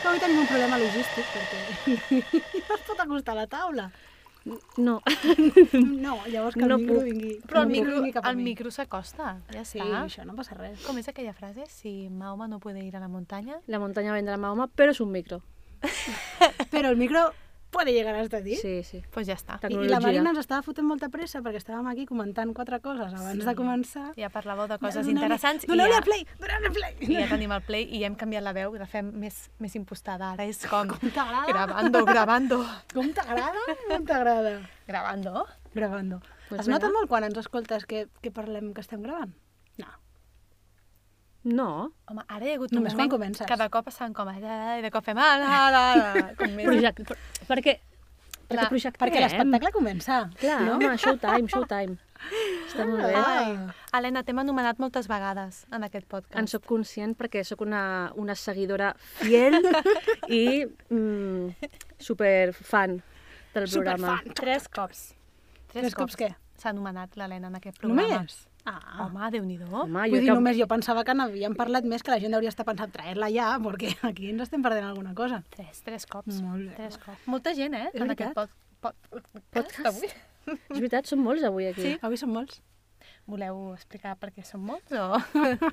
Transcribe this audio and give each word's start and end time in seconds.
Però 0.00 0.10
avui 0.14 0.20
tenim 0.22 0.38
un 0.40 0.46
problema 0.48 0.78
logístic, 0.80 1.26
perquè 1.34 1.60
no 2.68 2.74
es 2.78 2.86
pot 2.86 3.00
acostar 3.04 3.34
a 3.36 3.40
la 3.42 3.46
taula. 3.46 3.90
No. 4.80 5.02
No, 6.00 6.14
llavors 6.32 6.54
que 6.56 6.62
el 6.64 6.68
No 6.70 6.78
micro 6.78 6.94
puc. 6.96 7.04
vingui, 7.04 7.32
Però 7.46 7.60
el 7.62 7.68
que 7.68 7.72
micro, 7.74 7.94
vingui 7.98 8.12
cap 8.14 8.24
a 8.24 8.30
el 8.30 8.36
mi. 8.38 8.44
micro 8.44 8.70
s'acosta, 8.72 9.34
ja 9.52 9.64
Sí, 9.68 9.78
està. 9.78 10.04
això 10.06 10.24
no 10.24 10.34
passa 10.34 10.54
res. 10.56 10.80
Com 10.86 10.96
és 10.98 11.08
aquella 11.12 11.34
frase? 11.36 11.66
Si 11.68 12.08
Mahoma 12.08 12.48
no 12.48 12.58
puede 12.58 12.80
ir 12.82 12.96
a 12.96 13.00
la 13.00 13.08
montaña... 13.08 13.58
La 13.66 13.78
montaña 13.78 14.14
vendrá 14.14 14.38
Mahoma, 14.38 14.68
pero 14.74 14.92
es 14.92 15.00
un 15.00 15.12
micro. 15.12 15.42
Però 16.70 16.88
el 16.88 16.96
micro 16.96 17.32
puede 17.70 17.92
llegar 17.92 18.14
hasta 18.16 18.42
ti. 18.42 18.56
Sí, 18.56 18.82
sí. 18.82 19.02
Pues 19.10 19.26
ja 19.28 19.34
està. 19.38 19.58
I, 19.68 19.72
I 19.74 19.88
la. 19.88 20.00
Marina 20.00 20.30
ens 20.34 20.40
estava 20.42 20.62
fotent 20.66 20.86
molta 20.88 21.08
pressa 21.08 21.40
perquè 21.44 21.60
estàvem 21.62 21.86
aquí 21.90 22.06
comentant 22.06 22.52
quatre 22.56 22.80
coses 22.84 23.14
abans 23.14 23.44
de 23.46 23.54
començar. 23.58 24.08
Ja 24.18 24.28
parlàveu 24.34 24.66
de 24.68 24.78
coses 24.82 25.00
Doneu-li- 25.06 25.16
interessants 25.22 25.64
i 25.64 25.70
Doneu-li 25.70 25.92
ja, 25.94 25.98
a 26.02 26.06
play, 26.06 26.26
doneu-li 26.40 26.66
a 26.66 26.74
play. 26.74 26.96
i 27.08 27.14
ja 27.20 27.28
tenim 27.30 27.52
el 27.56 27.62
play 27.62 27.84
i 27.86 28.00
ja 28.02 28.10
hem 28.10 28.16
canviat 28.18 28.42
la 28.44 28.52
veu 28.56 28.74
i 28.74 28.82
la 28.82 28.86
fem 28.90 29.12
més, 29.22 29.48
més 29.58 29.74
impostada. 29.78 30.32
Ara 30.34 30.44
és 30.50 30.64
com... 30.66 30.88
Com 30.90 31.10
t'agrada? 31.14 31.46
Grabando, 31.52 32.04
grabando, 32.04 32.60
Com 32.92 33.12
t'agrada? 33.14 33.62
Com 33.88 34.04
t'agrada? 34.04 34.56
grabando. 34.86 35.46
Gravando. 35.74 36.20
Pues 36.48 36.62
es 36.62 36.68
nota 36.68 36.88
molt 36.90 37.06
quan 37.08 37.22
ens 37.22 37.38
escoltes 37.38 37.86
que, 37.86 38.08
que 38.20 38.32
parlem 38.34 38.72
que 38.74 38.80
estem 38.82 39.02
gravant? 39.06 39.30
No. 41.44 41.92
Home, 42.10 42.22
ara 42.28 42.44
hi 42.46 42.50
ha 42.52 42.56
hagut 42.58 42.72
un 42.72 42.80
Només 42.82 42.92
quan 42.94 43.08
moment 43.08 43.14
comences. 43.14 43.46
que 43.48 43.56
de 43.56 43.68
cop 43.72 43.86
estaven 43.88 44.12
com... 44.12 44.28
"Ah", 44.28 44.76
I 44.78 44.82
de 44.82 44.90
cop 44.90 45.04
fem... 45.04 45.16
"Ah, 45.18 45.38
la, 45.40 45.70
la, 45.70 45.84
la", 46.14 46.34
Com 46.36 46.50
més... 46.56 46.66
Project... 46.66 47.04
per- 47.08 47.16
Perquè... 47.48 47.78
Perquè 48.50 48.58
Clar, 48.58 48.68
projectem. 48.68 49.06
Perquè 49.06 49.20
l'espectacle 49.22 49.70
comença. 49.72 50.16
Clar, 50.40 50.60
no? 50.66 50.72
home, 50.74 50.96
showtime, 50.98 51.46
showtime. 51.48 51.96
Està 52.66 52.84
molt 52.84 53.04
bé. 53.06 53.12
Ai. 53.14 53.52
Helena, 53.94 54.24
t'hem 54.26 54.40
anomenat 54.42 54.80
moltes 54.82 55.06
vegades 55.08 55.60
en 55.70 55.86
aquest 55.86 56.08
podcast. 56.10 56.34
En 56.36 56.48
sóc 56.50 56.64
conscient 56.66 57.14
perquè 57.16 57.44
sóc 57.46 57.62
una, 57.62 58.10
una 58.18 58.34
seguidora 58.34 58.90
fiel 59.22 59.54
i 60.28 60.66
mm, 60.66 61.70
superfan 62.02 62.98
del 63.54 63.70
programa. 63.70 64.18
Superfan. 64.18 64.34
Tres 64.42 64.68
cops. 64.68 65.04
Tres 65.72 65.94
cops 65.94 66.18
què? 66.18 66.32
S'ha 66.58 66.74
anomenat 66.74 67.14
l'Helena 67.16 67.48
en 67.48 67.56
aquest 67.62 67.78
programa. 67.78 68.02
Només? 68.18 68.48
Ah. 68.68 69.06
Home, 69.06 69.30
Déu-n'hi-do. 69.32 69.68
Home, 69.72 70.02
Vull 70.04 70.14
jo 70.14 70.20
dir, 70.20 70.28
que... 70.28 70.36
només 70.36 70.58
jo 70.58 70.66
pensava 70.70 71.04
que 71.06 71.14
n'havíem 71.16 71.54
parlat 71.58 71.86
més, 71.88 72.02
que 72.04 72.12
la 72.12 72.18
gent 72.22 72.34
hauria 72.36 72.52
estat 72.52 72.68
pensant 72.68 72.92
traer-la 72.92 73.30
ja, 73.32 73.52
perquè 73.62 73.94
aquí 74.10 74.30
ens 74.32 74.44
estem 74.46 74.64
perdent 74.64 74.88
alguna 74.88 75.14
cosa. 75.16 75.42
Tres, 75.54 75.80
tres 75.86 76.08
cops. 76.10 76.40
Molt 76.44 76.68
bé. 76.68 76.74
Tres 76.76 76.98
cops. 77.00 77.28
Molta 77.30 77.54
gent, 77.56 77.76
eh? 77.78 77.86
És 77.92 78.00
en 78.00 78.10
veritat. 78.10 78.34
aquest 78.34 78.58
pod, 78.82 78.98
pod, 79.12 79.30
podcast 79.54 79.92
avui. 79.92 80.10
És 80.50 80.76
veritat, 80.76 81.08
són 81.08 81.24
molts 81.24 81.46
avui 81.46 81.70
aquí. 81.70 81.86
Sí. 81.86 81.96
Avui 82.04 82.20
són 82.20 82.34
molts. 82.36 82.60
Voleu 83.30 83.70
explicar 83.72 84.16
per 84.20 84.32
què 84.34 84.44
són 84.44 84.64
molts 84.66 84.92
o... 84.92 85.06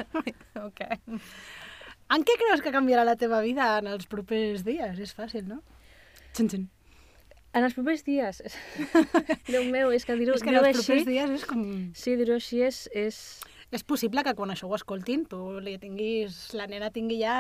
o 0.64 0.70
què? 0.78 0.90
En 2.14 2.24
què 2.24 2.38
creus 2.40 2.62
que 2.64 2.72
canviarà 2.72 3.04
la 3.08 3.18
teva 3.20 3.42
vida 3.44 3.74
en 3.82 3.90
els 3.92 4.08
propers 4.08 4.64
dies? 4.68 5.00
És 5.04 5.16
fàcil, 5.18 5.48
no? 5.50 5.60
Xin, 6.38 6.48
xin. 6.54 6.68
En 7.58 7.66
els 7.66 7.76
propers 7.78 8.04
dies... 8.06 8.42
Déu 9.54 9.68
meu, 9.74 9.92
és 9.96 10.06
que 10.06 10.18
dir-ho 10.20 10.36
És 10.38 10.46
que 10.46 10.54
en 10.54 10.60
els 10.60 10.70
així... 10.70 10.86
propers 10.86 11.08
dies 11.10 11.36
és 11.40 11.46
com... 11.50 11.62
Sí, 11.98 12.18
dir-ho 12.20 12.38
així 12.38 12.64
és... 12.68 12.88
és... 12.94 13.22
És 13.76 13.84
possible 13.84 14.22
que 14.24 14.32
quan 14.32 14.54
això 14.54 14.70
ho 14.70 14.76
escoltin, 14.78 15.26
tu 15.28 15.58
li 15.60 15.74
tinguis... 15.82 16.38
La 16.56 16.70
nena 16.72 16.88
tingui 16.96 17.18
ja... 17.20 17.36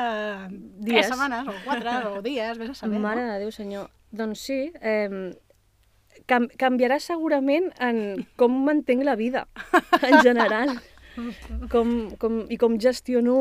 Dies. 0.49 1.05
Tres 1.05 1.11
setmanes, 1.13 1.47
o 1.47 1.55
quatre, 1.63 1.93
o 2.09 2.23
dies, 2.25 2.57
vés 2.59 2.73
a 2.73 2.75
saber, 2.81 2.99
Mare 2.99 3.23
no? 3.23 3.29
de 3.31 3.45
Déu, 3.45 3.53
senyor. 3.55 3.85
Doncs 4.11 4.43
sí, 4.49 4.57
eh, 4.81 5.29
cam 6.27 6.49
canviarà 6.59 6.97
segurament 7.03 7.69
en 7.83 8.25
com 8.39 8.59
mantenc 8.65 9.05
la 9.07 9.15
vida, 9.19 9.45
en 10.01 10.19
general. 10.25 10.75
Com, 11.71 12.11
com, 12.21 12.43
I 12.53 12.59
com 12.61 12.75
gestiono 12.77 13.37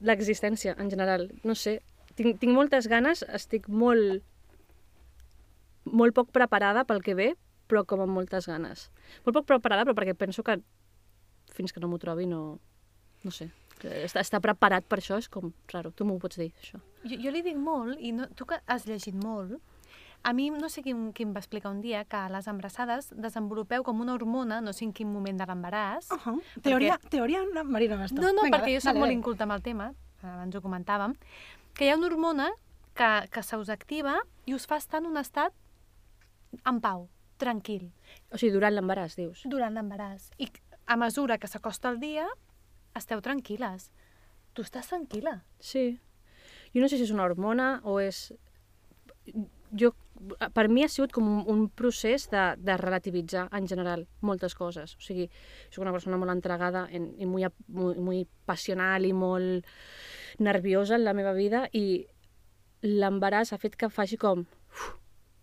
l'existència, 0.00 0.76
en 0.80 0.88
general. 0.92 1.28
No 1.44 1.54
sé, 1.58 1.80
tinc, 2.16 2.38
tinc 2.40 2.54
moltes 2.56 2.88
ganes, 2.88 3.22
estic 3.36 3.68
molt, 3.68 4.22
molt 5.86 6.14
poc 6.14 6.32
preparada 6.34 6.84
pel 6.84 7.02
que 7.02 7.14
ve, 7.14 7.34
però 7.66 7.84
com 7.86 8.02
amb 8.04 8.14
moltes 8.14 8.48
ganes. 8.50 8.90
Molt 9.26 9.40
poc 9.40 9.46
preparada, 9.46 9.86
però 9.86 9.96
perquè 9.98 10.14
penso 10.18 10.44
que 10.46 10.60
fins 11.56 11.72
que 11.72 11.80
no 11.80 11.88
m'ho 11.88 12.00
trobi 12.02 12.26
no... 12.26 12.58
No 13.24 13.32
sé. 13.34 13.48
Que 13.80 14.04
Estar, 14.04 14.22
estar 14.22 14.40
preparat 14.40 14.86
per 14.88 15.00
això 15.00 15.18
és 15.20 15.28
com 15.28 15.50
raro. 15.72 15.90
Tu 15.92 16.04
m'ho 16.06 16.18
pots 16.20 16.38
dir, 16.38 16.52
això. 16.62 16.78
Jo, 17.04 17.16
jo 17.20 17.32
li 17.32 17.42
dic 17.44 17.56
molt, 17.60 17.96
i 18.00 18.12
no, 18.16 18.28
tu 18.36 18.46
que 18.48 18.60
has 18.66 18.86
llegit 18.88 19.16
molt, 19.18 19.58
a 20.26 20.32
mi 20.32 20.48
no 20.50 20.68
sé 20.72 20.82
qui, 20.82 20.94
qui 21.14 21.26
em 21.26 21.34
va 21.34 21.42
explicar 21.42 21.70
un 21.70 21.80
dia 21.84 22.04
que 22.08 22.18
les 22.32 22.48
embarassades 22.50 23.12
desenvolupeu 23.14 23.84
com 23.86 24.00
una 24.02 24.14
hormona, 24.16 24.60
no 24.60 24.72
sé 24.74 24.86
en 24.86 24.94
quin 24.96 25.10
moment 25.12 25.38
de 25.38 25.46
l'embaràs. 25.46 26.10
Uh 26.10 26.18
-huh. 26.18 26.40
Teoria, 26.62 26.98
teoria, 27.10 27.44
no, 27.54 27.64
Marina 27.64 27.96
Bastó. 27.96 28.20
No, 28.20 28.32
no, 28.32 28.42
Vinga, 28.42 28.58
perquè 28.58 28.74
jo 28.74 28.80
soc 28.80 28.96
molt 28.96 29.12
inculta 29.12 29.44
amb 29.44 29.52
el 29.52 29.62
tema, 29.62 29.92
abans 30.22 30.56
ho 30.56 30.60
comentàvem, 30.60 31.14
que 31.74 31.84
hi 31.84 31.90
ha 31.90 31.96
una 31.96 32.06
hormona 32.06 32.50
que, 32.94 33.28
que 33.30 33.42
se 33.42 33.56
us 33.56 33.68
activa 33.68 34.16
i 34.46 34.54
us 34.54 34.66
fa 34.66 34.76
estar 34.76 35.00
en 35.00 35.06
un 35.06 35.16
estat 35.16 35.52
en 36.64 36.80
pau, 36.80 37.08
tranquil, 37.36 37.90
O 38.32 38.38
sigui, 38.38 38.52
durant 38.54 38.74
l'embaràs, 38.74 39.16
dius. 39.16 39.42
durant 39.44 39.74
l'embaràs. 39.74 40.30
I 40.38 40.48
a 40.86 40.96
mesura 40.96 41.38
que 41.38 41.48
s'acosta 41.50 41.90
el 41.90 42.00
dia, 42.00 42.26
esteu 42.96 43.20
tranquil·les. 43.20 43.90
Tu 44.54 44.62
estàs 44.62 44.88
tranquil·la. 44.88 45.42
Sí. 45.60 45.98
Jo 46.74 46.80
no 46.80 46.88
sé 46.88 46.96
si 46.96 47.04
és 47.04 47.12
una 47.12 47.24
hormona 47.24 47.80
o 47.84 47.98
és... 48.00 48.32
Jo, 49.76 49.90
per 50.54 50.68
mi 50.72 50.84
ha 50.84 50.88
sigut 50.88 51.12
com 51.12 51.26
un, 51.28 51.40
un 51.50 51.68
procés 51.68 52.28
de, 52.30 52.54
de 52.56 52.76
relativitzar 52.80 53.48
en 53.52 53.66
general 53.68 54.06
moltes 54.24 54.54
coses. 54.54 54.94
O 54.96 55.02
sigui, 55.04 55.26
soc 55.68 55.82
una 55.82 55.92
persona 55.92 56.16
molt 56.16 56.32
entregada 56.32 56.86
en, 56.90 57.10
i 57.18 57.26
muy, 57.26 57.44
muy, 57.68 57.96
muy 57.98 58.22
passional 58.46 59.04
i 59.04 59.12
molt 59.12 59.66
nerviosa 60.38 60.94
en 60.96 61.04
la 61.04 61.12
meva 61.12 61.34
vida 61.36 61.66
i 61.72 62.06
l'embaràs 62.86 63.52
ha 63.52 63.58
fet 63.58 63.76
que 63.76 63.90
faci 63.90 64.16
com 64.16 64.46
uf, 64.46 64.86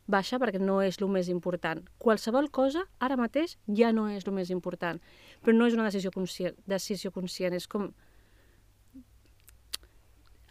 baixa 0.07 0.39
perquè 0.39 0.59
no 0.59 0.81
és 0.83 0.97
el 1.01 1.07
més 1.07 1.29
important. 1.31 1.81
Qualsevol 1.97 2.49
cosa, 2.51 2.83
ara 2.99 3.15
mateix, 3.17 3.57
ja 3.67 3.91
no 3.95 4.09
és 4.11 4.25
el 4.27 4.33
més 4.33 4.49
important. 4.51 4.99
Però 5.43 5.55
no 5.55 5.65
és 5.67 5.73
una 5.77 5.85
decisió 5.87 6.11
conscient, 6.11 6.55
decisió 6.67 7.11
conscient 7.11 7.53
és 7.55 7.67
com 7.67 7.91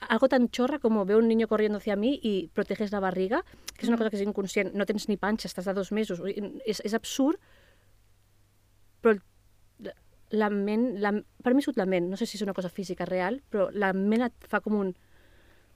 algo 0.08 0.28
tan 0.28 0.48
chorra 0.50 0.78
como 0.80 1.04
veo 1.04 1.18
un 1.18 1.28
niño 1.28 1.46
corriendo 1.46 1.78
hacia 1.78 1.94
mí 1.96 2.18
y 2.22 2.48
proteges 2.48 2.90
la 2.92 2.98
barriga, 3.00 3.44
que 3.76 3.82
es 3.86 3.88
una 3.88 3.96
cosa 3.96 4.10
que 4.10 4.16
es 4.16 4.22
inconscient, 4.22 4.74
no 4.74 4.84
tens 4.84 5.08
ni 5.08 5.16
panxa, 5.16 5.46
estàs 5.46 5.64
de 5.68 5.74
dos 5.74 5.92
mesos, 5.92 6.20
és, 6.66 6.80
és 6.82 6.94
absurd, 6.94 7.38
però 9.00 9.14
la- 10.32 10.50
ment, 10.50 10.98
la, 10.98 11.12
per 11.44 11.54
mi 11.54 11.62
sigut 11.62 11.78
la 11.78 11.86
ment, 11.86 12.08
no 12.10 12.16
sé 12.18 12.26
si 12.26 12.36
és 12.38 12.42
una 12.42 12.54
cosa 12.56 12.68
física 12.72 13.04
real, 13.06 13.42
però 13.48 13.68
la 13.70 13.92
ment 13.92 14.26
et 14.26 14.48
fa 14.50 14.60
com 14.60 14.74
un, 14.80 14.90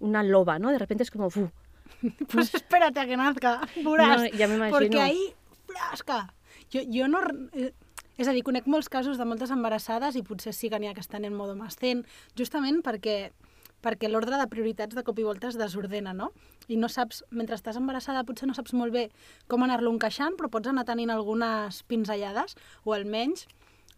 una 0.00 0.24
loba, 0.26 0.58
¿no? 0.58 0.72
De 0.72 0.78
repente 0.78 1.04
es 1.04 1.10
como, 1.12 1.30
¡fu! 1.30 1.46
Pues 2.30 2.54
espérate 2.54 3.00
a 3.00 3.06
que 3.06 3.16
nazca, 3.16 3.58
veuràs. 3.76 4.22
No, 4.26 4.30
ja 4.38 4.48
m'imagino. 4.50 4.78
Perquè 4.78 5.02
ahí, 5.02 5.26
flasca. 5.66 6.26
Jo, 6.72 6.84
jo 6.92 7.08
no... 7.08 7.22
eh, 7.54 7.72
És 8.16 8.28
a 8.28 8.32
dir, 8.32 8.40
conec 8.46 8.64
molts 8.64 8.88
casos 8.88 9.18
de 9.20 9.26
moltes 9.28 9.50
embarassades 9.52 10.16
i 10.16 10.22
potser 10.24 10.54
sí 10.56 10.70
que 10.72 10.78
n'hi 10.80 10.88
ha 10.88 10.94
que 10.96 11.02
estan 11.04 11.26
en 11.28 11.34
modo 11.36 11.52
mastent, 11.58 12.06
justament 12.38 12.80
perquè 12.84 13.30
perquè 13.84 14.08
l'ordre 14.08 14.38
de 14.40 14.46
prioritats 14.50 14.96
de 14.96 15.02
cop 15.04 15.18
i 15.20 15.26
volta 15.26 15.50
es 15.50 15.58
desordena, 15.60 16.14
no? 16.16 16.30
I 16.66 16.78
no 16.80 16.88
saps, 16.88 17.20
mentre 17.30 17.54
estàs 17.54 17.76
embarassada, 17.76 18.24
potser 18.26 18.48
no 18.48 18.54
saps 18.56 18.72
molt 18.74 18.90
bé 18.94 19.04
com 19.52 19.62
anar-lo 19.62 19.92
encaixant, 19.92 20.34
però 20.34 20.48
pots 20.50 20.72
anar 20.72 20.86
tenint 20.88 21.12
algunes 21.12 21.82
pinzellades, 21.86 22.56
o 22.88 22.96
almenys 22.96 23.44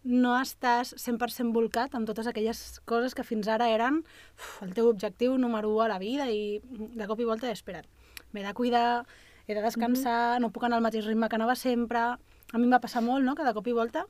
no 0.09 0.33
estàs 0.41 0.95
100% 0.97 1.53
volcat 1.53 1.93
amb 1.95 2.09
totes 2.09 2.27
aquelles 2.31 2.81
coses 2.89 3.13
que 3.15 3.25
fins 3.27 3.49
ara 3.53 3.67
eren 3.69 4.01
uf, 4.01 4.63
el 4.65 4.73
teu 4.77 4.89
objectiu 4.89 5.37
número 5.37 5.69
1 5.75 5.83
a 5.85 5.89
la 5.93 5.99
vida 6.01 6.31
i 6.33 6.61
de 6.65 7.07
cop 7.11 7.21
i 7.21 7.27
volta, 7.29 7.51
espera't, 7.53 7.85
m'he 8.33 8.45
de 8.45 8.55
cuidar, 8.57 9.05
he 9.47 9.55
de 9.55 9.61
descansar, 9.65 10.37
mm 10.37 10.37
-hmm. 10.37 10.41
no 10.41 10.51
puc 10.53 10.65
anar 10.65 10.77
al 10.79 10.83
mateix 10.83 11.05
ritme 11.05 11.29
que 11.29 11.37
anava 11.37 11.55
sempre. 11.55 11.99
A 11.99 12.57
mi 12.57 12.65
em 12.65 12.73
va 12.73 12.81
passar 12.81 13.03
molt, 13.03 13.25
no?, 13.25 13.35
que 13.35 13.45
de 13.45 13.53
cop 13.53 13.67
i 13.67 13.73
volta 13.73 14.07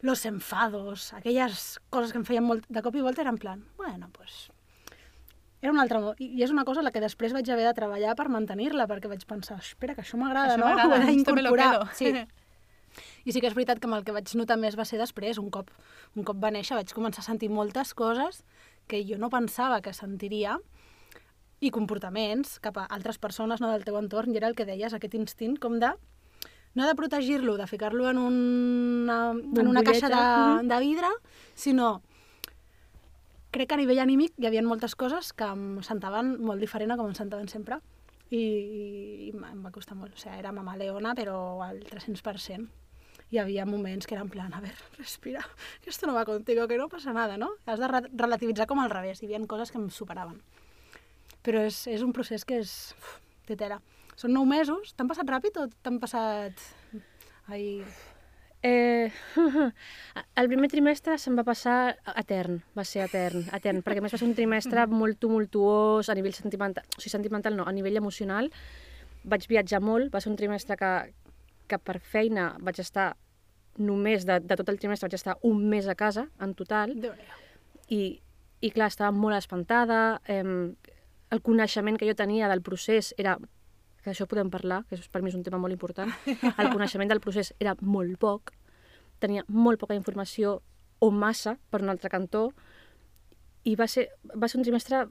los 0.00 0.26
enfados, 0.26 1.12
aquelles 1.12 1.78
coses 1.88 2.10
que 2.10 2.18
em 2.18 2.24
feien 2.24 2.42
molt... 2.42 2.64
De 2.68 2.82
cop 2.82 2.94
i 2.96 3.00
volta 3.00 3.20
era 3.22 3.30
en 3.30 3.38
plan, 3.38 3.64
bueno, 3.76 4.08
pues... 4.12 4.50
Era 5.60 5.70
un 5.72 5.78
altre... 5.78 6.00
mo- 6.00 6.14
I 6.18 6.42
és 6.42 6.50
una 6.50 6.64
cosa 6.64 6.82
la 6.82 6.90
que 6.90 7.00
després 7.00 7.32
vaig 7.32 7.48
haver 7.48 7.66
de 7.68 7.74
treballar 7.74 8.16
per 8.16 8.28
mantenir-la, 8.28 8.88
perquè 8.88 9.06
vaig 9.06 9.24
pensar, 9.24 9.58
espera, 9.60 9.94
que 9.94 10.02
això 10.02 10.18
m'agrada, 10.18 10.56
Això 10.56 10.58
no? 10.58 10.66
m'agrada, 10.66 11.04
Ho 11.04 11.08
he 11.08 11.14
esto 11.14 11.34
me 11.34 11.42
lo 11.42 11.52
quedo. 11.52 11.86
Sí. 11.94 12.10
I 13.24 13.32
sí 13.32 13.40
que 13.40 13.48
és 13.50 13.56
veritat 13.56 13.80
que 13.80 13.88
amb 13.88 13.98
el 13.98 14.04
que 14.06 14.14
vaig 14.14 14.30
notar 14.38 14.58
més 14.60 14.76
va 14.78 14.86
ser 14.88 15.00
després, 15.00 15.38
un 15.38 15.50
cop, 15.54 15.70
un 16.16 16.26
cop 16.28 16.38
va 16.42 16.52
néixer, 16.54 16.76
vaig 16.78 16.92
començar 16.94 17.22
a 17.24 17.28
sentir 17.30 17.50
moltes 17.50 17.94
coses 17.94 18.42
que 18.90 19.02
jo 19.06 19.18
no 19.18 19.30
pensava 19.30 19.80
que 19.80 19.94
sentiria 19.96 20.58
i 21.62 21.70
comportaments 21.70 22.58
cap 22.62 22.80
a 22.80 22.88
altres 22.90 23.20
persones 23.22 23.62
no 23.62 23.70
del 23.70 23.84
teu 23.86 23.98
entorn, 24.00 24.34
i 24.34 24.40
era 24.40 24.50
el 24.50 24.56
que 24.58 24.66
deies, 24.66 24.94
aquest 24.94 25.14
instint 25.14 25.58
com 25.62 25.78
de 25.82 25.92
no 26.74 26.86
de 26.88 26.94
protegir-lo, 26.96 27.58
de 27.60 27.66
ficar-lo 27.68 28.08
en 28.08 28.18
una, 28.18 29.18
en 29.32 29.68
una 29.68 29.82
caixa 29.84 30.08
de, 30.08 30.68
de 30.68 30.78
vidre, 30.80 31.10
sinó 31.54 32.00
crec 33.52 33.68
que 33.68 33.76
a 33.76 33.80
nivell 33.82 34.00
anímic 34.00 34.38
hi 34.40 34.48
havia 34.48 34.64
moltes 34.64 34.96
coses 34.96 35.34
que 35.36 35.44
em 35.44 35.82
sentaven 35.84 36.38
molt 36.40 36.64
diferent 36.64 36.94
a 36.94 36.96
com 36.96 37.10
em 37.10 37.16
sentaven 37.18 37.50
sempre 37.52 37.78
i, 38.32 38.40
i 38.40 39.32
em 39.36 39.60
va 39.60 39.72
costar 39.74 39.96
molt. 39.98 40.16
O 40.16 40.20
sigui, 40.20 40.38
era 40.40 40.54
mama 40.56 40.78
leona, 40.80 41.12
però 41.18 41.36
al 41.64 41.82
300%. 41.84 42.81
Hi 43.32 43.38
havia 43.40 43.64
moments 43.64 44.06
que 44.06 44.12
eren 44.14 44.26
en 44.26 44.32
plan, 44.32 44.52
a 44.52 44.60
ver, 44.60 44.74
respira, 44.98 45.40
que 45.80 45.88
esto 45.88 46.06
no 46.06 46.12
va 46.12 46.26
contigo, 46.28 46.66
que 46.68 46.76
no 46.76 46.90
passa 46.92 47.14
nada, 47.16 47.38
no? 47.40 47.48
Has 47.64 47.80
de 47.80 47.88
re 47.88 48.02
relativitzar 48.12 48.66
com 48.68 48.82
al 48.82 48.92
revés. 48.92 49.22
Hi 49.22 49.30
havia 49.30 49.40
coses 49.48 49.72
que 49.72 49.80
em 49.80 49.88
superaven. 49.88 50.42
però 51.42 51.64
és, 51.66 51.86
és 51.90 52.02
un 52.04 52.12
procés 52.14 52.44
que 52.46 52.60
és... 52.62 52.72
Uf, 52.98 53.16
té 53.48 53.56
tela. 53.58 53.80
Són 54.20 54.32
nou 54.36 54.44
mesos. 54.46 54.92
T'han 54.94 55.08
passat 55.10 55.28
ràpid 55.28 55.58
o 55.58 55.68
t'han 55.82 55.98
passat... 56.02 56.60
Ai... 57.48 57.82
Eh, 58.62 59.10
el 60.40 60.50
primer 60.52 60.68
trimestre 60.70 61.16
se'm 61.18 61.34
va 61.34 61.42
passar 61.42 61.96
etern, 62.14 62.60
va 62.78 62.84
ser 62.86 63.02
etern, 63.08 63.48
etern, 63.56 63.80
perquè 63.82 63.98
a 63.98 64.04
més 64.04 64.14
va 64.14 64.20
ser 64.20 64.28
un 64.28 64.36
trimestre 64.38 64.84
molt 64.86 65.18
tumultuós 65.18 66.06
a 66.06 66.14
nivell 66.14 66.36
sentimental, 66.36 66.86
o 66.94 67.00
sigui, 67.00 67.10
sentimental 67.16 67.58
no, 67.58 67.66
a 67.66 67.74
nivell 67.74 67.98
emocional. 67.98 68.52
Vaig 69.26 69.48
viatjar 69.50 69.82
molt, 69.82 70.12
va 70.14 70.22
ser 70.22 70.30
un 70.30 70.38
trimestre 70.38 70.78
que, 70.78 70.92
que 71.72 71.78
per 71.80 71.98
feina 72.04 72.50
vaig 72.60 72.78
estar 72.84 73.14
només 73.80 74.26
de, 74.28 74.36
de 74.44 74.56
tot 74.60 74.68
el 74.68 74.76
trimestre 74.78 75.08
vaig 75.08 75.16
estar 75.16 75.38
un 75.48 75.62
mes 75.72 75.88
a 75.88 75.94
casa, 75.96 76.26
en 76.44 76.52
total, 76.58 76.92
i, 77.88 78.02
i 78.60 78.70
clar, 78.70 78.90
estava 78.92 79.10
molt 79.16 79.38
espantada, 79.38 80.20
eh, 80.28 80.44
el 81.32 81.40
coneixement 81.40 81.96
que 81.96 82.08
jo 82.08 82.14
tenia 82.18 82.50
del 82.52 82.60
procés 82.62 83.14
era 83.16 83.38
que 84.02 84.10
això 84.12 84.26
podem 84.28 84.50
parlar, 84.50 84.82
que 84.88 84.98
això 84.98 85.08
per 85.14 85.22
mi 85.22 85.30
és 85.30 85.36
un 85.38 85.44
tema 85.46 85.60
molt 85.62 85.72
important, 85.72 86.10
el 86.60 86.68
coneixement 86.74 87.08
del 87.08 87.22
procés 87.24 87.54
era 87.62 87.72
molt 87.80 88.18
poc, 88.20 88.52
tenia 89.22 89.44
molt 89.48 89.80
poca 89.80 89.96
informació 89.96 90.58
o 91.02 91.10
massa 91.14 91.56
per 91.70 91.80
un 91.82 91.90
altre 91.94 92.10
cantó, 92.12 92.50
i 93.64 93.76
va 93.78 93.86
ser, 93.86 94.08
va 94.34 94.48
ser 94.50 94.58
un 94.58 94.64
trimestre 94.66 95.04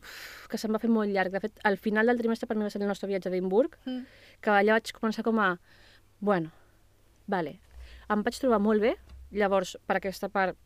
que 0.52 0.58
se'm 0.60 0.76
va 0.76 0.80
fer 0.84 0.90
molt 0.92 1.08
llarg. 1.08 1.32
De 1.32 1.40
fet, 1.40 1.62
al 1.64 1.78
final 1.80 2.12
del 2.12 2.18
trimestre 2.20 2.50
per 2.50 2.58
mi 2.60 2.66
va 2.66 2.70
ser 2.70 2.82
el 2.84 2.90
nostre 2.90 3.08
viatge 3.08 3.30
a 3.30 3.32
Edimburg, 3.32 3.78
Mm. 3.88 4.02
que 4.44 4.52
allà 4.52 4.76
vaig 4.76 4.92
començar 4.92 5.24
com 5.24 5.40
a... 5.40 5.54
Bueno, 6.22 6.52
vale, 7.28 7.58
em 8.10 8.22
vaig 8.24 8.38
trobar 8.40 8.62
molt 8.62 8.84
bé, 8.84 8.96
llavors 9.34 9.76
per 9.88 9.98
aquesta 9.98 10.30
part 10.30 10.58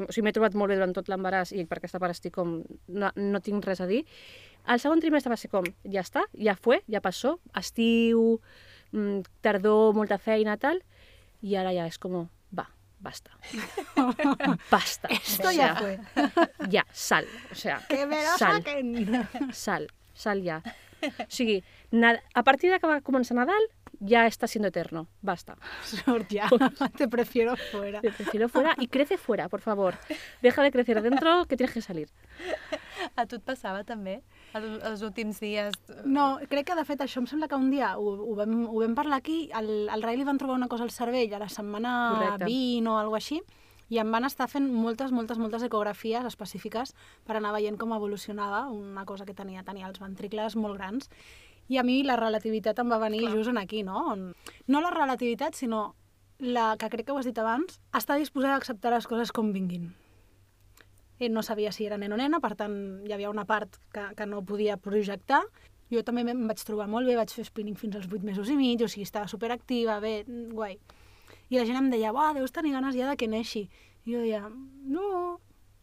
o 0.00 0.08
sigui, 0.08 0.24
m'he 0.24 0.32
trobat 0.32 0.56
molt 0.56 0.72
bé 0.72 0.78
durant 0.78 0.94
tot 0.96 1.10
l'embaràs 1.12 1.52
i 1.52 1.66
per 1.68 1.78
aquesta 1.80 2.00
part 2.00 2.14
estic 2.14 2.32
com... 2.36 2.60
No, 2.88 3.10
no 3.16 3.40
tinc 3.44 3.66
res 3.68 3.82
a 3.84 3.88
dir. 3.90 4.02
El 4.70 4.80
segon 4.82 5.00
trimestre 5.02 5.32
va 5.32 5.38
ser 5.40 5.50
com, 5.52 5.66
ja 5.92 6.04
està, 6.04 6.24
ja 6.36 6.54
fue, 6.56 6.80
ja 6.90 7.02
passó, 7.04 7.36
estiu, 7.58 8.38
mm, 8.92 9.24
tardor, 9.44 9.94
molta 9.96 10.16
feina, 10.20 10.56
tal, 10.60 10.82
i 11.44 11.56
ara 11.60 11.72
ja 11.76 11.86
és 11.88 11.98
com, 12.00 12.22
va, 12.56 12.66
basta. 13.00 13.36
basta. 14.72 15.10
Esto 15.16 15.48
o 15.48 15.52
ya 15.52 15.72
sea, 15.72 15.76
fue. 15.76 15.98
Ja, 16.76 16.86
sal. 16.92 17.28
O 17.50 17.54
sea, 17.54 17.80
Que 17.88 18.06
me 18.06 18.22
lo 18.24 18.36
sal, 18.38 18.62
saquen. 18.62 19.52
sal, 19.52 19.90
sal 20.14 20.44
ja. 20.44 20.62
O 21.00 21.28
sigui, 21.28 21.62
a 22.34 22.42
partir 22.44 22.70
de 22.70 22.78
que 22.78 22.88
va 22.88 23.00
començar 23.00 23.36
Nadal, 23.36 23.70
ja 24.00 24.24
està 24.26 24.48
siendo 24.48 24.68
eterno. 24.68 25.06
Basta. 25.22 25.56
Ja. 26.30 26.48
Te 26.98 27.08
prefiero 27.08 27.56
fuera. 27.56 28.00
Te 28.00 28.10
prefiero 28.10 28.48
fuera 28.48 28.74
y 28.78 28.88
crece 28.88 29.18
fuera, 29.18 29.48
por 29.48 29.60
favor. 29.60 29.94
Deja 30.42 30.62
de 30.62 30.70
crecer 30.70 30.98
adentro, 30.98 31.44
que 31.46 31.56
tienes 31.56 31.74
que 31.74 31.82
salir. 31.82 32.08
A 33.16 33.26
tu 33.26 33.38
et 33.38 33.44
passava 33.44 33.84
també? 33.84 34.20
El, 34.56 34.66
els 34.84 35.02
últims 35.06 35.40
dies... 35.40 35.76
No, 36.04 36.38
crec 36.50 36.68
que 36.70 36.76
de 36.76 36.84
fet 36.88 37.00
això 37.04 37.22
em 37.22 37.28
sembla 37.30 37.48
que 37.48 37.58
un 37.58 37.70
dia 37.72 37.94
ho, 37.98 38.12
ho, 38.12 38.34
vam, 38.36 38.66
ho 38.68 38.82
vam 38.82 38.96
parlar 38.98 39.20
aquí, 39.20 39.48
al, 39.56 39.88
al 39.92 40.04
Rai 40.04 40.18
li 40.18 40.26
van 40.28 40.40
trobar 40.40 40.58
una 40.58 40.68
cosa 40.68 40.84
al 40.84 40.92
cervell 40.94 41.32
a 41.34 41.40
la 41.40 41.48
setmana 41.48 41.94
Correcte. 42.16 42.50
20 42.50 42.90
o 42.90 42.98
alguna 42.98 43.20
així, 43.20 43.40
i 43.90 43.98
em 43.98 44.12
van 44.14 44.24
estar 44.24 44.46
fent 44.46 44.68
moltes, 44.70 45.10
moltes, 45.10 45.38
moltes 45.42 45.64
ecografies 45.66 46.26
específiques 46.28 46.94
per 47.26 47.36
anar 47.36 47.50
veient 47.56 47.78
com 47.78 47.94
evolucionava 47.96 48.62
una 48.70 49.04
cosa 49.04 49.26
que 49.26 49.34
tenia, 49.34 49.64
tenia 49.66 49.88
els 49.90 49.98
ventricles 50.02 50.54
molt 50.56 50.78
grans. 50.78 51.10
I 51.70 51.78
a 51.78 51.84
mi 51.86 52.00
la 52.02 52.16
relativitat 52.18 52.80
em 52.82 52.90
va 52.90 52.98
venir 52.98 53.22
Clar. 53.22 53.32
just 53.36 53.50
en 53.52 53.58
aquí, 53.60 53.84
no? 53.86 54.02
On, 54.10 54.30
no 54.66 54.80
la 54.82 54.90
relativitat, 54.90 55.54
sinó 55.54 55.94
la 56.40 56.74
que 56.80 56.88
crec 56.90 57.06
que 57.06 57.12
ho 57.14 57.18
has 57.20 57.28
dit 57.28 57.38
abans, 57.38 57.78
estar 57.94 58.16
disposada 58.18 58.56
a 58.56 58.58
acceptar 58.58 58.90
les 58.90 59.06
coses 59.06 59.30
com 59.30 59.52
vinguin. 59.54 59.92
Ell 61.20 61.34
no 61.36 61.44
sabia 61.46 61.70
si 61.70 61.84
era 61.86 61.98
nen 62.00 62.16
o 62.16 62.18
nena, 62.18 62.40
per 62.40 62.56
tant, 62.56 62.74
hi 63.06 63.12
havia 63.14 63.30
una 63.30 63.44
part 63.46 63.76
que, 63.94 64.08
que 64.16 64.26
no 64.26 64.40
podia 64.42 64.80
projectar. 64.80 65.44
Jo 65.92 66.02
també 66.06 66.24
em 66.24 66.46
vaig 66.48 66.62
trobar 66.66 66.88
molt 66.88 67.06
bé, 67.06 67.14
vaig 67.18 67.30
fer 67.34 67.44
spinning 67.46 67.76
fins 67.78 67.98
als 68.00 68.08
8 68.10 68.24
mesos 68.26 68.50
i 68.50 68.56
mig, 68.56 68.82
o 68.82 68.88
sigui, 68.88 69.04
estava 69.06 69.28
superactiva, 69.28 70.00
bé, 70.02 70.24
guai. 70.26 70.78
I 71.50 71.58
la 71.60 71.66
gent 71.68 71.78
em 71.78 71.90
deia, 71.92 72.10
uah, 72.14 72.32
deus 72.34 72.54
tenir 72.56 72.72
ganes 72.74 72.96
ja 72.96 73.10
de 73.10 73.18
que 73.20 73.28
neixi. 73.30 73.68
I 74.06 74.16
jo 74.16 74.24
deia, 74.24 74.42
no, 74.48 75.38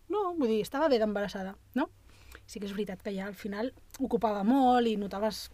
no, 0.10 0.24
vull 0.36 0.50
dir, 0.50 0.62
estava 0.66 0.90
bé 0.92 1.00
d'embarassada, 1.00 1.56
no? 1.76 1.92
Sí 2.48 2.60
que 2.60 2.68
és 2.68 2.74
veritat 2.76 3.04
que 3.04 3.12
ja 3.12 3.28
al 3.28 3.36
final 3.36 3.74
ocupava 4.00 4.44
molt 4.48 4.88
i 4.88 4.96
notaves 5.00 5.50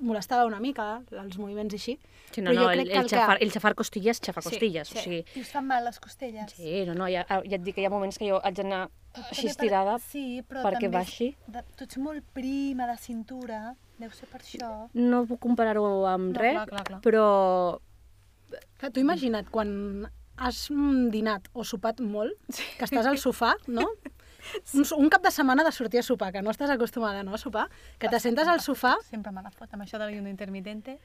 molestava 0.00 0.46
una 0.48 0.58
mica 0.60 1.02
els 1.12 1.36
moviments 1.38 1.74
així. 1.76 1.98
Sí, 2.32 2.40
no, 2.42 2.50
Però 2.50 2.54
jo 2.56 2.64
no, 2.64 2.70
el, 2.70 2.78
crec 2.78 2.86
que 2.88 2.92
el, 2.94 3.04
el 3.04 3.08
que- 3.10 3.16
xafar, 3.16 3.36
el 3.42 3.50
xafar 3.52 3.74
costilles, 3.74 4.20
xafar 4.20 4.42
Sí, 4.42 4.50
costilles. 4.50 4.88
sí. 4.88 4.98
O 4.98 5.02
sigui, 5.02 5.24
I 5.36 5.40
us 5.44 5.50
fan 5.50 5.66
mal 5.66 5.84
les 5.84 5.98
costelles? 6.00 6.52
sí, 6.56 6.84
no, 6.86 6.94
no, 6.94 7.06
ja, 7.08 7.24
ja 7.28 7.40
et 7.44 7.62
dic 7.62 7.74
que 7.74 7.82
hi 7.82 7.86
ha 7.86 7.90
moments 7.90 8.18
que 8.18 8.28
jo 8.30 8.40
haig 8.42 8.54
d'anar 8.56 8.88
Però 9.12 9.24
així 9.30 9.42
per- 9.42 9.50
estirada 9.50 9.98
sí, 9.98 10.42
però 10.48 10.62
perquè 10.62 10.80
també 10.86 10.96
baixi. 10.96 11.30
De, 11.46 11.62
tu 11.76 11.84
ets 11.84 11.98
molt 11.98 12.24
prima 12.32 12.86
de 12.86 12.96
cintura, 12.98 13.74
deu 13.98 14.10
ser 14.10 14.28
per 14.30 14.40
això. 14.40 14.88
No 14.94 15.24
puc 15.26 15.40
comparar-ho 15.40 16.06
amb 16.06 16.32
No, 16.34 16.40
res, 16.40 16.54
clar, 16.54 16.66
clar, 16.68 16.84
clar. 16.84 17.00
però 17.02 17.80
Clar, 18.80 18.90
tu 18.92 19.00
imagina't 19.00 19.50
quan 19.50 20.08
has 20.40 20.70
mm, 20.72 21.10
dinat 21.12 21.48
o 21.52 21.62
sopat 21.64 22.00
molt, 22.00 22.32
que 22.78 22.86
estàs 22.88 23.06
al 23.06 23.18
sofà, 23.20 23.52
no? 23.68 23.84
Un, 24.74 24.84
un 24.96 25.08
cap 25.10 25.22
de 25.22 25.30
setmana 25.30 25.64
de 25.64 25.72
sortir 25.72 26.00
a 26.00 26.02
sopar, 26.02 26.32
que 26.32 26.42
no 26.42 26.50
estàs 26.50 26.70
acostumada 26.70 27.22
no, 27.22 27.34
a 27.34 27.38
sopar, 27.38 27.68
que 27.98 28.08
te 28.08 28.20
sentes 28.20 28.48
al 28.48 28.60
sofà... 28.60 28.94
Sempre 29.10 29.32
me 29.32 29.42
la 29.42 29.50
fot, 29.50 29.68
amb 29.72 29.82
això 29.84 29.98
de 29.98 30.06
l'ayuno 30.08 30.28
intermitente, 30.30 30.98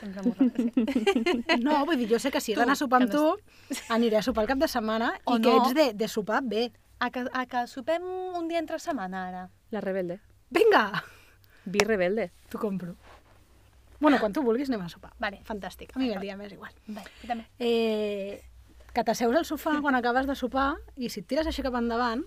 sempre 0.00 0.22
m'ho 0.22 0.34
sí. 0.38 1.58
No, 1.66 1.84
vull 1.86 1.98
dir, 2.00 2.08
jo 2.10 2.18
sé 2.22 2.30
que 2.30 2.40
si 2.40 2.52
he 2.52 2.54
Tu, 2.56 2.60
d'anar 2.62 2.76
a 2.76 2.80
sopar 2.80 3.02
amb 3.02 3.10
que 3.10 3.16
no 3.16 3.36
tu, 3.36 3.76
aniré 3.96 4.18
a 4.20 4.22
sopar 4.22 4.44
el 4.46 4.48
cap 4.54 4.58
de 4.62 4.68
setmana 4.68 5.12
O 5.24 5.36
i 5.38 5.42
que 5.42 5.52
no. 5.52 5.62
ets 5.64 5.74
de, 5.74 5.86
de 5.94 6.08
sopar 6.08 6.42
bé. 6.42 6.68
A 7.00 7.10
que, 7.14 7.22
a 7.30 7.44
que 7.46 7.66
sopem 7.70 8.02
un 8.34 8.48
dia 8.48 8.58
entre 8.58 8.78
setmana, 8.82 9.28
ara. 9.28 9.44
la 9.70 9.80
rebelde. 9.84 10.18
Vinga, 10.50 11.04
Vi 11.68 11.78
rebelde. 11.84 12.30
t'ho 12.48 12.58
compro. 12.58 12.94
Bueno, 14.00 14.18
quan 14.18 14.32
tu 14.32 14.42
vulguis 14.42 14.68
anem 14.70 14.86
a 14.86 14.88
sopar. 14.88 15.12
Vale. 15.18 15.40
Fantàstic. 15.44 15.90
A 15.94 15.98
mi 15.98 16.08
el 16.14 16.20
dia 16.22 16.36
m'és 16.38 16.52
igual. 16.54 16.72
També. 17.26 17.44
Eh, 17.58 18.40
que 18.94 19.02
t'asseus 19.04 19.34
al 19.36 19.44
sofà 19.44 19.74
quan 19.82 19.94
acabes 19.98 20.26
de 20.26 20.34
sopar 20.38 20.72
i 20.96 21.10
si 21.10 21.20
et 21.20 21.26
tires 21.28 21.46
així 21.50 21.62
cap 21.66 21.74
endavant, 21.78 22.22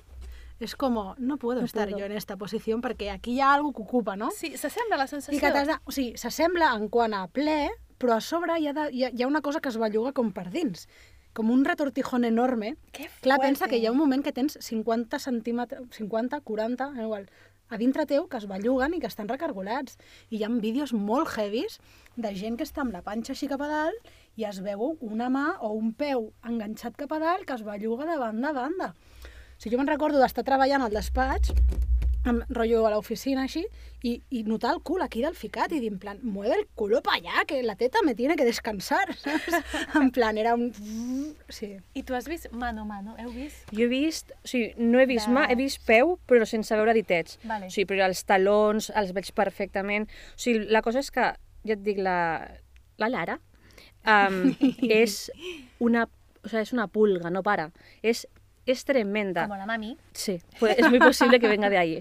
és 0.62 0.76
com, 0.76 0.96
no 1.18 1.38
puedo 1.38 1.60
No 1.60 1.66
estar 1.66 1.88
puedo. 1.88 2.00
yo 2.00 2.06
en 2.06 2.12
esta 2.14 2.38
posición 2.38 2.82
perquè 2.82 3.10
aquí 3.12 3.34
hi 3.34 3.40
ha 3.42 3.54
algo 3.54 3.74
que 3.74 3.82
ocupa, 3.82 4.16
no? 4.16 4.30
Sí, 4.32 4.56
s'assembla 4.58 4.98
la 4.98 5.08
sensació. 5.08 5.38
I 5.38 5.42
que 5.42 5.52
t'has 5.52 5.68
de... 5.68 5.78
O 5.86 5.92
sigui, 5.92 6.18
s'assembla 6.18 6.74
en 6.78 6.88
quant 6.90 7.14
a 7.18 7.28
ple, 7.28 7.70
però 7.98 8.18
a 8.18 8.22
sobre 8.22 8.60
hi 8.60 8.68
ha, 8.68 8.74
de, 8.74 8.90
hi, 8.94 9.04
ha, 9.06 9.10
hi 9.14 9.24
ha 9.24 9.28
una 9.28 9.42
cosa 9.42 9.60
que 9.62 9.70
es 9.70 9.78
belluga 9.78 10.14
com 10.14 10.32
per 10.34 10.50
dins. 10.54 10.88
Com 11.34 11.50
un 11.50 11.64
retortijón 11.66 12.26
enorme. 12.26 12.76
Que 12.92 13.08
Clar, 13.22 13.38
fuerte. 13.38 13.48
pensa 13.48 13.68
que 13.68 13.78
hi 13.78 13.86
ha 13.88 13.92
un 13.92 13.98
moment 13.98 14.24
que 14.24 14.34
tens 14.34 14.58
50 14.60 15.18
centímetres, 15.20 15.82
50, 15.96 16.42
40, 16.42 16.92
igual, 17.02 17.30
a 17.72 17.78
dintre 17.80 18.04
teu 18.06 18.26
que 18.28 18.36
es 18.36 18.48
belluguen 18.52 18.94
i 18.94 19.00
que 19.00 19.08
estan 19.08 19.30
recargolats. 19.32 19.96
I 20.30 20.42
hi 20.42 20.44
ha 20.44 20.50
vídeos 20.52 20.92
molt 20.94 21.30
heavies 21.38 21.80
de 22.18 22.34
gent 22.36 22.58
que 22.60 22.66
està 22.68 22.82
amb 22.84 22.92
la 22.92 23.02
panxa 23.02 23.32
així 23.32 23.48
cap 23.48 23.62
a 23.64 23.70
dalt 23.72 24.12
i 24.36 24.44
es 24.44 24.60
veu 24.66 24.98
una 25.00 25.30
mà 25.32 25.56
o 25.64 25.72
un 25.78 25.94
peu 25.96 26.34
enganxat 26.44 26.98
cap 27.00 27.14
a 27.16 27.20
dalt 27.24 27.48
que 27.48 27.56
es 27.56 27.64
belluga 27.64 28.06
de 28.06 28.18
banda 28.20 28.50
a 28.50 28.58
banda. 28.60 28.90
O 29.62 29.64
sigui, 29.64 29.76
jo 29.76 29.78
me'n 29.78 29.92
recordo 29.92 30.18
d'estar 30.18 30.42
treballant 30.42 30.82
al 30.82 30.90
despatx, 30.90 31.52
amb 32.26 32.48
rotllo 32.50 32.80
a 32.88 32.92
l'oficina 32.96 33.44
així, 33.46 33.62
i, 34.02 34.16
i 34.34 34.40
notar 34.42 34.72
el 34.74 34.80
cul 34.82 35.04
aquí 35.06 35.22
del 35.22 35.36
ficat 35.38 35.76
i 35.78 35.82
dir, 35.84 35.92
en 35.94 36.00
plan, 36.02 36.18
mueve 36.26 36.56
el 36.56 36.64
culo 36.74 37.04
para 37.06 37.20
allá, 37.20 37.44
que 37.46 37.60
la 37.62 37.76
teta 37.78 38.02
me 38.02 38.16
tiene 38.18 38.36
que 38.36 38.48
descansar, 38.48 39.14
saps? 39.22 39.60
En 39.94 40.10
plan, 40.10 40.40
era 40.42 40.56
un... 40.56 40.74
Sí. 41.54 41.76
I 41.94 42.02
tu 42.02 42.18
has 42.18 42.26
vist 42.26 42.50
mano 42.58 42.82
a 42.82 42.90
mano, 42.90 43.14
heu 43.22 43.30
vist? 43.36 43.70
Jo 43.70 43.86
he 43.86 43.90
vist, 43.94 44.34
o 44.34 44.50
sigui, 44.50 44.74
no 44.82 44.98
he 44.98 45.06
vist 45.06 45.30
mà, 45.30 45.46
he 45.46 45.60
vist 45.62 45.86
peu, 45.86 46.18
però 46.26 46.50
sense 46.50 46.74
veure 46.82 46.98
ditets. 46.98 47.38
Vale. 47.46 47.70
O 47.70 47.78
sigui, 47.78 47.86
però 47.94 48.10
els 48.10 48.26
talons 48.26 48.90
els 48.98 49.14
veig 49.14 49.30
perfectament. 49.38 50.10
O 50.34 50.42
sigui, 50.42 50.66
la 50.74 50.82
cosa 50.82 51.06
és 51.06 51.14
que, 51.14 51.30
ja 51.70 51.78
et 51.78 51.86
dic, 51.86 52.02
la, 52.02 52.50
la 52.98 53.14
Lara 53.14 53.38
um, 54.10 54.44
és 55.04 55.28
una, 55.78 56.10
o 56.42 56.50
sea, 56.50 56.66
és 56.66 56.74
una 56.74 56.90
pulga, 56.90 57.30
no 57.30 57.46
para. 57.46 57.70
És, 58.02 58.26
és 58.66 58.84
tremenda. 58.86 59.48
Com 59.48 59.58
la 59.58 59.66
mami. 59.66 59.96
Sí, 60.14 60.40
pues 60.60 60.78
es 60.78 60.90
muy 60.90 61.00
posible 61.00 61.40
que 61.40 61.48
venga 61.48 61.70
de 61.70 61.78
ahí. 61.78 62.00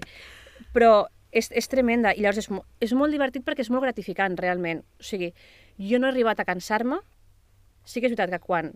Però 0.73 1.07
és, 1.31 1.49
és 1.51 1.67
tremenda 1.67 2.13
i 2.13 2.21
llavors 2.21 2.43
és, 2.43 2.49
és 2.79 2.93
molt 2.93 3.11
divertit 3.11 3.43
perquè 3.45 3.63
és 3.65 3.71
molt 3.71 3.83
gratificant, 3.83 4.37
realment. 4.37 4.83
O 4.99 5.03
sigui, 5.03 5.33
jo 5.79 5.99
no 5.99 6.07
he 6.07 6.11
arribat 6.11 6.39
a 6.39 6.45
cansar-me. 6.45 6.99
Sí 7.83 7.99
que 7.99 8.07
és 8.07 8.15
veritat 8.15 8.35
que 8.37 8.45
quan... 8.45 8.73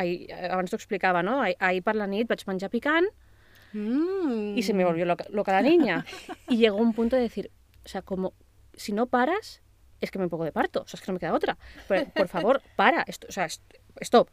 Ahir, 0.00 0.30
abans 0.32 0.70
t'ho 0.70 0.78
explicava, 0.78 1.20
no? 1.22 1.40
Ahir, 1.42 1.56
ahir 1.58 1.82
per 1.84 1.96
la 1.98 2.06
nit 2.06 2.28
vaig 2.30 2.46
menjar 2.46 2.70
picant 2.70 3.10
Mm. 3.72 4.58
y 4.58 4.62
se 4.62 4.74
me 4.74 4.84
volvió 4.84 5.04
loca, 5.04 5.26
loca 5.30 5.52
la 5.52 5.62
niña. 5.62 6.04
Y 6.48 6.56
llegó 6.56 6.76
un 6.78 6.92
punto 6.92 7.16
de 7.16 7.22
decir, 7.22 7.50
o 7.84 7.88
sea, 7.88 8.02
como 8.02 8.34
si 8.74 8.92
no 8.92 9.06
paras, 9.06 9.62
es 10.00 10.10
que 10.10 10.18
me 10.18 10.28
pongo 10.28 10.44
de 10.44 10.52
parto, 10.52 10.82
o 10.82 10.88
sea, 10.88 10.98
es 10.98 11.02
que 11.02 11.12
no 11.12 11.14
me 11.14 11.20
queda 11.20 11.34
otra. 11.34 11.56
Pero, 11.86 12.06
por 12.10 12.28
favor, 12.28 12.62
para, 12.76 13.02
esto, 13.02 13.26
o 13.28 13.32
sea, 13.32 13.46
stop. 14.00 14.28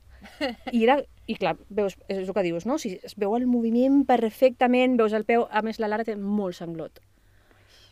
I, 0.72 0.84
era, 0.84 1.00
I 1.28 1.36
clar, 1.40 1.56
veus, 1.70 1.98
és 2.08 2.24
el 2.24 2.34
que 2.34 2.46
dius, 2.46 2.66
no? 2.70 2.78
O 2.78 2.82
sigui, 2.82 3.00
es 3.04 3.18
veu 3.20 3.36
el 3.38 3.48
moviment 3.50 4.04
perfectament, 4.08 4.98
veus 5.00 5.16
el 5.18 5.26
peu, 5.28 5.48
a 5.50 5.62
més 5.66 5.80
la 5.82 5.90
Lara 5.92 6.06
té 6.08 6.16
molt 6.16 6.58
sanglot. 6.58 7.02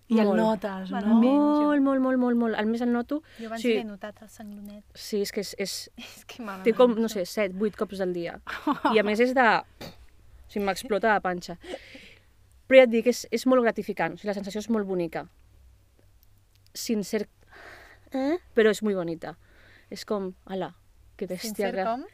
I 0.08 0.20
el 0.20 0.28
Molt. 0.28 0.38
notes, 0.38 0.90
Bueno, 0.92 1.08
no? 1.08 1.16
Molt, 1.22 1.82
molt, 1.82 2.02
molt, 2.02 2.20
molt, 2.22 2.38
molt. 2.38 2.58
El 2.62 2.68
més 2.70 2.82
el 2.86 2.92
noto... 2.94 3.24
Jo 3.40 3.48
abans 3.50 3.64
sí, 3.64 3.72
sí. 3.72 3.78
l'he 3.80 3.88
notat, 3.88 4.20
el 4.22 4.30
sanglonet. 4.30 4.84
sí, 4.94 5.24
és 5.26 5.32
que 5.34 5.42
és, 5.42 5.56
és, 5.58 5.74
És 5.98 6.26
que 6.30 6.44
m'ha 6.46 6.60
té 6.62 6.76
com, 6.78 6.94
no 6.94 7.10
sé, 7.10 7.24
7, 7.26 7.58
8 7.58 7.80
cops 7.80 8.04
al 8.06 8.14
dia. 8.14 8.36
I 8.94 9.02
a 9.02 9.06
més 9.08 9.24
és 9.26 9.34
de... 9.34 9.48
O 9.50 10.46
sigui, 10.46 10.66
m'explota 10.68 11.16
la 11.16 11.24
panxa. 11.26 11.58
Però 12.70 12.84
ja 12.84 12.86
et 12.86 12.94
dic, 12.94 13.10
és, 13.10 13.24
és 13.34 13.48
molt 13.50 13.66
gratificant, 13.66 14.14
o 14.14 14.22
sigui, 14.22 14.30
la 14.30 14.38
sensació 14.38 14.62
és 14.62 14.70
molt 14.70 14.86
bonica. 14.86 15.26
Sincer... 16.78 17.26
Eh? 18.14 18.38
Però 18.54 18.70
és 18.70 18.84
molt 18.86 19.02
bonita. 19.02 19.34
És 19.90 20.06
com, 20.06 20.36
ala, 20.46 20.70
que 21.18 21.28
bèstia. 21.28 21.72
Sincer 21.72 21.84
com? 21.86 22.06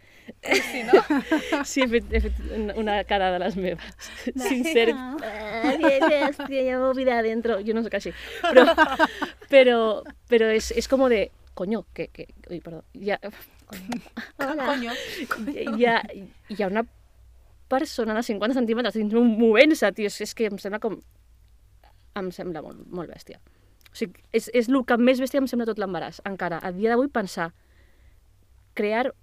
Sí, 0.72 0.84
no? 0.86 1.64
Sí, 1.66 1.82
he 1.82 1.88
fet, 1.90 2.12
he 2.14 2.20
fet 2.24 2.38
una- 2.78 3.04
cara 3.10 3.32
de 3.34 3.40
les 3.42 3.56
meves. 3.58 3.84
Sincer... 4.48 4.94
Ah, 4.96 5.74
que 5.82 5.98
bèstia, 6.06 6.62
ja 6.70 6.78
m'ho 6.80 6.94
vida 6.96 7.18
dentro. 7.26 7.58
Jo 7.66 7.74
no 7.76 7.82
soc 7.84 7.98
així. 7.98 8.14
Però, 8.46 8.68
però, 9.52 9.78
però 10.32 10.52
és, 10.54 10.70
és 10.78 10.88
com 10.88 11.04
de... 11.12 11.26
Coño, 11.58 11.84
que... 11.94 12.08
que 12.14 12.28
ui, 12.50 12.62
perdó. 12.64 12.84
Ja, 12.96 13.18
Coño. 14.40 14.94
hi, 15.52 15.86
ha, 15.86 15.98
hi 16.48 16.62
ha 16.64 16.68
una 16.68 16.86
persona 17.72 18.14
de 18.16 18.24
50 18.24 18.56
centímetres 18.56 18.96
dins 18.96 19.12
meu 19.14 19.26
movent-se, 19.26 19.92
tio. 19.98 20.08
És, 20.08 20.22
és 20.24 20.36
que 20.38 20.48
em 20.52 20.58
sembla 20.62 20.80
com... 20.84 21.00
Em 22.20 22.32
sembla 22.36 22.62
molt, 22.64 22.86
molt 22.92 23.12
bèstia. 23.12 23.42
O 23.92 23.96
sigui, 23.98 24.22
és, 24.32 24.48
és 24.56 24.70
el 24.72 24.80
que 24.88 24.98
més 25.02 25.20
bèstia 25.20 25.42
em 25.44 25.48
sembla 25.50 25.68
tot 25.68 25.80
l'embaràs. 25.82 26.22
Encara, 26.30 26.62
a 26.64 26.72
dia 26.76 26.94
d'avui, 26.94 27.12
pensar 27.12 27.50
crear 28.74 29.14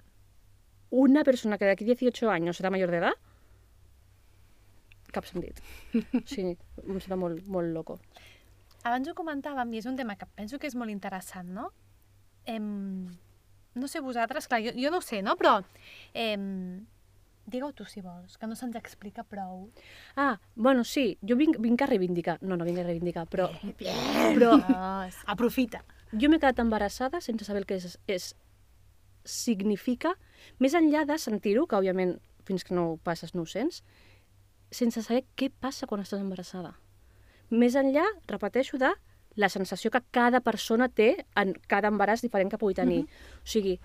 una 0.90 1.22
persona 1.24 1.58
que 1.58 1.66
d'aquí 1.68 1.84
18 1.84 2.30
anys 2.32 2.58
serà 2.60 2.70
major 2.72 2.90
d'edat, 2.92 3.16
cap 5.12 5.24
sentit. 5.28 5.60
O 5.94 6.22
sigui, 6.28 6.54
em 6.84 6.98
sembla 7.00 7.16
molt, 7.20 7.46
molt 7.48 7.72
loco. 7.74 7.98
Abans 8.86 9.08
ho 9.10 9.14
comentàvem 9.18 9.72
i 9.74 9.80
és 9.80 9.88
un 9.90 9.96
tema 9.98 10.16
que 10.16 10.28
penso 10.38 10.58
que 10.60 10.68
és 10.70 10.76
molt 10.78 10.92
interessant, 10.92 11.48
no? 11.54 11.70
Em... 12.48 13.08
No 13.78 13.86
sé 13.86 14.00
vosaltres, 14.02 14.48
clar, 14.50 14.60
jo, 14.64 14.72
jo 14.74 14.90
no 14.90 14.98
ho 14.98 15.04
sé, 15.04 15.20
no? 15.22 15.34
Però 15.38 15.58
em... 16.16 16.86
digue-ho 17.48 17.70
tu 17.76 17.84
si 17.88 18.00
vols, 18.04 18.36
que 18.40 18.46
no 18.48 18.56
se'ns 18.58 18.76
explica 18.76 19.22
prou. 19.24 19.68
Ah, 20.16 20.38
bueno, 20.54 20.84
sí, 20.84 21.16
jo 21.24 21.36
vinc, 21.40 21.56
vinc 21.64 21.80
a 21.84 21.88
reivindicar. 21.88 22.38
No, 22.42 22.56
no 22.60 22.64
vinc 22.68 22.80
a 22.82 22.86
reivindicar, 22.86 23.26
però... 23.30 23.48
Però 23.80 24.54
Ah, 24.68 25.06
és- 25.08 25.20
Aprofita. 25.26 25.80
jo 26.12 26.28
m'he 26.28 26.38
quedat 26.40 26.60
embarassada 26.64 27.20
sense 27.24 27.44
saber 27.48 27.62
el 27.64 27.66
que 27.68 27.76
és, 27.80 27.98
és 28.08 28.30
significa, 29.28 30.14
més 30.58 30.74
enllà 30.74 31.04
de 31.08 31.18
sentir-ho, 31.20 31.66
que 31.68 31.76
òbviament 31.78 32.16
fins 32.48 32.64
que 32.64 32.74
no 32.74 32.86
ho 32.92 32.96
passes 33.04 33.34
no 33.36 33.44
ho 33.44 33.46
sents, 33.48 33.82
sense 34.72 35.02
saber 35.04 35.24
què 35.36 35.50
passa 35.52 35.86
quan 35.86 36.00
estàs 36.00 36.20
embarassada. 36.24 36.74
Més 37.50 37.76
enllà, 37.76 38.04
repeteixo, 38.28 38.78
de 38.80 38.90
la 39.38 39.48
sensació 39.48 39.90
que 39.92 40.02
cada 40.10 40.40
persona 40.40 40.88
té 40.88 41.24
en 41.36 41.52
cada 41.68 41.88
embaràs 41.92 42.24
diferent 42.24 42.50
que 42.50 42.58
pugui 42.58 42.74
tenir. 42.74 43.04
O 43.44 43.46
sigui, 43.48 43.78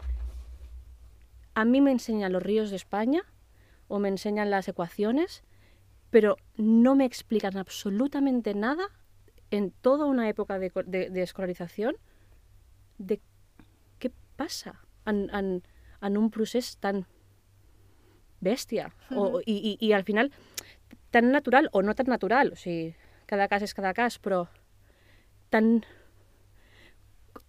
a 1.55 1.65
mi 1.65 1.81
me 1.81 1.91
enseñan 1.91 2.31
los 2.33 2.41
ríos 2.43 2.69
de 2.71 2.75
España 2.77 3.21
o 3.87 3.99
me 3.99 4.09
enseñan 4.09 4.49
las 4.49 4.67
ecuaciones, 4.67 5.43
pero 6.09 6.37
no 6.57 6.95
me 6.95 7.05
explican 7.05 7.57
absolutamente 7.57 8.53
nada 8.55 8.87
en 9.51 9.71
toda 9.71 10.05
una 10.05 10.27
época 10.29 10.57
de, 10.57 10.71
de- 10.85 11.09
de 11.09 11.21
escolarización 11.21 11.95
de 12.97 13.19
què 13.99 14.11
passa 14.35 14.79
en, 15.05 15.27
en, 15.35 15.49
en 16.01 16.17
un 16.17 16.29
procés 16.31 16.75
tan 16.83 17.05
bèstia 18.43 18.89
o, 19.15 19.39
i, 19.45 19.55
i, 19.55 19.73
i 19.87 19.93
al 19.95 20.03
final 20.03 20.31
tan 21.13 21.31
natural 21.31 21.69
o 21.71 21.81
no 21.81 21.95
tan 21.95 22.09
natural, 22.09 22.53
o 22.53 22.59
sigui, 22.59 22.95
cada 23.29 23.47
cas 23.47 23.63
és 23.63 23.75
cada 23.77 23.93
cas, 23.95 24.17
però 24.19 24.47
tan 25.53 25.83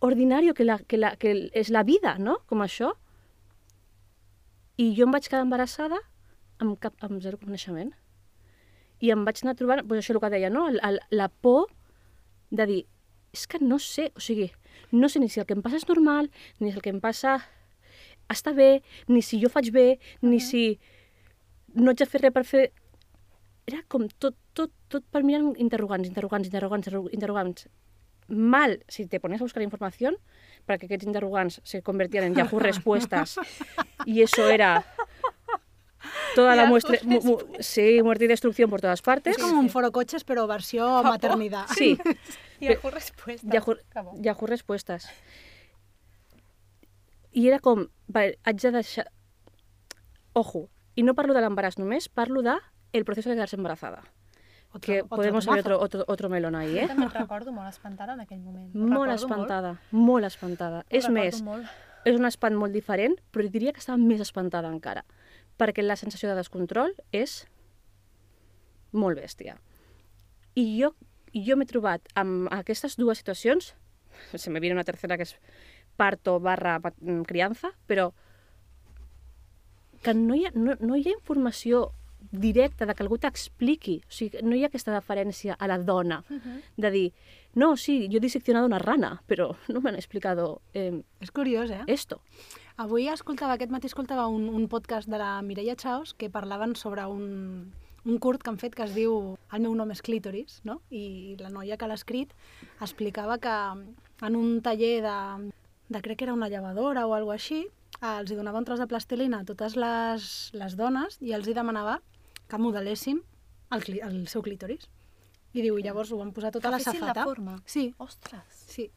ordinari 0.05 0.53
que, 0.53 0.67
la, 0.69 0.79
que, 0.85 1.01
la, 1.01 1.15
que 1.17 1.33
és 1.57 1.71
la 1.73 1.83
vida, 1.83 2.19
no?, 2.21 2.39
com 2.51 2.63
això. 2.65 2.93
I 4.77 4.91
jo 4.97 5.07
em 5.07 5.15
vaig 5.15 5.27
quedar 5.31 5.45
embarassada 5.47 6.01
amb, 6.61 6.77
cap, 6.83 6.97
amb 7.05 7.23
zero 7.25 7.41
coneixement. 7.41 7.95
I 9.01 9.13
em 9.15 9.25
vaig 9.25 9.41
anar 9.43 9.57
trobant, 9.59 9.85
doncs 9.85 10.05
això 10.05 10.17
el 10.17 10.21
que 10.23 10.33
deia, 10.37 10.53
no?, 10.53 10.67
el, 10.69 10.81
el, 10.85 11.01
la 11.17 11.31
por 11.33 11.71
de 12.53 12.69
dir, 12.69 12.83
és 13.35 13.49
que 13.51 13.59
no 13.63 13.81
sé, 13.83 14.11
o 14.15 14.23
sigui, 14.23 14.51
no 14.93 15.09
sé 15.09 15.21
ni 15.21 15.29
si 15.29 15.41
el 15.41 15.47
que 15.47 15.55
em 15.55 15.63
passa 15.63 15.77
és 15.77 15.89
normal, 15.89 16.31
ni 16.61 16.71
si 16.71 16.77
el 16.77 16.83
que 16.83 16.91
em 16.91 17.01
passa 17.01 17.39
està 18.33 18.55
bé, 18.57 18.83
ni 19.09 19.21
si 19.23 19.41
jo 19.43 19.51
faig 19.53 19.71
bé, 19.75 19.99
ni 20.23 20.41
si 20.41 20.79
no 21.75 21.91
haig 21.91 21.99
de 22.01 22.07
fer 22.07 22.23
res 22.23 22.33
per 22.33 22.45
fer... 22.49 22.73
Era 23.67 23.81
com 23.89 24.05
tot, 24.21 24.37
tot, 24.53 24.73
tot 24.93 25.05
per 25.11 25.23
mirar 25.25 25.41
interrogants, 25.57 26.09
interrogants, 26.09 26.49
interrogants, 26.49 26.87
interro- 26.87 27.09
interrogants. 27.13 27.69
Mal 28.29 28.79
si 28.89 29.07
te 29.07 29.21
pones 29.21 29.41
a 29.41 29.45
buscar 29.45 29.63
información 29.63 30.17
para 30.65 30.79
que 30.79 30.87
aquests 30.87 31.05
interrogants 31.07 31.61
se 31.65 31.83
convertieran 31.83 32.31
en 32.33 32.37
Yahoo 32.37 32.59
Respuestas 32.71 33.37
y 34.07 34.23
eso 34.23 34.49
era 34.49 34.85
toda 36.35 36.55
la 36.57 36.67
muestra... 36.67 36.99
mu- 37.05 37.21
mu- 37.23 37.39
sí, 37.61 38.03
muerte 38.03 38.25
y 38.25 38.29
destrucción 38.29 38.71
por 38.71 38.81
todas 38.81 39.03
partes. 39.03 39.37
És 39.37 39.43
com 39.43 39.59
un 39.59 39.69
foro 39.71 39.91
cotxes, 39.93 40.25
però 40.25 40.47
versió 40.47 41.03
maternitat. 41.03 41.69
Sí, 41.77 41.97
Yahoo 42.61 42.91
respuesta. 42.91 43.49
Yahoo. 43.53 43.77
Yahoo 44.21 44.47
Respuestes. 44.47 45.09
I 47.33 47.49
era 47.49 47.59
com, 47.59 47.87
vale, 48.07 48.39
haig 48.45 48.61
de 48.63 48.71
deixar... 48.77 49.09
Ojo, 50.35 50.69
i 50.95 51.03
no 51.07 51.15
parlo 51.19 51.35
de 51.35 51.43
l'embaràs 51.43 51.79
només, 51.81 52.07
parlo 52.09 52.43
de 52.47 52.55
el 52.95 53.05
proceso 53.05 53.29
de 53.31 53.35
quedarse 53.37 53.57
embarazada. 53.59 54.03
Otro- 54.71 54.81
que 54.81 55.01
otro 55.03 55.17
podemos 55.17 55.47
abrir 55.49 55.63
otro, 55.65 55.81
otro, 55.81 56.05
otro 56.09 56.29
melón 56.29 56.55
ahí, 56.55 56.75
Jo 56.75 56.81
eh? 56.85 56.89
també 56.91 57.07
et 57.07 57.15
recordo 57.15 57.53
molt 57.55 57.69
espantada 57.71 58.15
en 58.15 58.23
aquell 58.25 58.41
moment. 58.43 58.71
Molt 58.75 59.07
recordo 59.07 59.15
espantada, 59.15 59.73
molt, 59.91 60.27
espantada. 60.27 60.81
Ho 60.83 60.87
És 60.91 61.07
més, 61.11 61.43
Molt. 61.47 61.67
és 62.05 62.17
un 62.19 62.27
espant 62.27 62.55
molt 62.59 62.75
diferent, 62.75 63.15
però 63.31 63.47
diria 63.51 63.73
que 63.73 63.79
estava 63.83 63.99
més 63.99 64.21
espantada 64.21 64.71
encara, 64.71 65.05
perquè 65.59 65.85
la 65.85 65.97
sensació 65.97 66.31
de 66.31 66.39
descontrol 66.39 66.95
és 67.13 67.45
molt 68.93 69.19
bèstia. 69.19 69.57
I 70.55 70.67
jo, 70.79 70.93
jo 71.35 71.57
m'he 71.59 71.67
trobat 71.67 72.07
amb 72.19 72.51
aquestes 72.55 72.99
dues 73.01 73.23
situacions, 73.23 73.75
se 74.35 74.51
me 74.51 74.61
viene 74.61 74.79
una 74.79 74.87
tercera 74.87 75.19
que 75.19 75.27
és 75.27 75.37
parto 75.97 76.39
barra 76.41 76.79
mm, 76.81 77.23
crianza, 77.27 77.73
però 77.87 78.13
que 80.05 80.15
no 80.15 80.37
hi 80.37 80.47
ha, 80.47 80.53
no, 80.55 80.77
no 80.81 80.97
hi 80.97 81.07
ha 81.09 81.17
informació 81.17 81.89
directa 82.31 82.87
de 82.87 82.95
que 82.95 83.03
algú 83.05 83.19
t'expliqui. 83.21 84.01
O 84.05 84.13
sigui, 84.13 84.43
no 84.45 84.57
hi 84.57 84.65
ha 84.65 84.69
aquesta 84.71 84.93
deferència 84.95 85.57
a 85.59 85.69
la 85.71 85.79
dona 85.79 86.23
de 86.77 86.91
dir, 86.91 87.07
no, 87.55 87.77
sí, 87.77 88.09
yo 88.09 88.19
he 88.19 88.25
diseccionado 88.25 88.67
una 88.67 88.79
rana, 88.79 89.23
pero 89.27 89.57
no 89.69 89.81
me 89.81 89.91
han 89.91 89.97
explicado 89.97 90.61
eh, 90.75 91.03
És 91.21 91.31
curiós, 91.31 91.71
eh? 91.71 91.83
esto. 91.87 92.21
Avui 92.77 93.07
escoltava, 93.07 93.55
aquest 93.55 93.71
matí 93.71 93.87
escoltava 93.87 94.27
un, 94.27 94.49
un 94.51 94.65
podcast 94.69 95.07
de 95.09 95.19
la 95.21 95.37
Mireia 95.47 95.77
Chaus 95.79 96.13
que 96.19 96.27
parlaven 96.31 96.75
sobre 96.75 97.05
un, 97.07 97.73
un 98.05 98.17
curt 98.19 98.43
que 98.43 98.51
han 98.51 98.59
fet 98.59 98.75
que 98.75 98.83
es 98.83 98.95
diu 98.97 99.37
El 99.55 99.63
meu 99.63 99.77
nom 99.79 99.93
és 99.95 100.03
Clítoris, 100.03 100.57
no? 100.67 100.81
I 100.91 101.37
la 101.39 101.53
noia 101.55 101.79
que 101.79 101.87
l'ha 101.87 101.95
escrit 101.95 102.33
explicava 102.83 103.39
que 103.39 103.55
en 104.27 104.35
un 104.39 104.59
taller 104.67 104.97
de, 105.07 105.15
de 105.95 106.03
crec 106.03 106.19
que 106.19 106.27
era 106.27 106.35
una 106.35 106.49
llevadora 106.51 107.07
o 107.07 107.15
alguna 107.15 107.39
així, 107.39 107.61
els 108.03 108.33
hi 108.35 108.41
donava 108.41 108.59
un 108.59 108.67
tros 108.67 108.83
de 108.83 108.89
plastilina 108.91 109.45
a 109.45 109.47
totes 109.47 109.79
les, 109.79 110.27
les 110.59 110.75
dones 110.77 111.21
i 111.23 111.31
els 111.39 111.47
hi 111.47 111.55
demanava 111.55 112.01
que 112.51 112.59
modelessin 112.59 113.23
el, 113.71 113.87
el 114.03 114.19
seu 114.27 114.43
clítoris. 114.43 114.91
I 115.55 115.63
diu, 115.63 115.79
i 115.79 115.87
llavors 115.87 116.11
ho 116.11 116.19
van 116.19 116.35
posar 116.35 116.51
tota 116.51 116.67
Que 116.67 116.75
la 116.75 116.83
fessin 116.83 116.99
la 116.99 117.13
safata. 117.15 117.25
forma. 117.31 117.55
Sí, 117.71 117.93
Ostres. 118.03 118.43
Sí. 118.67 118.91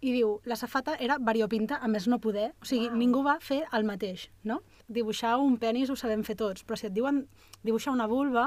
I 0.00 0.14
diu, 0.14 0.38
la 0.48 0.56
safata 0.56 0.94
era 1.04 1.18
variopinta, 1.20 1.76
a 1.76 1.88
més 1.88 2.06
no 2.08 2.16
poder. 2.24 2.50
O 2.62 2.68
sigui, 2.68 2.88
wow. 2.88 2.96
ningú 2.96 3.22
va 3.26 3.34
fer 3.44 3.58
el 3.76 3.84
mateix, 3.84 4.30
no? 4.48 4.62
Dibuixar 4.88 5.34
un 5.38 5.58
penis 5.60 5.90
ho 5.92 5.96
sabem 5.98 6.22
fer 6.24 6.38
tots, 6.40 6.64
però 6.64 6.78
si 6.80 6.88
et 6.88 6.94
diuen 6.96 7.26
dibuixar 7.66 7.92
una 7.92 8.06
vulva, 8.08 8.46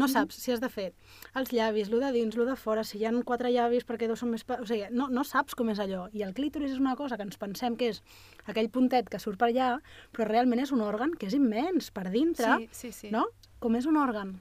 no 0.00 0.08
saps 0.08 0.38
si 0.40 0.54
has 0.54 0.62
de 0.62 0.70
fer 0.72 0.86
els 1.36 1.52
llavis, 1.52 1.90
lo 1.92 2.00
de 2.00 2.14
dins, 2.16 2.38
lo 2.40 2.46
de 2.48 2.56
fora, 2.56 2.84
si 2.84 2.96
hi 2.98 3.04
ha 3.04 3.12
quatre 3.28 3.52
llavis 3.52 3.84
perquè 3.84 4.08
dos 4.08 4.24
són 4.24 4.32
més... 4.32 4.46
O 4.48 4.64
sigui, 4.64 4.88
no, 4.90 5.10
no 5.12 5.24
saps 5.28 5.54
com 5.54 5.68
és 5.68 5.82
allò. 5.84 6.06
I 6.16 6.24
el 6.24 6.32
clítoris 6.32 6.72
és 6.72 6.80
una 6.80 6.96
cosa 6.96 7.20
que 7.20 7.28
ens 7.28 7.36
pensem 7.36 7.76
que 7.76 7.92
és 7.92 8.02
aquell 8.48 8.72
puntet 8.72 9.12
que 9.12 9.20
surt 9.20 9.38
per 9.38 9.50
allà, 9.50 9.74
però 10.16 10.30
realment 10.30 10.64
és 10.64 10.72
un 10.72 10.80
òrgan 10.80 11.12
que 11.12 11.28
és 11.28 11.36
immens 11.36 11.92
per 11.92 12.08
dintre, 12.08 12.56
Sí, 12.56 12.68
sí, 12.72 12.92
sí. 12.92 13.12
no? 13.12 13.26
Com 13.60 13.76
és 13.76 13.84
un 13.84 14.00
òrgan 14.00 14.38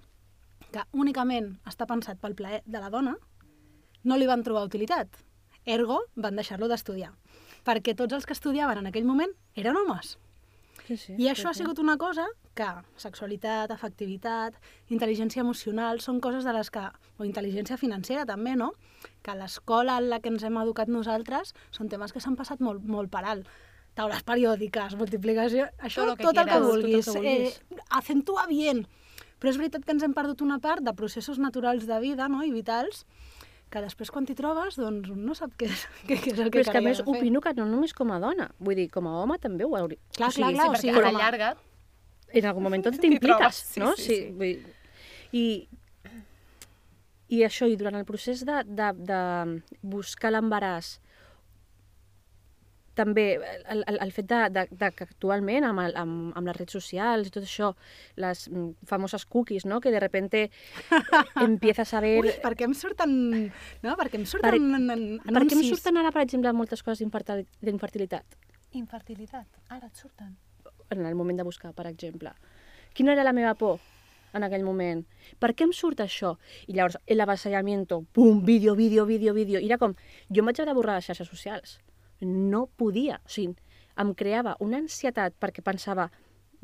que 0.71 0.87
únicament 0.95 1.57
està 1.67 1.87
pensat 1.87 2.19
pel 2.23 2.35
plaer 2.35 2.63
de 2.65 2.79
la 2.79 2.89
dona, 2.89 3.17
no 4.05 4.17
li 4.17 4.27
van 4.29 4.43
trobar 4.43 4.65
utilitat. 4.67 5.25
Ergo, 5.65 6.03
van 6.15 6.35
deixar-lo 6.37 6.69
d'estudiar. 6.69 7.11
Perquè 7.65 7.95
tots 7.97 8.13
els 8.13 8.25
que 8.29 8.35
estudiaven 8.37 8.77
en 8.77 8.87
aquell 8.91 9.05
moment 9.05 9.31
eren 9.57 9.77
homes. 9.77 10.17
Sí, 10.85 10.97
sí, 11.01 11.13
I 11.17 11.31
això 11.31 11.49
ha 11.49 11.55
sigut 11.57 11.79
una 11.81 11.95
cosa 11.97 12.27
que 12.55 12.67
sexualitat, 13.01 13.71
afectivitat, 13.73 14.55
intel·ligència 14.93 15.41
emocional, 15.41 15.99
són 15.99 16.19
coses 16.21 16.45
de 16.45 16.53
les 16.53 16.69
que... 16.69 16.83
o 17.17 17.25
intel·ligència 17.25 17.77
financera 17.81 18.25
també, 18.29 18.53
no? 18.55 18.71
Que 19.25 19.33
l'escola 19.35 19.97
en 19.97 20.11
la 20.11 20.19
que 20.21 20.29
ens 20.29 20.45
hem 20.45 20.59
educat 20.61 20.91
nosaltres 20.91 21.55
són 21.71 21.89
temes 21.89 22.13
que 22.13 22.21
s'han 22.21 22.37
passat 22.37 22.61
molt, 22.61 22.85
molt 22.85 23.09
per 23.11 23.25
alt. 23.25 23.49
Taules 23.97 24.21
periòdiques, 24.27 24.95
multiplicació... 24.99 25.69
Això, 25.79 26.03
Tot 26.03 26.11
lo 26.11 26.15
que 26.19 26.23
tot 26.27 26.37
el 26.37 26.45
que 26.45 26.51
quieras, 26.51 26.61
tot 26.61 26.69
el 26.69 26.83
vulguis. 26.83 27.05
que 27.05 27.17
vulguis. 27.17 27.59
Eh, 27.71 27.83
acentua 27.89 28.45
bien. 28.51 28.85
Però 29.39 29.51
és 29.51 29.57
veritat 29.59 29.83
que 29.87 29.95
ens 29.95 30.03
hem 30.05 30.13
perdut 30.15 30.43
una 30.45 30.59
part 30.63 30.83
de 30.85 30.93
processos 30.95 31.39
naturals 31.39 31.87
de 31.87 31.99
vida 32.03 32.27
no? 32.31 32.43
i 32.43 32.51
vitals 32.53 33.05
que 33.73 33.81
després 33.83 34.11
quan 34.13 34.25
t'hi 34.27 34.35
trobes 34.37 34.77
doncs 34.79 35.09
no 35.15 35.35
sap 35.37 35.55
què 35.59 35.67
és, 35.71 35.85
què, 36.07 36.17
què 36.23 36.33
és 36.33 36.39
el 36.39 36.51
que 36.51 36.59
Però 36.59 36.65
és 36.65 36.71
que 36.71 36.81
a 36.81 36.83
més 36.85 37.01
fer. 37.01 37.07
opino 37.11 37.41
que 37.43 37.53
no 37.57 37.65
només 37.69 37.93
com 37.97 38.11
a 38.15 38.19
dona, 38.23 38.49
vull 38.59 38.77
dir, 38.79 38.89
com 38.93 39.07
a 39.09 39.15
home 39.23 39.39
també 39.43 39.65
ho 39.67 39.73
hauria... 39.77 39.99
Clar, 40.15 40.29
o 40.29 40.35
sigui, 40.35 40.51
clar, 40.53 40.53
clar, 40.55 40.67
o 40.67 40.75
perquè 40.75 40.85
sigui, 40.85 40.99
a 40.99 41.07
la 41.07 41.15
llarga... 41.19 41.55
En 42.35 42.45
algun 42.49 42.65
moment 42.67 42.83
tot 42.87 42.99
t'impliques, 42.99 43.63
sí, 43.73 43.79
no? 43.83 43.93
sí, 43.99 44.05
sí. 44.09 44.19
Vull 44.35 44.53
dir, 44.53 44.75
I 45.35 45.45
I 47.35 47.41
això, 47.47 47.65
i 47.65 47.75
durant 47.79 47.95
el 47.97 48.05
procés 48.05 48.43
de, 48.45 48.59
de, 48.69 48.91
de 49.09 49.19
buscar 49.81 50.29
l'embaràs, 50.35 50.99
també 52.95 53.25
el, 53.69 53.83
el, 53.87 53.97
el 54.01 54.11
fet 54.15 54.27
de, 54.31 54.39
de, 54.55 54.63
de 54.71 54.89
que 54.95 55.03
actualment 55.05 55.65
amb, 55.67 55.83
el, 55.83 55.95
amb, 55.99 56.31
amb 56.39 56.47
les 56.49 56.55
redes 56.57 56.73
socials 56.77 57.27
i 57.27 57.33
tot 57.35 57.43
això, 57.43 57.73
les 58.15 58.45
mm, 58.49 58.87
famoses 58.89 59.25
cookies, 59.27 59.65
no? 59.67 59.81
que 59.83 59.91
de 59.91 59.99
repente 59.99 60.45
empiezas 61.35 61.93
a 61.93 61.99
ver... 62.03 62.19
Ui, 62.23 62.31
per 62.43 62.53
què 62.55 62.65
em 62.67 62.73
surten... 62.77 63.15
No? 63.83 63.95
Per 63.99 64.07
què 64.09 64.19
em 64.21 64.25
surten 64.29 64.49
Per- 64.49 64.59
en, 64.59 64.89
en, 64.95 65.05
Per 65.19 65.33
què 65.33 65.35
em 65.35 65.41
anuncis? 65.43 65.71
surten 65.75 65.99
ara, 66.01 66.11
per 66.15 66.23
exemple, 66.25 66.53
moltes 66.55 66.83
coses 66.83 67.03
d'infertili- 67.03 67.47
d'infertilitat? 67.61 68.37
Infertilitat. 68.75 69.47
Ara 69.71 69.87
et 69.87 69.95
surten. 70.01 70.35
En 70.91 71.05
el 71.05 71.15
moment 71.15 71.37
de 71.39 71.45
buscar, 71.47 71.73
per 71.73 71.87
exemple. 71.87 72.31
Quina 72.95 73.13
era 73.15 73.23
la 73.23 73.33
meva 73.35 73.53
por 73.59 73.79
en 74.35 74.43
aquell 74.43 74.65
moment? 74.67 75.05
Per 75.39 75.53
què 75.55 75.63
em 75.67 75.71
surt 75.73 76.01
això? 76.03 76.33
I 76.67 76.75
llavors, 76.75 76.97
el 77.07 77.21
avasallamiento, 77.23 78.01
pum, 78.11 78.41
vídeo, 78.45 78.75
vídeo, 78.75 79.05
vídeo, 79.07 79.33
vídeo. 79.33 79.59
I 79.63 79.69
era 79.71 79.77
com, 79.81 79.95
jo 80.29 80.43
em 80.43 80.49
vaig 80.51 80.59
haver 80.59 80.73
de 80.73 80.77
borrar 80.77 80.97
les 80.99 81.07
xarxes 81.07 81.27
socials. 81.31 81.77
No 82.21 82.67
podia. 82.67 83.19
O 83.25 83.29
sigui, 83.29 83.55
em 84.01 84.13
creava 84.13 84.55
una 84.59 84.79
ansietat 84.83 85.35
perquè 85.39 85.63
pensava 85.63 86.09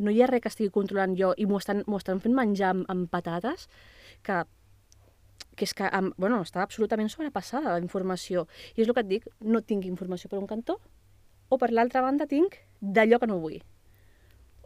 no 0.01 0.12
hi 0.12 0.22
ha 0.22 0.29
res 0.29 0.41
que 0.43 0.50
estigui 0.51 0.72
controlant 0.74 1.13
jo 1.17 1.34
i 1.38 1.46
m'ho 1.46 1.60
estan, 1.62 1.84
estan 1.98 2.22
fent 2.24 2.36
menjar 2.36 2.72
amb, 2.74 2.88
amb 2.91 3.10
patates 3.12 3.67
que 4.25 4.43
que 5.55 5.65
és 5.67 5.74
que, 5.75 5.84
em, 5.84 6.12
bueno, 6.17 6.39
estava 6.41 6.63
absolutament 6.63 7.10
sobrepassada 7.12 7.74
la 7.74 7.84
informació. 7.84 8.48
I 8.75 8.81
és 8.81 8.88
el 8.88 8.96
que 8.96 9.03
et 9.03 9.10
dic, 9.10 9.27
no 9.41 9.62
tinc 9.62 9.86
informació 9.86 10.29
per 10.31 10.39
un 10.39 10.48
cantó, 10.48 10.77
o 11.50 11.58
per 11.60 11.72
l'altra 11.72 12.01
banda 12.01 12.25
tinc 12.25 12.55
d'allò 12.79 13.20
que 13.20 13.27
no 13.27 13.39
vull. 13.43 13.60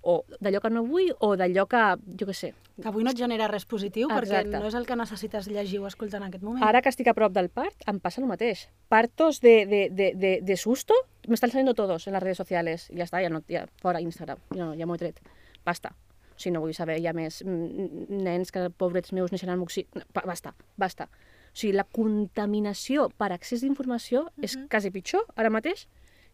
O 0.06 0.20
d'allò 0.38 0.60
que 0.62 0.70
no 0.70 0.84
vull, 0.86 1.08
o 1.26 1.32
d'allò 1.36 1.64
que, 1.66 1.80
jo 2.20 2.28
què 2.30 2.34
sé. 2.38 2.52
Que 2.78 2.90
avui 2.92 3.02
no 3.04 3.10
et 3.10 3.18
genera 3.18 3.48
res 3.50 3.64
positiu, 3.66 4.06
perquè 4.12 4.44
Exacte. 4.44 4.60
no 4.62 4.68
és 4.70 4.76
el 4.78 4.86
que 4.86 4.96
necessites 5.00 5.48
llegir 5.50 5.80
o 5.82 5.88
escoltar 5.90 6.20
en 6.22 6.28
aquest 6.28 6.44
moment. 6.46 6.62
Ara 6.68 6.84
que 6.86 6.92
estic 6.94 7.08
a 7.10 7.16
prop 7.18 7.34
del 7.34 7.50
part, 7.50 7.74
em 7.90 7.98
passa 8.04 8.22
el 8.22 8.28
mateix. 8.30 8.68
Partos 8.92 9.40
de, 9.42 9.66
de, 9.66 9.80
de, 9.90 10.12
de, 10.14 10.34
de 10.46 10.58
susto, 10.62 10.94
me 11.28 11.34
están 11.34 11.50
saliendo 11.50 11.74
todos 11.74 12.06
en 12.06 12.14
las 12.14 12.22
redes 12.22 12.38
sociales. 12.38 12.90
I 12.94 13.00
ja 13.02 13.08
està, 13.08 13.24
ja 13.24 13.32
no, 13.34 13.42
ja, 13.50 13.66
fora 13.82 14.02
Instagram, 14.04 14.38
no, 14.54 14.74
ja 14.78 14.86
m'ho 14.86 14.94
he 15.00 15.02
tret. 15.02 15.22
Basta. 15.66 15.96
O 16.36 16.38
sigui, 16.38 16.54
no 16.54 16.62
vull 16.62 16.76
saber 16.76 17.00
ja 17.02 17.14
més 17.16 17.40
mm, 17.42 18.06
nens 18.22 18.52
que, 18.52 18.68
pobrets 18.78 19.14
meus, 19.16 19.32
neixen 19.34 19.50
amb 19.50 19.64
oxi... 19.64 19.88
No, 19.96 20.04
ba- 20.14 20.26
basta, 20.28 20.52
basta. 20.78 21.08
O 21.08 21.56
sigui, 21.58 21.72
la 21.74 21.86
contaminació 21.88 23.08
per 23.18 23.32
accés 23.34 23.62
d'informació 23.64 24.28
és 24.44 24.58
quasi 24.70 24.92
pitjor 24.92 25.24
ara 25.40 25.50
mateix 25.50 25.88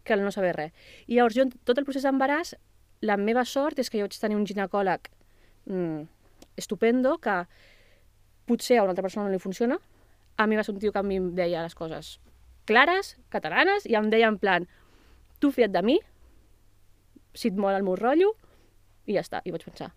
que 0.03 0.15
el 0.17 0.23
no 0.25 0.31
saber 0.33 0.55
res. 0.57 0.71
I 1.07 1.19
llavors 1.19 1.37
jo, 1.37 1.45
tot 1.63 1.77
el 1.77 1.85
procés 1.85 2.03
d'embaràs, 2.07 2.55
la 3.01 3.17
meva 3.17 3.45
sort 3.45 3.79
és 3.81 3.89
que 3.89 3.97
jo 3.99 4.05
vaig 4.07 4.17
tenir 4.19 4.37
un 4.37 4.45
ginecòleg 4.45 5.09
mm, 5.65 6.01
estupendo 6.57 7.17
que 7.17 7.45
potser 8.45 8.77
a 8.79 8.83
una 8.83 8.91
altra 8.93 9.03
persona 9.05 9.25
no 9.27 9.31
li 9.33 9.39
funciona. 9.39 9.77
A 10.37 10.47
mi 10.47 10.55
va 10.57 10.63
ser 10.63 10.73
un 10.75 10.79
tio 10.81 10.91
que 10.91 10.99
a 10.99 11.03
mi 11.03 11.17
em 11.17 11.31
deia 11.35 11.61
les 11.63 11.75
coses 11.75 12.19
clares, 12.65 13.15
catalanes, 13.29 13.85
i 13.89 13.95
em 13.97 14.09
deia 14.09 14.27
en 14.29 14.37
plan, 14.39 14.67
tu 15.39 15.49
fia't 15.51 15.71
de 15.73 15.81
mi, 15.83 15.97
si 17.33 17.49
et 17.49 17.57
mola 17.57 17.77
el 17.79 17.83
meu 17.87 17.95
rotllo, 17.97 18.33
i 19.09 19.15
ja 19.17 19.23
està. 19.25 19.41
I 19.45 19.51
vaig 19.51 19.63
pensar, 19.65 19.91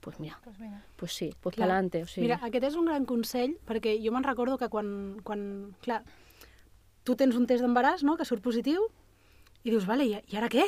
pues 0.00 0.18
mira, 0.20 0.38
Pues 0.44 0.58
mira. 0.58 0.82
pues 0.96 1.12
sí, 1.12 1.30
pues 1.40 1.54
Clar. 1.56 1.68
pa'lante. 1.68 2.02
O 2.02 2.06
sigui, 2.06 2.26
Mira, 2.26 2.40
aquest 2.42 2.64
és 2.64 2.76
un 2.76 2.86
gran 2.90 3.06
consell, 3.06 3.54
perquè 3.66 3.94
jo 4.02 4.12
me'n 4.12 4.24
recordo 4.26 4.58
que 4.58 4.68
quan, 4.68 5.20
quan, 5.24 5.76
clar, 5.80 6.02
tu 7.04 7.14
tens 7.16 7.36
un 7.36 7.46
test 7.46 7.62
d'embaràs, 7.64 8.02
no?, 8.04 8.16
que 8.16 8.24
surt 8.26 8.42
positiu, 8.42 8.88
i 9.64 9.70
dius, 9.70 9.86
vale, 9.86 10.04
i, 10.04 10.18
i 10.18 10.36
ara 10.36 10.48
què? 10.52 10.64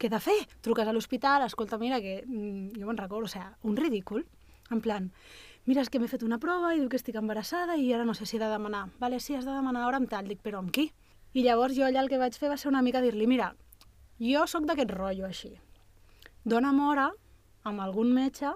Què 0.00 0.08
he 0.08 0.12
de 0.12 0.18
fer? 0.24 0.38
Truques 0.64 0.88
a 0.88 0.94
l'hospital, 0.96 1.42
escolta, 1.44 1.76
mira, 1.76 1.98
que 2.00 2.22
mm, 2.24 2.80
jo 2.80 2.86
me'n 2.88 2.96
recordo, 2.96 3.28
o 3.28 3.28
sigui, 3.28 3.44
un 3.68 3.76
ridícul, 3.76 4.22
en 4.72 4.80
plan, 4.80 5.10
mira, 5.68 5.82
és 5.84 5.90
que 5.92 6.00
m'he 6.00 6.08
fet 6.08 6.22
una 6.24 6.38
prova 6.40 6.70
i 6.72 6.78
diu 6.80 6.88
que 6.88 6.96
estic 6.96 7.18
embarassada 7.20 7.76
i 7.76 7.90
ara 7.92 8.06
no 8.08 8.14
sé 8.16 8.24
si 8.24 8.38
he 8.38 8.40
de 8.40 8.48
demanar. 8.48 8.86
Vale, 9.02 9.18
sí, 9.20 9.36
has 9.36 9.44
de 9.44 9.52
demanar 9.52 9.82
hora 9.84 10.00
amb 10.00 10.08
tal. 10.08 10.30
Dic, 10.30 10.40
però 10.40 10.62
amb 10.62 10.72
qui? 10.72 10.86
I 11.36 11.44
llavors 11.44 11.76
jo 11.76 11.84
allà 11.84 12.00
el 12.00 12.08
que 12.08 12.20
vaig 12.22 12.38
fer 12.40 12.48
va 12.48 12.56
ser 12.56 12.70
una 12.70 12.80
mica 12.80 13.02
dir-li, 13.04 13.26
mira, 13.28 13.50
jo 14.24 14.46
sóc 14.48 14.64
d'aquest 14.70 14.94
rotllo 14.96 15.28
així. 15.28 15.52
Dóna'm 16.48 16.80
hora 16.80 17.10
amb 17.68 17.84
algun 17.84 18.14
metge 18.16 18.54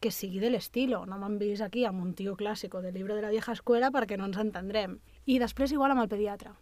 que 0.00 0.10
sigui 0.14 0.40
de 0.40 0.54
l'estilo. 0.54 1.02
No 1.04 1.18
m'han 1.20 1.36
vist 1.42 1.66
aquí 1.66 1.84
amb 1.84 2.00
un 2.00 2.14
tio 2.14 2.32
clàssico 2.38 2.80
del 2.80 2.96
llibre 2.96 3.18
de 3.18 3.26
la 3.26 3.34
vieja 3.34 3.52
escuela 3.52 3.92
perquè 3.92 4.16
no 4.16 4.30
ens 4.30 4.40
entendrem. 4.40 4.96
I 5.26 5.36
després 5.42 5.76
igual 5.76 5.92
amb 5.92 6.06
el 6.06 6.08
pediatre. 6.08 6.54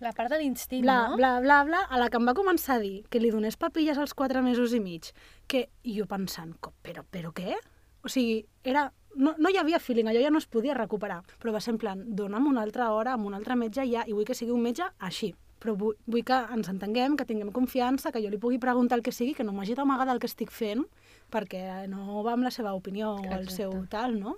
La 0.00 0.12
part 0.16 0.30
de 0.32 0.38
l'instint, 0.40 0.82
Bla, 0.82 1.08
no? 1.10 1.16
bla, 1.16 1.40
bla, 1.44 1.62
bla, 1.64 1.80
a 1.90 1.98
la 2.00 2.08
que 2.08 2.16
em 2.16 2.24
va 2.26 2.32
començar 2.34 2.76
a 2.78 2.80
dir 2.80 3.02
que 3.12 3.20
li 3.20 3.30
donés 3.30 3.56
papilles 3.60 3.98
als 4.00 4.14
quatre 4.16 4.40
mesos 4.42 4.72
i 4.72 4.80
mig, 4.80 5.10
que 5.46 5.68
i 5.82 5.98
jo 5.98 6.06
pensant, 6.06 6.54
"Co- 6.60 6.72
però, 6.82 7.04
però 7.04 7.32
què? 7.32 7.56
O 8.02 8.08
sigui, 8.08 8.46
era... 8.64 8.92
No, 9.16 9.34
no 9.38 9.50
hi 9.50 9.56
havia 9.58 9.80
feeling, 9.80 10.06
allò 10.06 10.20
ja 10.22 10.30
no 10.30 10.38
es 10.38 10.46
podia 10.46 10.72
recuperar, 10.72 11.24
però 11.42 11.52
va 11.52 11.60
ser 11.60 11.72
en 11.74 11.78
plan, 11.78 12.04
dona'm 12.14 12.46
una 12.46 12.62
altra 12.62 12.92
hora 12.92 13.12
amb 13.12 13.26
un 13.26 13.34
altre 13.34 13.56
metge 13.56 13.82
ja, 13.90 14.04
i 14.06 14.12
vull 14.12 14.24
que 14.24 14.34
sigui 14.38 14.52
un 14.52 14.62
metge 14.62 14.84
així. 15.00 15.34
Però 15.60 15.74
vull, 15.76 15.96
vull 16.06 16.22
que 16.24 16.32
ens 16.54 16.68
entenguem, 16.70 17.16
que 17.18 17.26
tinguem 17.26 17.50
confiança, 17.52 18.12
que 18.12 18.22
jo 18.22 18.30
li 18.30 18.38
pugui 18.38 18.58
preguntar 18.58 18.96
el 18.96 19.02
que 19.02 19.12
sigui, 19.12 19.34
que 19.34 19.44
no 19.44 19.52
m'hagi 19.52 19.74
d'amagar 19.74 20.06
del 20.06 20.20
que 20.20 20.26
estic 20.30 20.50
fent, 20.50 20.86
perquè 21.30 21.88
no 21.88 22.22
va 22.22 22.32
amb 22.32 22.44
la 22.44 22.50
seva 22.54 22.72
opinió 22.72 23.16
o 23.16 23.24
el 23.34 23.48
seu 23.50 23.84
tal, 23.90 24.18
no? 24.18 24.36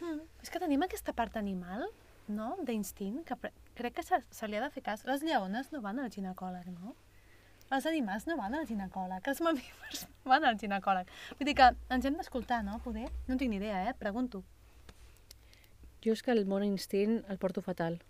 Mm. 0.00 0.20
És 0.40 0.48
que 0.48 0.60
tenim 0.60 0.80
aquesta 0.82 1.12
part 1.12 1.36
animal, 1.36 1.84
no?, 2.28 2.56
d'instint, 2.62 3.22
que 3.26 3.36
pre- 3.36 3.52
crec 3.74 3.94
que 3.96 4.02
se, 4.06 4.20
se 4.30 4.48
li 4.48 4.56
ha 4.56 4.62
de 4.64 4.70
fer 4.70 4.82
cas. 4.82 5.04
Les 5.08 5.22
lleones 5.22 5.72
no 5.72 5.80
van 5.82 5.98
al 6.00 6.10
ginecòleg, 6.10 6.68
no? 6.76 6.94
Els 7.72 7.86
animals 7.88 8.26
no 8.28 8.36
van 8.36 8.54
al 8.54 8.66
ginecòleg, 8.68 9.26
els 9.32 9.40
mamífers 9.40 10.06
no 10.08 10.30
van 10.34 10.44
al 10.44 10.58
ginecòleg. 10.60 11.08
Vull 11.38 11.48
dir 11.48 11.54
que 11.56 11.70
ens 11.90 12.04
hem 12.04 12.18
d'escoltar, 12.20 12.62
no? 12.66 12.78
Poder? 12.84 13.06
No 13.28 13.38
tinc 13.40 13.48
ni 13.50 13.56
idea, 13.56 13.86
eh? 13.88 13.94
Pregunto. 13.98 14.42
Jo 16.04 16.12
és 16.12 16.22
que 16.22 16.32
el 16.34 16.44
mon 16.50 16.64
instint 16.66 17.22
el 17.32 17.38
porto 17.38 17.62
fatal. 17.62 18.00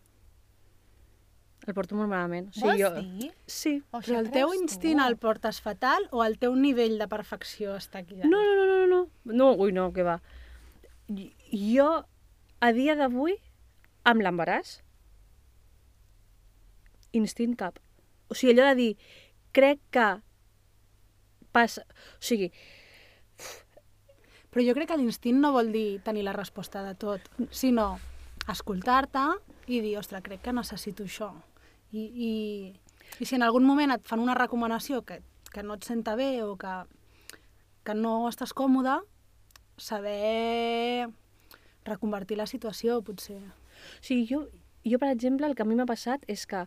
El 1.63 1.75
porto 1.77 1.95
molt 1.95 2.11
malament. 2.11 2.49
O 2.57 2.65
Vols 2.65 2.73
sigui, 2.75 2.83
jo... 2.83 2.91
dir? 3.21 3.29
Sí. 3.47 3.73
O 3.95 4.01
Però 4.03 4.19
el 4.19 4.33
teu 4.35 4.51
instint 4.57 4.99
tu? 4.99 5.05
el 5.07 5.17
portes 5.17 5.61
fatal 5.63 6.09
o 6.11 6.25
el 6.25 6.35
teu 6.43 6.57
nivell 6.59 6.97
de 6.99 7.07
perfecció 7.07 7.77
està 7.79 8.01
aquí 8.03 8.17
dalt? 8.19 8.27
No, 8.33 8.41
no, 8.43 8.57
no, 8.59 8.65
no, 8.81 8.87
no. 8.91 9.03
No, 9.31 9.53
ui, 9.63 9.71
no, 9.77 9.93
què 9.95 10.03
va. 10.03 10.17
Jo, 11.53 11.91
a 12.59 12.73
dia 12.75 12.97
d'avui, 12.99 13.37
amb 14.09 14.25
l'embaràs, 14.25 14.81
instint 17.13 17.57
cap. 17.59 17.79
O 18.29 18.35
sigui, 18.35 18.55
allò 18.55 18.71
de 18.73 18.79
dir, 18.79 18.93
crec 19.53 19.83
que 19.93 20.07
passa... 21.53 21.85
O 22.19 22.25
sigui, 22.25 22.51
Però 24.53 24.61
jo 24.67 24.75
crec 24.77 24.91
que 24.91 24.99
l'instint 25.01 25.39
no 25.41 25.55
vol 25.55 25.71
dir 25.73 26.03
tenir 26.05 26.27
la 26.27 26.35
resposta 26.37 26.83
de 26.85 26.93
tot, 27.01 27.25
sinó 27.49 27.95
escoltar-te 28.53 29.23
i 29.73 29.81
dir, 29.81 29.95
ostres, 29.97 30.21
crec 30.27 30.43
que 30.45 30.53
necessito 30.53 31.07
això. 31.09 31.31
I, 31.97 32.03
i, 32.05 32.33
i 33.17 33.29
si 33.29 33.39
en 33.39 33.47
algun 33.47 33.65
moment 33.65 33.95
et 33.95 34.05
fan 34.05 34.21
una 34.21 34.37
recomanació 34.37 35.01
que, 35.09 35.23
que 35.49 35.65
no 35.65 35.79
et 35.81 35.89
senta 35.89 36.19
bé 36.21 36.43
o 36.45 36.59
que, 36.61 36.75
que 37.81 37.97
no 37.97 38.29
estàs 38.29 38.53
còmode, 38.53 38.99
saber 39.81 41.09
reconvertir 41.89 42.37
la 42.37 42.49
situació, 42.51 43.01
potser. 43.01 43.41
O 44.01 44.05
sigui, 44.07 44.27
jo, 44.31 44.43
jo, 44.85 44.99
per 45.03 45.11
exemple, 45.13 45.47
el 45.47 45.55
que 45.55 45.63
a 45.63 45.69
mi 45.69 45.77
m'ha 45.79 45.87
passat 45.89 46.25
és 46.29 46.47
que 46.47 46.67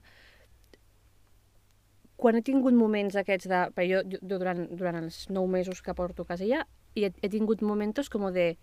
quan 2.16 2.38
he 2.38 2.42
tingut 2.48 2.74
moments 2.74 3.18
aquests 3.20 3.50
de... 3.52 3.60
Perquè 3.76 3.90
jo, 3.92 4.04
jo, 4.14 4.20
durant, 4.40 4.62
durant 4.80 5.02
els 5.02 5.26
nou 5.36 5.48
mesos 5.52 5.82
que 5.84 5.94
porto 5.98 6.24
a 6.24 6.30
casa 6.32 6.48
ja, 6.48 6.62
he, 6.96 7.10
he 7.12 7.30
tingut 7.30 7.62
momentos 7.62 8.10
como 8.10 8.32
de... 8.32 8.56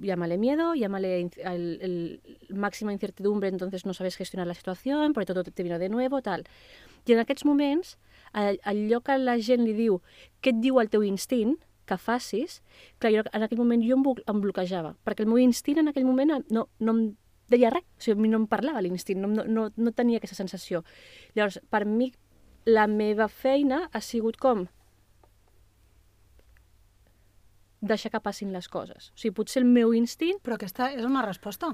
Llámale 0.00 0.38
miedo, 0.38 0.72
llámale 0.74 1.10
el, 1.20 1.78
el 1.84 2.56
máxima 2.56 2.92
incertidumbre, 2.92 3.48
entonces 3.48 3.84
no 3.84 3.92
sabes 3.92 4.16
gestionar 4.16 4.46
la 4.46 4.54
situación, 4.54 5.12
porque 5.12 5.26
todo 5.26 5.44
te 5.44 5.62
vino 5.62 5.78
de 5.78 5.90
nuevo, 5.90 6.22
tal. 6.22 6.46
I 7.06 7.12
en 7.12 7.20
aquests 7.20 7.44
moments, 7.44 7.98
all- 8.32 8.60
allò 8.64 9.02
que 9.04 9.18
la 9.20 9.36
gent 9.38 9.62
li 9.66 9.74
diu, 9.76 10.00
què 10.40 10.54
et 10.54 10.60
diu 10.64 10.80
el 10.80 10.88
teu 10.88 11.04
instint, 11.04 11.58
que 11.90 11.98
facis, 11.98 12.60
clar, 13.02 13.12
jo 13.16 13.24
en 13.26 13.46
aquell 13.46 13.60
moment 13.60 13.82
jo 13.82 13.98
em, 13.98 14.06
em 14.30 14.40
bloquejava, 14.46 14.94
perquè 15.04 15.26
el 15.26 15.30
meu 15.32 15.42
instint 15.42 15.82
en 15.82 15.90
aquell 15.90 16.06
moment 16.08 16.38
no, 16.48 16.68
no 16.78 16.94
em 16.96 17.02
deia 17.50 17.72
res, 17.74 17.84
o 17.98 18.04
sigui, 18.06 18.16
a 18.18 18.22
mi 18.22 18.30
no 18.30 18.38
em 18.44 18.48
parlava 18.50 18.82
l'instint, 18.84 19.18
no, 19.20 19.28
no, 19.34 19.44
no, 19.44 19.68
no 19.74 19.92
tenia 19.92 20.20
aquesta 20.22 20.38
sensació. 20.38 20.84
Llavors, 21.34 21.58
per 21.70 21.82
mi, 21.84 22.12
la 22.70 22.86
meva 22.86 23.26
feina 23.26 23.88
ha 23.90 24.02
sigut 24.04 24.38
com 24.38 24.68
deixar 27.80 28.12
que 28.12 28.20
passin 28.20 28.52
les 28.52 28.68
coses. 28.68 29.10
O 29.14 29.18
sigui, 29.18 29.34
potser 29.40 29.62
el 29.62 29.68
meu 29.68 29.94
instint... 29.96 30.38
Però 30.44 30.58
aquesta 30.58 30.90
és 30.92 31.06
una 31.08 31.24
resposta. 31.26 31.72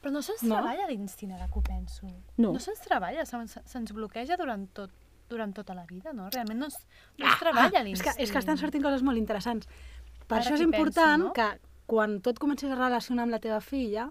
Però 0.00 0.12
no 0.14 0.22
se'ns 0.24 0.44
No? 0.46 0.56
treballa 0.56 0.86
l'instint, 0.88 1.34
ara 1.36 1.48
que 1.50 1.58
ho 1.58 1.62
penso. 1.66 2.06
No. 2.38 2.54
No 2.54 2.60
se'ns 2.62 2.80
treballa, 2.86 3.26
se'ns 3.28 3.58
se'ns 3.68 3.92
bloqueja 3.92 4.38
durant 4.40 4.68
tot 4.76 4.94
durant 5.30 5.54
tota 5.56 5.76
la 5.76 5.86
vida, 5.88 6.12
no? 6.12 6.28
Realment 6.34 6.60
no 6.60 6.68
es, 6.70 6.76
no 7.18 7.28
es 7.30 7.38
treballa 7.40 7.80
és, 7.80 7.86
l'instint. 7.86 8.16
que, 8.16 8.24
és 8.26 8.32
que 8.34 8.42
estan 8.42 8.58
sortint 8.60 8.84
coses 8.84 9.04
molt 9.06 9.20
interessants. 9.20 9.70
Per 10.26 10.38
Ara 10.38 10.44
això 10.44 10.56
és 10.58 10.64
important 10.66 11.24
penso, 11.24 11.30
no? 11.30 11.34
que 11.36 11.48
quan 11.90 12.18
tot 12.22 12.38
comencis 12.42 12.70
a 12.70 12.78
relacionar 12.78 13.26
amb 13.26 13.34
la 13.34 13.42
teva 13.42 13.62
filla, 13.64 14.10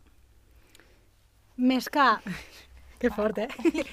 més 1.57 1.91
que... 1.91 2.09
Que 2.99 3.07
fort, 3.15 3.37
eh? 3.39 3.47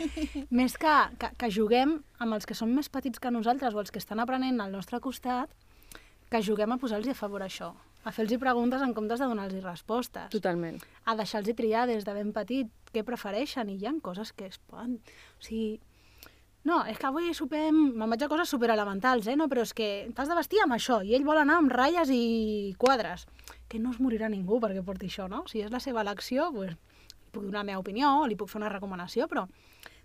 més 0.58 0.72
que, 0.82 0.92
que, 1.22 1.28
que 1.38 1.48
juguem 1.54 1.92
amb 2.18 2.34
els 2.34 2.42
que 2.42 2.56
són 2.58 2.72
més 2.74 2.88
petits 2.90 3.20
que 3.22 3.30
nosaltres 3.30 3.76
o 3.76 3.78
els 3.78 3.92
que 3.94 4.00
estan 4.02 4.18
aprenent 4.18 4.58
al 4.58 4.72
nostre 4.74 4.98
costat, 4.98 5.52
que 6.26 6.40
juguem 6.42 6.74
a 6.74 6.78
posar-los 6.82 7.12
a 7.12 7.14
favor 7.14 7.44
això. 7.46 7.68
a 8.06 8.12
fer-los 8.14 8.38
preguntes 8.38 8.82
en 8.82 8.92
comptes 8.94 9.18
de 9.18 9.26
donar-los 9.26 9.62
respostes. 9.62 10.26
Totalment. 10.30 10.82
A 11.06 11.14
deixar-los 11.18 11.54
triar 11.58 11.86
des 11.90 12.04
de 12.06 12.12
ben 12.14 12.32
petit 12.34 12.90
què 12.94 13.02
prefereixen 13.06 13.70
i 13.70 13.78
hi 13.80 13.86
ha 13.86 13.94
coses 14.02 14.32
que 14.32 14.46
es 14.46 14.58
poden... 14.58 15.00
O 15.38 15.42
sigui, 15.42 15.80
no, 16.66 16.80
és 16.90 16.98
que 16.98 17.06
avui 17.06 17.30
sopem... 17.36 17.76
Me'n 17.94 18.10
vaig 18.10 18.24
a 18.26 18.28
coses 18.28 18.50
superelementals, 18.50 19.28
eh? 19.30 19.36
No, 19.38 19.46
però 19.48 19.62
és 19.62 19.72
que 19.76 20.10
t'has 20.16 20.28
de 20.28 20.34
vestir 20.38 20.58
amb 20.64 20.74
això 20.74 20.98
i 21.06 21.14
ell 21.14 21.24
vol 21.26 21.38
anar 21.38 21.60
amb 21.60 21.70
ratlles 21.72 22.10
i 22.10 22.74
quadres. 22.78 23.26
Que 23.70 23.78
no 23.78 23.92
es 23.94 24.00
morirà 24.02 24.28
ningú 24.32 24.58
perquè 24.62 24.82
porti 24.84 25.06
això, 25.06 25.28
no? 25.30 25.44
Si 25.46 25.62
és 25.62 25.70
la 25.70 25.78
seva 25.80 26.02
elecció, 26.02 26.50
pues, 26.54 26.74
li 26.74 27.30
puc 27.32 27.44
donar 27.46 27.62
la 27.62 27.68
meva 27.70 27.82
opinió, 27.84 28.10
li 28.26 28.34
puc 28.36 28.50
fer 28.50 28.58
una 28.60 28.70
recomanació, 28.72 29.28
però 29.30 29.46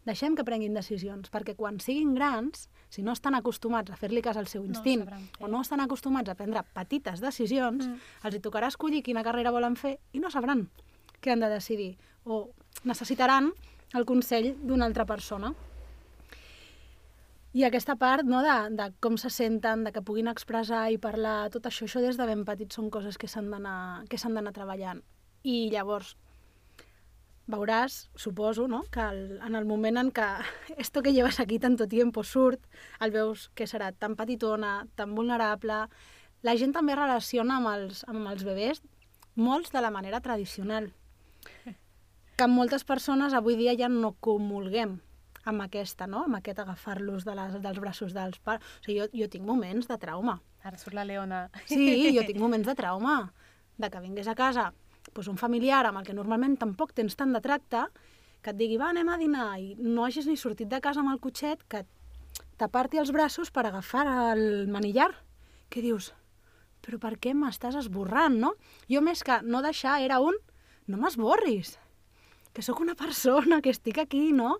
deixem 0.05 0.35
que 0.35 0.43
prenguin 0.45 0.73
decisions, 0.73 1.29
perquè 1.33 1.55
quan 1.55 1.79
siguin 1.79 2.13
grans, 2.17 2.67
si 2.89 3.03
no 3.05 3.13
estan 3.13 3.35
acostumats 3.37 3.91
a 3.93 3.95
fer-li 3.97 4.21
cas 4.21 4.37
al 4.37 4.47
seu 4.49 4.65
instint, 4.65 5.05
fer. 5.07 5.19
o 5.39 5.47
no 5.47 5.61
estan 5.61 5.79
acostumats 5.79 6.29
a 6.29 6.35
prendre 6.35 6.63
petites 6.73 7.21
decisions, 7.21 7.87
Mm. 7.87 7.99
els 8.25 8.35
hi 8.35 8.39
tocarà 8.41 8.67
escollir 8.67 9.03
quina 9.03 9.23
carrera 9.23 9.51
volen 9.51 9.75
fer 9.75 9.99
i 10.11 10.19
no 10.19 10.29
sabran 10.29 10.67
què 11.21 11.31
han 11.31 11.39
de 11.39 11.49
decidir, 11.49 11.97
o 12.25 12.49
necessitaran 12.83 13.51
el 13.93 14.05
consell 14.05 14.55
d'una 14.61 14.85
altra 14.85 15.05
persona. 15.05 15.53
I 17.51 17.65
aquesta 17.67 17.97
part 17.99 18.23
no, 18.23 18.39
de, 18.45 18.55
de 18.79 18.85
com 19.03 19.17
se 19.19 19.29
senten, 19.33 19.83
de 19.83 19.91
que 19.91 20.03
puguin 20.07 20.31
expressar 20.31 20.85
i 20.93 20.99
parlar, 21.01 21.49
tot 21.51 21.65
això, 21.67 21.83
això 21.87 22.03
des 22.03 22.19
de 22.19 22.27
ben 22.29 22.45
petits 22.47 22.79
són 22.79 22.87
coses 22.93 23.17
que 23.19 23.27
s'han 23.27 23.51
d'anar 23.51 24.53
treballant. 24.55 25.01
I 25.43 25.67
llavors 25.73 26.15
veuràs, 27.51 28.05
suposo, 28.15 28.69
no? 28.71 28.85
que 28.93 29.03
el, 29.03 29.21
en 29.43 29.59
el 29.59 29.67
moment 29.67 29.99
en 29.99 30.13
què 30.15 30.29
esto 30.77 31.03
que 31.03 31.11
llevas 31.11 31.41
aquí 31.43 31.59
tanto 31.59 31.89
tiempo 31.91 32.23
surt, 32.23 32.63
el 33.03 33.11
veus 33.11 33.49
que 33.53 33.67
serà 33.67 33.91
tan 33.91 34.15
petitona, 34.15 34.87
tan 34.95 35.15
vulnerable... 35.15 35.85
La 36.41 36.55
gent 36.57 36.71
també 36.73 36.95
relaciona 36.97 37.59
amb 37.59 37.69
els, 37.69 37.99
amb 38.09 38.25
els 38.31 38.41
bebès 38.41 38.79
molts 39.37 39.69
de 39.69 39.81
la 39.85 39.91
manera 39.93 40.17
tradicional 40.25 40.87
que 42.41 42.47
moltes 42.49 42.81
persones 42.81 43.35
avui 43.37 43.53
dia 43.59 43.75
ja 43.77 43.91
no 43.93 44.15
comulguem 44.25 44.95
amb 45.49 45.65
aquesta, 45.65 46.07
no? 46.07 46.25
amb 46.27 46.37
aquest 46.39 46.59
agafar-los 46.61 47.25
de 47.25 47.35
les, 47.37 47.57
dels 47.63 47.81
braços 47.81 48.13
dels 48.13 48.39
pares. 48.43 48.65
O 48.81 48.85
sigui, 48.85 48.99
jo, 48.99 49.09
jo 49.23 49.29
tinc 49.31 49.45
moments 49.47 49.89
de 49.89 49.97
trauma. 50.01 50.39
Ara 50.63 50.77
surt 50.77 50.97
la 50.97 51.05
Leona. 51.07 51.47
Sí, 51.65 52.13
jo 52.15 52.25
tinc 52.27 52.39
moments 52.45 52.69
de 52.69 52.77
trauma, 52.77 53.17
de 53.81 53.89
que 53.89 54.03
vingués 54.03 54.29
a 54.29 54.37
casa 54.37 54.71
doncs 55.09 55.31
un 55.31 55.39
familiar 55.39 55.85
amb 55.87 55.99
el 56.01 56.05
que 56.05 56.15
normalment 56.15 56.57
tampoc 56.61 56.93
tens 56.93 57.17
tant 57.17 57.33
de 57.33 57.41
tracte, 57.41 57.87
que 58.41 58.53
et 58.53 58.57
digui, 58.57 58.77
va, 58.81 58.91
anem 58.91 59.09
a 59.09 59.17
dinar, 59.21 59.49
i 59.59 59.75
no 59.77 60.05
hagis 60.05 60.27
ni 60.29 60.37
sortit 60.37 60.69
de 60.69 60.79
casa 60.81 61.01
amb 61.01 61.11
el 61.13 61.19
cotxet, 61.21 61.65
que 61.69 61.83
t'aparti 62.61 63.01
els 63.01 63.11
braços 63.13 63.51
per 63.51 63.65
agafar 63.67 64.05
el 64.33 64.67
manillar. 64.71 65.11
Que 65.71 65.83
dius, 65.83 66.11
però 66.83 66.99
per 67.01 67.15
què 67.21 67.35
m'estàs 67.37 67.77
esborrant, 67.79 68.37
no? 68.41 68.55
Jo 68.91 69.01
més 69.05 69.21
que 69.23 69.39
no 69.43 69.61
deixar 69.65 69.99
era 70.03 70.19
un, 70.23 70.37
no 70.87 70.99
m'esborris, 71.01 71.77
que 72.51 72.65
sóc 72.65 72.81
una 72.83 72.97
persona, 72.99 73.61
que 73.61 73.71
estic 73.71 74.01
aquí, 74.01 74.31
no? 74.35 74.57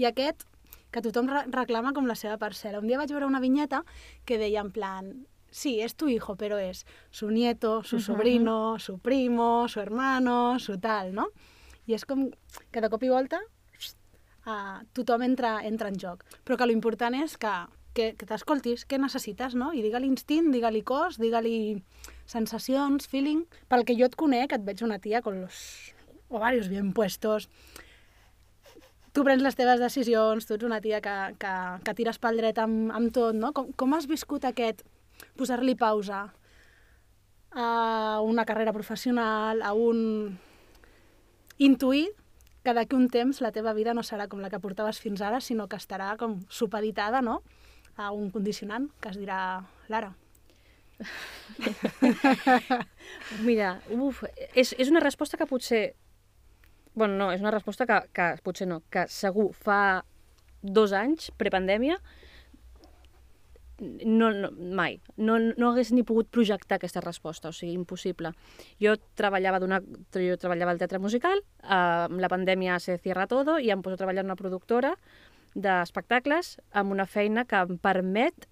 I 0.00 0.06
aquest, 0.08 0.46
que 0.90 1.02
tothom 1.04 1.28
re 1.28 1.44
reclama 1.52 1.92
com 1.96 2.08
la 2.08 2.16
seva 2.16 2.38
parcel·la. 2.40 2.80
Un 2.80 2.88
dia 2.88 2.98
vaig 2.98 3.12
veure 3.12 3.28
una 3.28 3.42
vinyeta 3.42 3.82
que 4.24 4.38
deia 4.40 4.62
en 4.64 4.72
plan, 4.72 5.10
sí, 5.50 5.80
es 5.84 5.94
tu 5.94 6.08
hijo, 6.08 6.36
pero 6.36 6.58
es 6.58 6.86
su 7.10 7.30
nieto, 7.30 7.82
su 7.84 8.00
sobrino, 8.00 8.78
su 8.78 8.98
primo, 8.98 9.68
su 9.68 9.80
hermano, 9.80 10.58
su 10.58 10.78
tal, 10.80 11.14
no? 11.14 11.28
I 11.86 11.96
és 11.98 12.06
com 12.06 12.28
que 12.70 12.80
de 12.80 12.88
cop 12.88 13.02
i 13.02 13.10
volta 13.10 13.40
uh, 14.46 14.80
tothom 14.96 15.24
entra, 15.26 15.58
entra 15.66 15.90
en 15.90 15.98
joc. 15.98 16.24
Però 16.46 16.56
que 16.56 16.68
l'important 16.70 17.16
és 17.18 17.36
que, 17.40 17.52
que, 17.96 18.12
que 18.16 18.28
t'escoltis, 18.28 18.86
què 18.86 19.00
necessites, 19.00 19.56
no? 19.58 19.72
I 19.74 19.82
digue-li 19.84 20.08
instint, 20.10 20.50
digue-li 20.54 20.84
cos, 20.86 21.18
digue-li 21.20 21.80
sensacions, 22.30 23.08
feeling. 23.10 23.44
Pel 23.68 23.84
que 23.84 23.98
jo 23.98 24.08
et 24.08 24.16
conec, 24.16 24.54
et 24.54 24.64
veig 24.66 24.84
una 24.86 25.00
tia 25.02 25.22
con 25.22 25.40
los 25.42 25.92
ovarios 26.30 26.68
bien 26.70 26.92
puestos, 26.94 27.48
tu 29.12 29.24
prens 29.26 29.42
les 29.42 29.56
teves 29.58 29.82
decisions, 29.82 30.46
tu 30.46 30.56
ets 30.56 30.66
una 30.66 30.80
tia 30.80 31.00
que, 31.04 31.16
que, 31.40 31.54
que 31.86 31.96
tires 31.98 32.20
pel 32.22 32.38
dret 32.40 32.60
amb, 32.62 32.90
amb 32.94 33.12
tot, 33.14 33.34
no? 33.34 33.52
Com, 33.56 33.72
com 33.78 33.96
has 33.96 34.06
viscut 34.10 34.46
aquest 34.46 34.84
posar-li 35.36 35.74
pausa 35.78 36.28
a 37.50 38.20
una 38.22 38.46
carrera 38.46 38.72
professional, 38.72 39.62
a 39.62 39.74
un... 39.74 40.38
intuir 41.58 42.08
que 42.64 42.74
d'aquí 42.76 42.96
un 42.96 43.08
temps 43.08 43.40
la 43.40 43.52
teva 43.52 43.72
vida 43.74 43.94
no 43.96 44.04
serà 44.04 44.28
com 44.28 44.40
la 44.40 44.50
que 44.52 44.60
portaves 44.60 45.00
fins 45.00 45.22
ara, 45.24 45.40
sinó 45.40 45.66
que 45.68 45.80
estarà 45.80 46.16
com 46.20 46.40
supeditada, 46.48 47.22
no?, 47.24 47.40
a 47.96 48.12
un 48.12 48.30
condicionant 48.30 48.88
que 49.00 49.10
es 49.10 49.18
dirà 49.20 49.64
Lara. 49.88 50.14
Mira, 53.48 53.80
uf, 53.92 54.22
és, 54.54 54.74
és 54.78 54.92
una 54.92 55.04
resposta 55.04 55.40
que 55.40 55.48
potser... 55.48 55.94
bueno, 56.94 57.16
no, 57.16 57.30
és 57.32 57.42
una 57.42 57.52
resposta 57.54 57.86
que, 57.86 58.00
que 58.16 58.32
potser 58.44 58.68
no, 58.68 58.80
que 58.90 59.06
segur 59.10 59.50
fa 59.56 60.02
dos 60.62 60.92
anys, 60.92 61.30
prepandèmia, 61.40 61.98
no, 64.04 64.30
no, 64.32 64.50
mai. 64.52 65.00
No, 65.16 65.38
no 65.40 65.70
hagués 65.70 65.92
ni 65.96 66.04
pogut 66.04 66.28
projectar 66.32 66.76
aquesta 66.76 67.00
resposta, 67.00 67.48
o 67.48 67.56
sigui, 67.56 67.72
impossible. 67.78 68.34
Jo 68.82 68.96
treballava, 69.16 69.60
d'una, 69.62 69.80
jo 70.12 70.36
treballava 70.40 70.74
al 70.74 70.82
teatre 70.82 71.00
musical, 71.00 71.40
eh, 71.62 71.72
amb 71.72 72.20
la 72.20 72.28
pandèmia 72.32 72.78
se 72.80 72.98
cierra 73.00 73.28
todo 73.30 73.58
i 73.58 73.72
em 73.72 73.82
poso 73.82 73.96
a 73.96 74.02
treballar 74.02 74.24
en 74.24 74.32
una 74.32 74.40
productora 74.40 74.94
d'espectacles 75.54 76.58
amb 76.78 76.92
una 76.94 77.08
feina 77.10 77.44
que 77.48 77.58
em 77.58 77.78
permet 77.82 78.46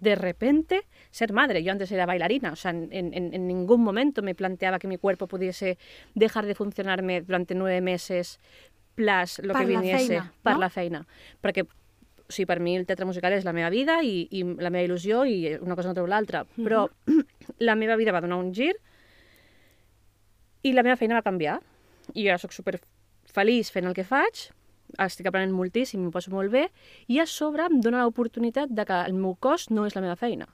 de 0.00 0.14
repente 0.14 0.86
ser 1.10 1.32
madre. 1.32 1.62
Yo 1.62 1.72
antes 1.72 1.92
era 1.92 2.06
bailarina, 2.06 2.52
o 2.52 2.56
sea, 2.56 2.70
en, 2.70 2.88
en, 2.90 3.14
en 3.14 3.46
ningún 3.46 3.82
momento 3.82 4.22
me 4.22 4.34
planteaba 4.34 4.78
que 4.78 4.88
mi 4.88 4.96
cuerpo 4.96 5.26
pudiese 5.28 5.78
dejar 6.14 6.46
de 6.46 6.54
funcionarme 6.54 7.20
durante 7.20 7.54
nueve 7.54 7.80
meses 7.80 8.40
plus 8.94 9.38
lo 9.38 9.52
Per 9.52 9.66
que 9.66 9.72
la 9.72 9.80
viniese 9.80 10.06
feina, 10.06 10.32
per 10.42 10.54
no? 10.54 10.60
la 10.60 10.70
feina. 10.70 11.06
Perquè 11.40 11.66
sigui, 12.30 12.46
per 12.46 12.60
mi 12.60 12.76
el 12.78 12.86
teatre 12.86 13.06
musical 13.08 13.34
és 13.34 13.44
la 13.44 13.54
meva 13.56 13.70
vida 13.70 14.00
i, 14.06 14.26
i 14.30 14.44
la 14.44 14.70
meva 14.70 14.86
il·lusió 14.86 15.24
i 15.26 15.56
una 15.60 15.76
cosa 15.76 15.90
no 15.90 15.96
treu 15.98 16.08
l'altra. 16.10 16.44
Però 16.56 16.86
la 17.68 17.76
meva 17.76 17.98
vida 18.00 18.14
va 18.14 18.22
donar 18.24 18.40
un 18.40 18.52
gir 18.54 18.72
i 20.62 20.72
la 20.76 20.84
meva 20.86 20.96
feina 21.00 21.18
va 21.18 21.26
canviar. 21.26 21.58
I 22.14 22.26
jo 22.26 22.38
sóc 22.40 22.54
super 22.54 22.78
feliç 23.30 23.70
fent 23.70 23.86
el 23.86 23.94
que 23.94 24.04
faig, 24.06 24.48
estic 24.98 25.28
aprenent 25.30 25.52
moltíssim, 25.54 26.00
m'ho 26.02 26.12
passo 26.14 26.32
molt 26.32 26.50
bé, 26.52 26.68
i 27.08 27.20
a 27.20 27.26
sobre 27.26 27.66
em 27.68 27.80
dona 27.80 28.04
l'oportunitat 28.04 28.72
de 28.74 28.84
que 28.84 29.02
el 29.06 29.14
meu 29.14 29.34
cos 29.34 29.68
no 29.70 29.86
és 29.86 29.94
la 29.96 30.02
meva 30.04 30.16
feina. 30.16 30.48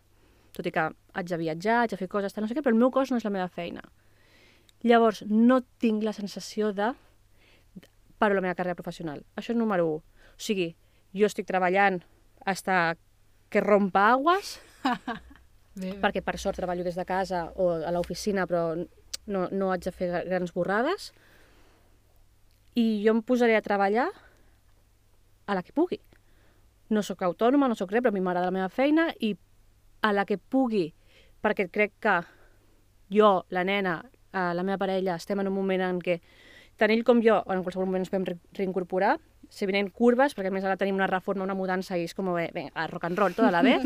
Tot 0.56 0.66
i 0.66 0.72
que 0.72 0.88
haig 1.14 1.28
de 1.28 1.38
viatjar, 1.40 1.82
haig 1.82 1.92
de 1.92 2.00
fer 2.00 2.08
coses, 2.08 2.36
no 2.36 2.48
sé 2.48 2.56
què, 2.56 2.62
però 2.64 2.74
el 2.74 2.80
meu 2.80 2.90
cos 2.90 3.10
no 3.12 3.20
és 3.20 3.24
la 3.24 3.32
meva 3.34 3.48
feina. 3.48 3.82
Llavors, 4.86 5.22
no 5.26 5.62
tinc 5.80 6.04
la 6.04 6.12
sensació 6.16 6.72
de 6.72 6.92
paro 8.18 8.34
la 8.34 8.40
meva 8.44 8.54
carrera 8.56 8.76
professional. 8.76 9.22
Això 9.36 9.52
és 9.52 9.58
número 9.58 9.86
1. 9.88 9.96
O 10.36 10.40
sigui, 10.40 10.70
jo 11.16 11.28
estic 11.28 11.48
treballant 11.48 12.00
hasta 12.44 12.96
que 13.50 13.60
rompa 13.60 14.10
aguas, 14.12 14.58
Bé, 15.76 15.90
bé. 15.92 15.96
perquè 16.00 16.22
per 16.24 16.38
sort 16.40 16.56
treballo 16.56 16.84
des 16.86 16.96
de 16.96 17.04
casa 17.04 17.50
o 17.60 17.68
a 17.84 17.90
l'oficina, 17.92 18.46
però 18.48 18.72
no, 19.26 19.48
no 19.52 19.70
haig 19.72 19.84
de 19.84 19.92
fer 19.92 20.08
grans 20.24 20.54
borrades. 20.56 21.10
I 22.76 23.02
jo 23.04 23.12
em 23.12 23.20
posaré 23.24 23.56
a 23.56 23.64
treballar 23.64 24.08
a 25.46 25.54
la 25.54 25.62
que 25.62 25.72
pugui. 25.72 26.00
No 26.90 27.02
sóc 27.02 27.22
autònoma, 27.26 27.68
no 27.68 27.74
sóc 27.78 27.90
res, 27.90 28.02
però 28.02 28.12
a 28.12 28.14
mi 28.14 28.22
m'agrada 28.22 28.50
la 28.50 28.54
meva 28.54 28.68
feina 28.70 29.08
i 29.20 29.32
a 30.06 30.12
la 30.14 30.26
que 30.26 30.38
pugui, 30.38 30.90
perquè 31.42 31.68
crec 31.72 31.96
que 32.02 32.18
jo, 33.10 33.46
la 33.50 33.64
nena, 33.64 34.00
eh, 34.32 34.52
la 34.54 34.62
meva 34.62 34.78
parella, 34.78 35.16
estem 35.16 35.40
en 35.40 35.50
un 35.50 35.56
moment 35.56 35.82
en 35.86 36.02
què 36.02 36.20
tant 36.76 36.92
ell 36.92 37.04
com 37.08 37.22
jo, 37.24 37.38
en 37.50 37.64
qualsevol 37.64 37.88
moment 37.88 38.04
ens 38.04 38.12
podem 38.12 38.26
re 38.28 38.36
reincorporar, 38.58 39.16
se 39.50 39.66
venen 39.66 39.88
curves, 39.90 40.34
perquè 40.36 40.50
a 40.50 40.54
més 40.54 40.66
ara 40.66 40.76
tenim 40.76 40.98
una 40.98 41.08
reforma, 41.10 41.46
una 41.46 41.56
mudança 41.56 41.96
i 41.96 42.04
és 42.04 42.14
com, 42.14 42.28
bé, 42.34 42.50
bé, 42.54 42.68
a 42.74 42.86
rock 42.90 43.08
and 43.08 43.18
roll, 43.18 43.34
tota 43.34 43.52
la 43.54 43.62
vez. 43.62 43.82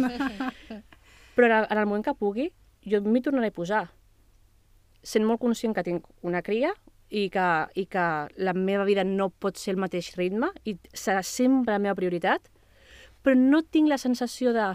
Però 1.37 1.46
en 1.46 1.57
el, 1.61 1.66
en 1.70 1.79
el 1.79 1.87
moment 1.87 2.05
que 2.05 2.16
pugui, 2.16 2.49
jo 2.88 3.01
m'hi 3.05 3.23
tornaré 3.23 3.53
a 3.53 3.55
posar. 3.55 3.85
Sent 5.07 5.25
molt 5.25 5.40
conscient 5.40 5.77
que 5.77 5.85
tinc 5.87 6.09
una 6.27 6.42
cria 6.42 6.73
i 7.11 7.29
que, 7.35 7.46
i 7.75 7.87
que 7.90 8.05
la 8.38 8.53
meva 8.55 8.85
vida 8.87 9.03
no 9.05 9.31
pot 9.31 9.57
ser 9.59 9.75
el 9.75 9.81
mateix 9.83 10.12
ritme 10.16 10.53
i 10.64 10.77
serà 10.94 11.23
sempre 11.27 11.75
la 11.75 11.83
meva 11.83 11.96
prioritat, 11.99 12.46
però 13.23 13.35
no 13.37 13.62
tinc 13.62 13.88
la 13.90 13.99
sensació 13.99 14.53
de 14.55 14.68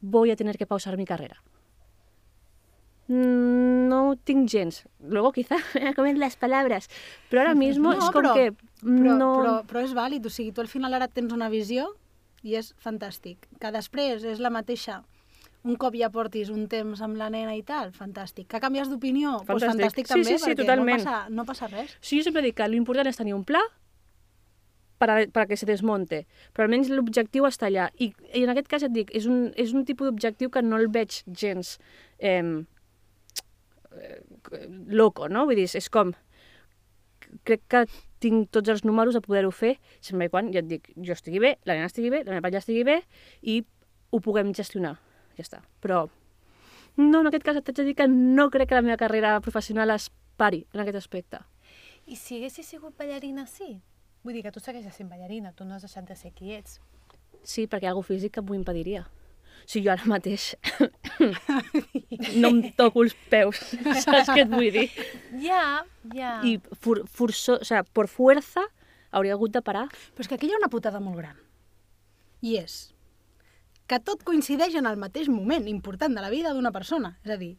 voy 0.00 0.30
a 0.32 0.36
tener 0.36 0.56
que 0.56 0.66
pausar 0.66 0.96
mi 0.96 1.04
carrera. 1.06 1.36
Mm, 3.08 3.86
No 3.88 4.10
ho 4.10 4.16
tinc 4.16 4.48
gens. 4.50 4.84
Luego 5.00 5.30
quizá 5.32 5.56
me 5.74 5.94
comen 5.94 6.18
las 6.18 6.36
palabras, 6.36 6.88
però 7.30 7.42
ara 7.42 7.54
mismo 7.54 7.92
No, 7.92 7.98
és 7.98 8.10
com 8.10 8.22
però- 8.24 8.34
que 8.34 8.52
Però, 8.82 9.16
no... 9.16 9.28
però, 9.40 9.52
però 9.66 9.80
és 9.84 9.94
vàlid, 9.96 10.26
o 10.26 10.30
sigui, 10.30 10.52
tu 10.52 10.60
al 10.60 10.68
final 10.68 10.92
ara 10.94 11.08
tens 11.08 11.32
una 11.32 11.48
visió 11.48 11.86
i 12.44 12.56
és 12.58 12.74
fantàstic. 12.82 13.46
Que 13.58 13.70
després 13.72 14.22
és 14.24 14.38
la 14.38 14.50
mateixa 14.52 14.98
un 15.66 15.78
cop 15.80 15.96
ja 15.98 16.10
portis 16.14 16.50
un 16.54 16.66
temps 16.70 17.00
amb 17.02 17.18
la 17.18 17.28
nena 17.32 17.56
i 17.58 17.64
tal, 17.66 17.90
fantàstic. 17.96 18.46
Que 18.52 18.60
canvies 18.62 18.90
d'opinió, 18.92 19.40
doncs 19.40 19.50
Fantàstic. 19.50 19.72
fantàstic 19.72 20.06
Sí, 20.06 20.12
també, 20.14 20.28
sí, 20.30 20.38
sí, 20.38 20.44
perquè 20.44 20.60
totalment. 20.62 21.02
No, 21.02 21.10
passa, 21.10 21.34
no 21.40 21.46
passa 21.48 21.70
res. 21.72 21.96
Sí, 22.00 22.20
jo 22.20 22.28
sempre 22.28 22.44
dic 22.46 22.56
que 22.60 22.68
l'important 22.70 23.10
és 23.10 23.18
tenir 23.18 23.34
un 23.34 23.44
pla 23.48 23.62
per 25.02 25.10
a, 25.12 25.18
per 25.28 25.42
a 25.42 25.46
que 25.50 25.58
se 25.58 25.68
desmonte, 25.68 26.22
però 26.54 26.64
almenys 26.66 26.88
l'objectiu 26.92 27.48
està 27.48 27.68
allà. 27.68 27.90
I, 28.00 28.12
I 28.32 28.46
en 28.46 28.54
aquest 28.54 28.70
cas 28.70 28.86
et 28.86 28.94
dic, 28.94 29.10
és 29.16 29.26
un, 29.28 29.50
és 29.58 29.74
un 29.76 29.84
tipus 29.88 30.08
d'objectiu 30.08 30.52
que 30.54 30.62
no 30.64 30.78
el 30.80 30.88
veig 30.92 31.20
gens... 31.26 31.76
Eh, 32.18 32.62
loco, 34.88 35.28
no? 35.28 35.46
Vull 35.48 35.58
dir, 35.58 35.68
és 35.74 35.90
com... 35.92 36.14
Crec 37.46 37.64
que 37.68 37.80
tinc 38.22 38.52
tots 38.54 38.70
els 38.72 38.84
números 38.86 39.16
a 39.18 39.22
poder-ho 39.24 39.50
fer, 39.52 39.74
sempre 40.04 40.28
i 40.28 40.32
quan 40.32 40.52
ja 40.54 40.62
et 40.62 40.68
dic, 40.70 40.92
jo 40.94 41.16
estigui 41.16 41.42
bé, 41.42 41.56
la 41.66 41.74
nena 41.74 41.90
estigui 41.90 42.12
bé, 42.12 42.22
la 42.24 42.36
meva 42.36 42.44
parella 42.44 42.62
estigui 42.62 42.84
bé, 42.86 43.00
i 43.42 43.60
ho 44.14 44.20
puguem 44.22 44.54
gestionar. 44.56 44.94
Ja 45.36 45.44
està. 45.44 45.60
Però 45.84 46.06
no, 46.96 47.20
en 47.20 47.28
aquest 47.28 47.44
cas 47.44 47.58
t'haig 47.60 47.76
de 47.76 47.84
dir 47.90 47.96
que 47.98 48.08
no 48.08 48.48
crec 48.50 48.70
que 48.70 48.78
la 48.78 48.84
meva 48.84 48.96
carrera 48.96 49.34
professional 49.44 49.92
es 49.92 50.08
pari 50.40 50.64
en 50.72 50.80
aquest 50.80 50.96
aspecte. 51.02 51.42
I 52.06 52.16
si 52.16 52.38
haguessis 52.38 52.70
sigut 52.72 52.96
ballarina, 52.96 53.46
sí? 53.50 53.82
Vull 54.24 54.38
dir 54.38 54.42
que 54.46 54.52
tu 54.54 54.62
segueixes 54.62 54.96
sent 54.96 55.10
ballarina, 55.10 55.52
tu 55.52 55.66
no 55.66 55.76
has 55.76 55.84
deixat 55.84 56.08
de 56.08 56.16
ser 56.16 56.32
qui 56.32 56.54
ets. 56.56 56.80
Sí, 57.44 57.66
perquè 57.66 57.90
hi 57.90 57.92
ha 57.92 58.02
físic 58.02 58.32
que 58.34 58.42
m'ho 58.42 58.56
impediria. 58.56 59.04
Sigui, 59.66 59.86
jo 59.86 59.92
ara 59.92 60.06
mateix 60.06 60.54
no 62.40 62.50
em 62.52 62.58
toco 62.78 63.02
els 63.02 63.16
peus, 63.30 63.60
saps 64.04 64.30
què 64.30 64.44
et 64.44 64.50
vull 64.52 64.70
dir? 64.72 64.88
Ja, 65.42 65.84
ja. 66.14 66.38
I 66.46 66.56
for, 66.80 67.02
forçó, 67.08 67.58
o 67.60 67.64
sea, 67.64 67.82
por 67.84 68.08
fuerza 68.08 68.64
hauria 69.10 69.34
hagut 69.34 69.52
de 69.52 69.62
parar. 69.62 69.88
Però 70.14 70.24
és 70.24 70.30
que 70.30 70.38
aquí 70.38 70.48
hi 70.48 70.54
ha 70.56 70.60
una 70.60 70.72
putada 70.72 71.00
molt 71.02 71.18
gran. 71.20 71.40
I 72.44 72.60
és 72.62 72.95
que 73.86 73.98
tot 74.02 74.22
coincideix 74.26 74.74
en 74.78 74.86
el 74.90 74.98
mateix 74.98 75.28
moment 75.30 75.66
important 75.70 76.14
de 76.14 76.22
la 76.22 76.30
vida 76.30 76.52
d'una 76.54 76.72
persona. 76.74 77.16
És 77.24 77.32
a 77.34 77.38
dir, 77.40 77.54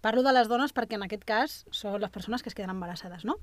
parlo 0.00 0.22
de 0.22 0.32
les 0.34 0.48
dones 0.48 0.74
perquè 0.74 0.98
en 0.98 1.06
aquest 1.06 1.24
cas 1.26 1.62
són 1.74 1.98
les 2.00 2.12
persones 2.14 2.42
que 2.42 2.52
es 2.52 2.54
queden 2.54 2.74
embarassades, 2.74 3.24
no? 3.26 3.38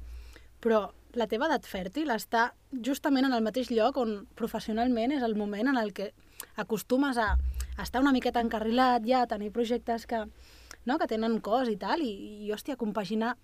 Però 0.63 0.93
la 1.19 1.27
teva 1.27 1.49
edat 1.49 1.67
fèrtil 1.67 2.11
està 2.13 2.53
justament 2.83 3.27
en 3.27 3.35
el 3.35 3.43
mateix 3.43 3.69
lloc 3.71 3.97
on 3.99 4.23
professionalment 4.39 5.11
és 5.11 5.23
el 5.23 5.35
moment 5.35 5.67
en 5.67 5.77
el 5.77 5.91
que 5.93 6.13
acostumes 6.55 7.19
a 7.19 7.35
estar 7.83 8.01
una 8.01 8.13
miqueta 8.15 8.43
encarrilat 8.43 9.03
ja, 9.05 9.23
a 9.23 9.27
tenir 9.27 9.51
projectes 9.51 10.07
que, 10.07 10.23
no, 10.85 10.97
que 10.97 11.07
tenen 11.11 11.41
cos 11.43 11.69
i 11.69 11.75
tal, 11.77 12.01
i, 12.01 12.45
i 12.47 12.51
hòstia, 12.55 12.79
compaginar... 12.79 13.35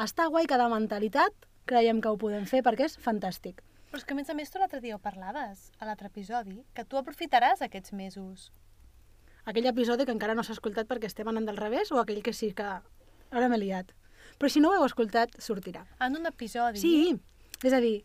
Està 0.00 0.24
guai 0.32 0.46
cada 0.48 0.64
mentalitat, 0.72 1.34
creiem 1.68 1.98
que 2.00 2.08
ho 2.08 2.16
podem 2.16 2.46
fer 2.48 2.62
perquè 2.64 2.86
és 2.88 2.94
fantàstic. 3.04 3.58
Però 3.90 3.98
és 3.98 4.04
que, 4.06 4.14
a 4.14 4.16
més 4.16 4.30
a 4.30 4.34
més, 4.38 4.50
tu 4.50 4.58
l'altre 4.62 4.80
dia 4.80 4.94
ho 4.94 5.00
parlaves, 5.02 5.70
a 5.80 5.86
l'altre 5.88 6.06
episodi, 6.10 6.60
que 6.74 6.84
tu 6.84 6.96
aprofitaràs 7.00 7.62
aquests 7.66 7.92
mesos. 7.92 8.50
Aquell 9.50 9.66
episodi 9.66 10.04
que 10.06 10.12
encara 10.14 10.34
no 10.38 10.44
s'ha 10.46 10.54
escoltat 10.54 10.86
perquè 10.86 11.08
estem 11.10 11.26
anant 11.30 11.48
del 11.48 11.56
revés 11.58 11.90
o 11.90 11.98
aquell 11.98 12.22
que 12.22 12.32
sí 12.36 12.52
que 12.54 12.62
ara 12.68 13.48
m'he 13.50 13.58
liat. 13.58 13.90
Però 14.38 14.48
si 14.52 14.60
no 14.62 14.70
ho 14.70 14.76
heu 14.78 14.84
escoltat, 14.86 15.34
sortirà. 15.42 15.82
En 16.00 16.16
un 16.20 16.26
episodi... 16.30 16.78
Sí, 16.78 17.16
és 17.64 17.72
a 17.74 17.80
dir, 17.82 18.04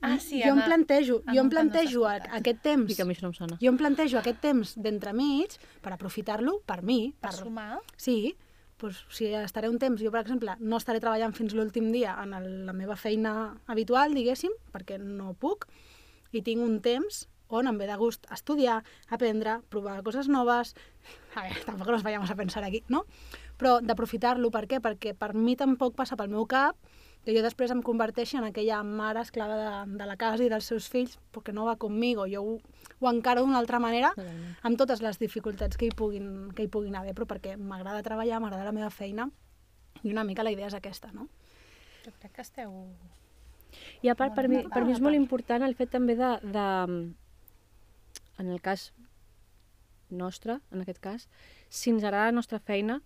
Ah, 0.00 0.20
sí, 0.22 0.38
jo 0.44 0.52
em 0.54 0.60
plantejo, 0.62 1.16
en 1.26 1.34
jo 1.34 1.40
un 1.40 1.40
em 1.40 1.46
no 1.48 1.50
plantejo 1.50 2.04
a- 2.06 2.18
escoltat. 2.18 2.36
aquest 2.38 2.60
temps, 2.62 2.92
I 2.92 2.94
que 2.94 3.02
a 3.02 3.06
mi 3.08 3.14
això 3.16 3.24
no 3.24 3.30
em 3.32 3.34
sona. 3.34 3.56
jo 3.58 3.70
em 3.72 3.78
plantejo 3.80 4.18
aquest 4.20 4.38
temps 4.44 4.74
d'entremig 4.78 5.56
per 5.82 5.90
aprofitar-lo 5.96 6.60
per 6.68 6.82
mi. 6.86 6.98
Per 7.18 7.32
Per... 7.32 7.38
sumar. 7.40 7.80
Sí, 7.96 8.36
doncs, 8.80 9.04
si 9.14 9.32
estaré 9.34 9.68
un 9.68 9.78
temps, 9.78 10.00
jo 10.02 10.12
per 10.14 10.22
exemple, 10.22 10.54
no 10.60 10.78
estaré 10.78 11.00
treballant 11.02 11.34
fins 11.36 11.54
l'últim 11.54 11.90
dia 11.94 12.14
en 12.22 12.34
el, 12.38 12.48
la 12.68 12.74
meva 12.76 12.96
feina 12.96 13.32
habitual, 13.66 14.14
diguéssim, 14.14 14.54
perquè 14.74 15.00
no 15.02 15.34
puc, 15.34 15.66
i 16.32 16.42
tinc 16.44 16.62
un 16.62 16.78
temps 16.84 17.26
on 17.48 17.66
em 17.66 17.78
ve 17.80 17.86
de 17.88 17.96
gust 17.96 18.26
estudiar, 18.34 18.82
aprendre, 19.08 19.60
provar 19.72 20.02
coses 20.04 20.28
noves... 20.28 20.74
A 21.34 21.44
veure, 21.46 21.62
tampoc 21.64 21.88
nos 21.88 22.04
vayamos 22.04 22.30
a 22.30 22.36
pensar 22.36 22.64
aquí, 22.64 22.82
no? 22.92 23.06
Però 23.56 23.78
d'aprofitar-lo, 23.80 24.50
per 24.52 24.66
què? 24.68 24.82
Perquè 24.84 25.14
per 25.16 25.32
mi 25.34 25.56
tampoc 25.56 25.96
passa 25.96 26.16
pel 26.20 26.28
meu 26.32 26.44
cap 26.50 26.76
que 27.24 27.34
jo 27.36 27.42
després 27.44 27.72
em 27.74 27.82
converteixi 27.84 28.38
en 28.38 28.46
aquella 28.46 28.78
mare 28.86 29.20
esclava 29.20 29.56
de, 29.58 29.96
de 29.98 30.06
la 30.08 30.16
casa 30.20 30.44
i 30.44 30.48
dels 30.52 30.68
seus 30.70 30.88
fills, 30.88 31.18
perquè 31.34 31.52
no 31.52 31.66
va 31.68 31.76
conmigo, 31.80 32.26
jo 32.30 32.44
ho, 32.44 32.54
ho 33.00 33.10
encaro 33.10 33.44
d'una 33.44 33.58
altra 33.60 33.80
manera, 33.82 34.14
amb 34.62 34.80
totes 34.80 35.02
les 35.04 35.20
dificultats 35.20 35.76
que 35.76 35.88
hi 35.88 35.92
puguin, 35.94 36.48
que 36.56 36.64
hi 36.64 36.72
puguin 36.72 36.96
haver, 36.96 37.14
però 37.18 37.28
perquè 37.34 37.56
m'agrada 37.60 38.04
treballar, 38.06 38.40
m'agrada 38.40 38.70
la 38.70 38.76
meva 38.76 38.90
feina, 38.94 39.28
i 40.02 40.12
una 40.12 40.24
mica 40.24 40.46
la 40.46 40.54
idea 40.54 40.70
és 40.70 40.76
aquesta, 40.78 41.12
no? 41.12 41.28
Jo 42.04 42.14
crec 42.20 42.38
que 42.38 42.46
esteu... 42.46 42.74
I 44.00 44.08
a 44.08 44.14
part, 44.16 44.32
per 44.34 44.46
mi, 44.48 44.62
per 44.72 44.80
mi 44.86 44.94
és 44.94 45.02
molt 45.04 45.18
important 45.18 45.62
el 45.66 45.76
fet 45.76 45.92
també 45.92 46.16
de, 46.16 46.30
de... 46.54 46.66
En 48.38 48.48
el 48.54 48.62
cas 48.64 48.92
nostre, 50.08 50.60
en 50.72 50.82
aquest 50.82 51.00
cas, 51.04 51.28
si 51.68 51.90
ens 51.90 52.04
agrada 52.04 52.30
la 52.30 52.36
nostra 52.38 52.60
feina, 52.62 53.00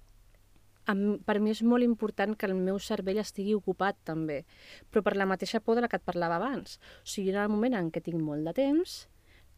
em, 0.91 1.03
per 1.25 1.39
mi 1.41 1.53
és 1.53 1.63
molt 1.63 1.85
important 1.87 2.35
que 2.39 2.49
el 2.49 2.55
meu 2.59 2.79
cervell 2.83 3.21
estigui 3.23 3.55
ocupat 3.55 3.99
també, 4.09 4.43
però 4.91 5.05
per 5.07 5.17
la 5.17 5.29
mateixa 5.29 5.61
por 5.61 5.77
de 5.77 5.85
la 5.85 5.91
que 5.91 6.01
et 6.01 6.07
parlava 6.07 6.41
abans. 6.41 6.79
O 7.03 7.09
sigui, 7.15 7.31
en 7.31 7.43
el 7.45 7.51
moment 7.53 7.79
en 7.79 7.91
què 7.95 8.03
tinc 8.03 8.21
molt 8.23 8.47
de 8.49 8.55
temps, 8.57 8.97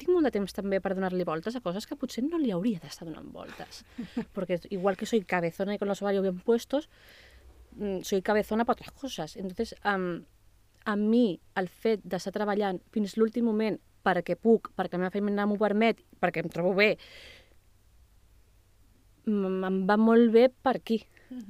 tinc 0.01 0.11
molt 0.11 0.27
de 0.27 0.35
temps 0.35 0.57
també 0.57 0.81
per 0.83 0.95
donar-li 0.97 1.27
voltes 1.27 1.55
a 1.55 1.63
coses 1.65 1.87
que 1.87 1.97
potser 1.97 2.25
no 2.27 2.41
li 2.41 2.51
hauria 2.55 2.83
d'estar 2.83 3.07
donant 3.07 3.31
voltes. 3.33 3.85
Porque 4.35 4.61
igual 4.71 4.97
que 4.97 5.07
soy 5.07 5.23
cabezona 5.23 5.75
y 5.75 5.79
con 5.79 5.89
los 5.89 6.03
ovarios 6.03 6.23
bien 6.23 6.41
puestos, 6.41 6.89
mm, 7.77 8.03
soy 8.03 8.23
cabezona 8.23 8.65
para 8.65 8.81
otras 8.81 8.93
cosas. 8.93 9.37
Entonces, 9.37 9.77
um, 9.85 10.25
a 10.85 10.97
mi 10.97 11.41
el 11.57 11.69
fet 11.69 12.03
d'estar 12.05 12.35
treballant 12.35 12.81
fins 12.93 13.17
l'últim 13.17 13.47
moment 13.47 13.79
perquè 14.05 14.37
puc, 14.37 14.69
perquè 14.77 14.99
la 14.99 15.07
meva 15.07 15.15
feina 15.15 15.47
m'ho 15.49 15.57
permet, 15.57 16.03
perquè 16.21 16.43
em 16.45 16.51
trobo 16.53 16.75
bé, 16.77 16.99
em 19.25 19.79
va 19.89 19.97
molt 19.97 20.29
bé 20.35 20.51
per 20.51 20.77
aquí, 20.77 21.01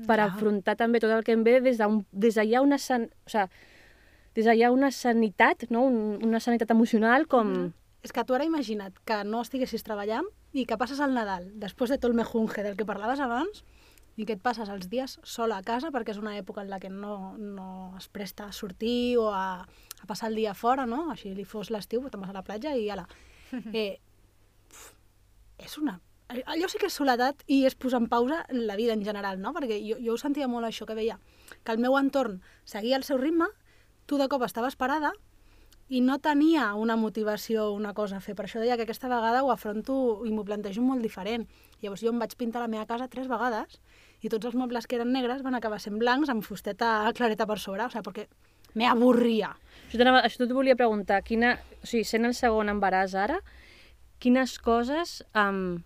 per 0.06 0.18
Clar. 0.18 0.28
afrontar 0.28 0.76
també 0.80 1.00
tot 1.02 1.12
el 1.14 1.24
que 1.24 1.36
em 1.36 1.44
ve 1.46 1.60
des 1.60 1.78
d'allà 1.78 2.62
una, 2.64 2.78
san, 2.78 3.08
o 3.26 3.30
sea, 3.30 3.48
des 4.34 4.46
d'allà 4.48 4.72
una 4.74 4.90
sanitat, 4.90 5.68
no? 5.70 5.84
Un, 5.86 6.18
una 6.24 6.40
sanitat 6.40 6.70
emocional 6.74 7.28
com... 7.30 7.72
És 8.04 8.12
que 8.12 8.24
tu 8.28 8.34
ara 8.36 8.44
imagina't 8.44 8.98
que 9.08 9.22
no 9.24 9.40
estiguessis 9.40 9.86
treballant 9.86 10.26
i 10.52 10.66
que 10.68 10.76
passes 10.76 11.00
el 11.00 11.14
Nadal, 11.16 11.46
després 11.60 11.90
de 11.90 11.96
tot 11.96 12.10
el 12.10 12.18
mejunge 12.18 12.62
del 12.62 12.76
que 12.76 12.84
parlaves 12.84 13.22
abans, 13.24 13.64
i 14.16 14.26
que 14.26 14.36
et 14.36 14.42
passes 14.42 14.70
els 14.70 14.86
dies 14.90 15.16
sola 15.26 15.58
a 15.58 15.66
casa 15.66 15.90
perquè 15.94 16.14
és 16.14 16.20
una 16.20 16.36
època 16.38 16.62
en 16.62 16.70
la 16.70 16.78
que 16.82 16.90
no, 16.90 17.34
no 17.38 17.94
es 17.98 18.06
presta 18.08 18.46
a 18.46 18.54
sortir 18.54 19.16
o 19.18 19.30
a, 19.34 19.64
a 19.64 20.06
passar 20.06 20.30
el 20.30 20.38
dia 20.38 20.54
fora, 20.54 20.86
no? 20.86 21.08
Així 21.10 21.34
li 21.34 21.46
fos 21.48 21.72
l'estiu, 21.74 22.04
te'n 22.10 22.22
vas 22.22 22.30
a 22.30 22.36
la 22.36 22.46
platja 22.46 22.74
i 22.76 22.88
ala. 22.90 23.08
Eh, 23.72 24.00
és 25.62 25.78
una... 25.78 26.00
Allò 26.28 26.68
sí 26.72 26.80
que 26.80 26.88
és 26.88 26.96
soledat 26.96 27.42
i 27.52 27.64
és 27.68 27.76
posar 27.76 28.00
en 28.00 28.08
pausa 28.08 28.44
la 28.48 28.76
vida 28.80 28.94
en 28.96 29.04
general, 29.04 29.40
no? 29.42 29.52
Perquè 29.52 29.76
jo, 29.84 29.98
jo 30.00 30.14
ho 30.14 30.20
sentia 30.20 30.48
molt 30.48 30.66
això 30.66 30.87
que 30.88 30.96
veia, 30.96 31.18
que 31.62 31.72
el 31.72 31.82
meu 31.82 31.98
entorn 32.00 32.40
seguia 32.64 32.96
el 32.96 33.04
seu 33.04 33.20
ritme, 33.20 33.50
tu 34.06 34.16
de 34.18 34.28
cop 34.32 34.42
estaves 34.46 34.76
parada 34.76 35.12
i 35.92 36.00
no 36.00 36.16
tenia 36.18 36.72
una 36.80 36.96
motivació, 36.96 37.68
una 37.76 37.92
cosa 37.92 38.16
a 38.16 38.24
fer. 38.24 38.34
Per 38.34 38.46
això 38.46 38.62
deia 38.62 38.78
que 38.80 38.87
aquesta 38.87 39.10
vegada 39.12 39.44
ho 39.44 39.52
afronto 39.52 40.24
i 40.24 40.32
m'ho 40.32 40.46
plantejo 40.48 40.82
molt 40.82 41.04
diferent. 41.04 41.44
Llavors 41.82 42.00
jo 42.00 42.12
em 42.14 42.18
vaig 42.22 42.32
pintar 42.40 42.64
la 42.64 42.72
meva 42.72 42.88
casa 42.88 43.08
tres 43.12 43.28
vegades 43.28 43.78
i 44.24 44.32
tots 44.32 44.48
els 44.48 44.56
mobles 44.56 44.88
que 44.88 44.96
eren 44.96 45.12
negres 45.12 45.44
van 45.44 45.54
acabar 45.58 45.78
sent 45.82 46.00
blancs 46.00 46.32
amb 46.32 46.44
fusteta 46.44 47.12
clareta 47.12 47.46
per 47.46 47.58
sobre, 47.60 47.84
o 47.84 47.92
sigui, 47.92 48.04
perquè 48.08 48.26
me 48.74 48.88
avorria. 48.88 49.52
Això 49.92 50.46
t'ho 50.48 50.56
volia 50.56 50.76
preguntar, 50.76 51.20
quina, 51.22 51.58
o 51.82 51.87
sigui, 51.87 52.08
sent 52.08 52.24
el 52.24 52.34
segon 52.34 52.72
embaràs 52.72 53.14
ara, 53.14 53.42
quines 54.18 54.56
coses 54.58 55.20
um, 55.37 55.84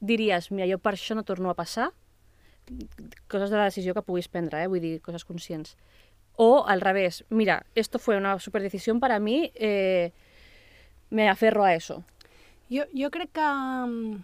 diries, 0.00 0.50
mira, 0.50 0.66
jo 0.68 0.80
per 0.80 0.94
això 0.96 1.14
no 1.14 1.24
torno 1.28 1.50
a 1.52 1.56
passar, 1.56 1.90
coses 3.28 3.50
de 3.50 3.56
la 3.56 3.68
decisió 3.68 3.94
que 3.94 4.04
puguis 4.04 4.28
prendre, 4.28 4.62
eh? 4.62 4.68
vull 4.68 4.82
dir, 4.82 5.00
coses 5.04 5.24
conscients. 5.24 5.76
O 6.40 6.64
al 6.66 6.80
revés, 6.80 7.24
mira, 7.28 7.66
esto 7.74 7.98
fue 7.98 8.16
una 8.16 8.38
superdecisión 8.38 9.00
para 9.00 9.18
mí, 9.18 9.52
eh, 9.54 10.12
me 11.10 11.28
aferro 11.28 11.64
a 11.64 11.74
eso. 11.74 12.04
Jo, 12.70 12.84
jo 12.94 13.10
crec 13.10 13.32
que, 13.32 13.40
mm, 13.40 14.22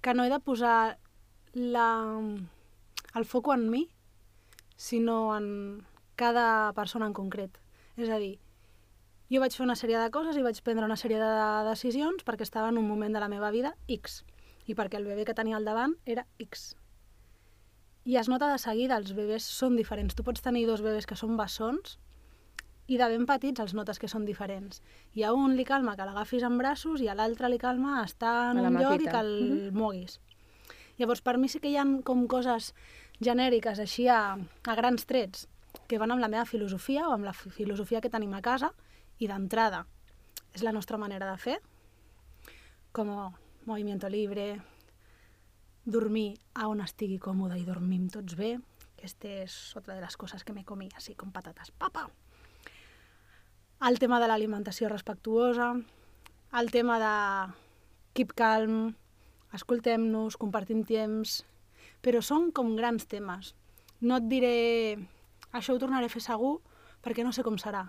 que 0.00 0.14
no 0.14 0.24
he 0.24 0.30
de 0.30 0.40
posar 0.40 0.98
la, 1.52 2.20
el 3.14 3.24
foco 3.24 3.54
en 3.54 3.70
mi, 3.70 3.88
sinó 4.76 5.36
en 5.36 5.86
cada 6.16 6.72
persona 6.72 7.06
en 7.06 7.12
concret. 7.12 7.60
És 7.96 8.08
a 8.08 8.18
dir, 8.18 8.38
jo 9.30 9.40
vaig 9.40 9.52
fer 9.52 9.64
una 9.64 9.76
sèrie 9.76 10.00
de 10.00 10.10
coses 10.10 10.36
i 10.36 10.42
vaig 10.42 10.58
prendre 10.64 10.84
una 10.84 10.96
sèrie 10.96 11.20
de 11.20 11.68
decisions 11.68 12.24
perquè 12.24 12.42
estava 12.42 12.72
en 12.72 12.78
un 12.78 12.88
moment 12.88 13.12
de 13.12 13.20
la 13.20 13.28
meva 13.28 13.50
vida 13.50 13.76
X 13.88 14.24
i 14.66 14.74
perquè 14.74 14.98
el 14.98 15.06
bebè 15.06 15.24
que 15.28 15.34
tenia 15.34 15.56
al 15.56 15.64
davant 15.64 15.94
era 16.04 16.26
X. 16.42 16.74
I 18.06 18.16
es 18.20 18.28
nota 18.30 18.48
de 18.52 18.58
seguida, 18.62 18.96
els 19.00 19.12
bebès 19.14 19.42
són 19.42 19.76
diferents. 19.76 20.14
Tu 20.14 20.22
pots 20.22 20.42
tenir 20.42 20.66
dos 20.66 20.82
bebès 20.82 21.06
que 21.06 21.16
són 21.18 21.36
bessons 21.38 21.96
i 22.86 22.98
de 23.00 23.08
ben 23.10 23.24
petits 23.26 23.58
els 23.58 23.74
notes 23.74 23.98
que 23.98 24.06
són 24.06 24.24
diferents. 24.24 24.78
I 25.18 25.24
a 25.26 25.32
un 25.34 25.56
li 25.58 25.64
calma 25.66 25.96
que 25.98 26.06
l'agafis 26.06 26.44
en 26.46 26.58
braços 26.58 27.02
i 27.02 27.08
a 27.10 27.16
l'altre 27.18 27.48
li 27.50 27.58
calma 27.58 28.04
estar 28.04 28.52
en 28.52 28.60
un 28.70 28.76
lloc 28.84 29.00
i 29.02 29.10
que 29.10 29.22
el 29.24 29.72
moguis. 29.74 30.20
Llavors, 30.98 31.20
per 31.20 31.36
mi 31.36 31.48
sí 31.50 31.58
que 31.60 31.68
hi 31.68 31.76
ha 31.76 31.84
com 32.06 32.26
coses 32.30 32.70
genèriques, 33.20 33.80
així 33.82 34.06
a, 34.08 34.36
a 34.38 34.74
grans 34.78 35.04
trets, 35.04 35.48
que 35.90 35.98
van 35.98 36.14
amb 36.14 36.22
la 36.22 36.28
meva 36.30 36.46
filosofia 36.46 37.08
o 37.08 37.12
amb 37.12 37.26
la 37.26 37.34
fi- 37.34 37.50
filosofia 37.50 38.00
que 38.00 38.08
tenim 38.08 38.32
a 38.34 38.40
casa, 38.40 38.70
i 39.18 39.26
d'entrada 39.26 39.82
és 40.54 40.62
la 40.62 40.72
nostra 40.72 40.96
manera 40.96 41.26
de 41.30 41.36
fer, 41.42 41.58
com 42.92 43.10
movimiento 43.66 44.08
libre, 44.08 44.62
dormir 45.84 46.38
a 46.54 46.68
on 46.70 46.80
estigui 46.80 47.18
còmode 47.22 47.58
i 47.58 47.66
dormim 47.66 48.08
tots 48.10 48.36
bé. 48.38 48.56
Aquesta 48.96 49.28
és 49.44 49.56
otra 49.76 49.94
de 49.94 50.00
les 50.02 50.16
coses 50.16 50.44
que 50.44 50.54
me 50.54 50.64
comí, 50.64 50.88
així 50.94 51.14
com 51.14 51.32
patates. 51.34 51.70
Papa! 51.76 52.06
El 53.86 53.98
tema 54.00 54.18
de 54.22 54.30
l'alimentació 54.30 54.88
respectuosa, 54.88 55.74
el 56.56 56.70
tema 56.72 56.96
de 57.02 57.12
keep 58.16 58.32
calm, 58.38 58.94
escoltem-nos, 59.52 60.38
compartim 60.40 60.80
temps, 60.88 61.42
però 62.00 62.22
són 62.24 62.48
com 62.56 62.72
grans 62.78 63.04
temes. 63.10 63.52
No 64.00 64.22
et 64.22 64.30
diré 64.30 64.56
això 65.52 65.74
ho 65.74 65.82
tornaré 65.82 66.08
a 66.08 66.12
fer 66.12 66.24
segur 66.24 66.58
perquè 67.04 67.24
no 67.24 67.34
sé 67.36 67.44
com 67.44 67.60
serà 67.60 67.84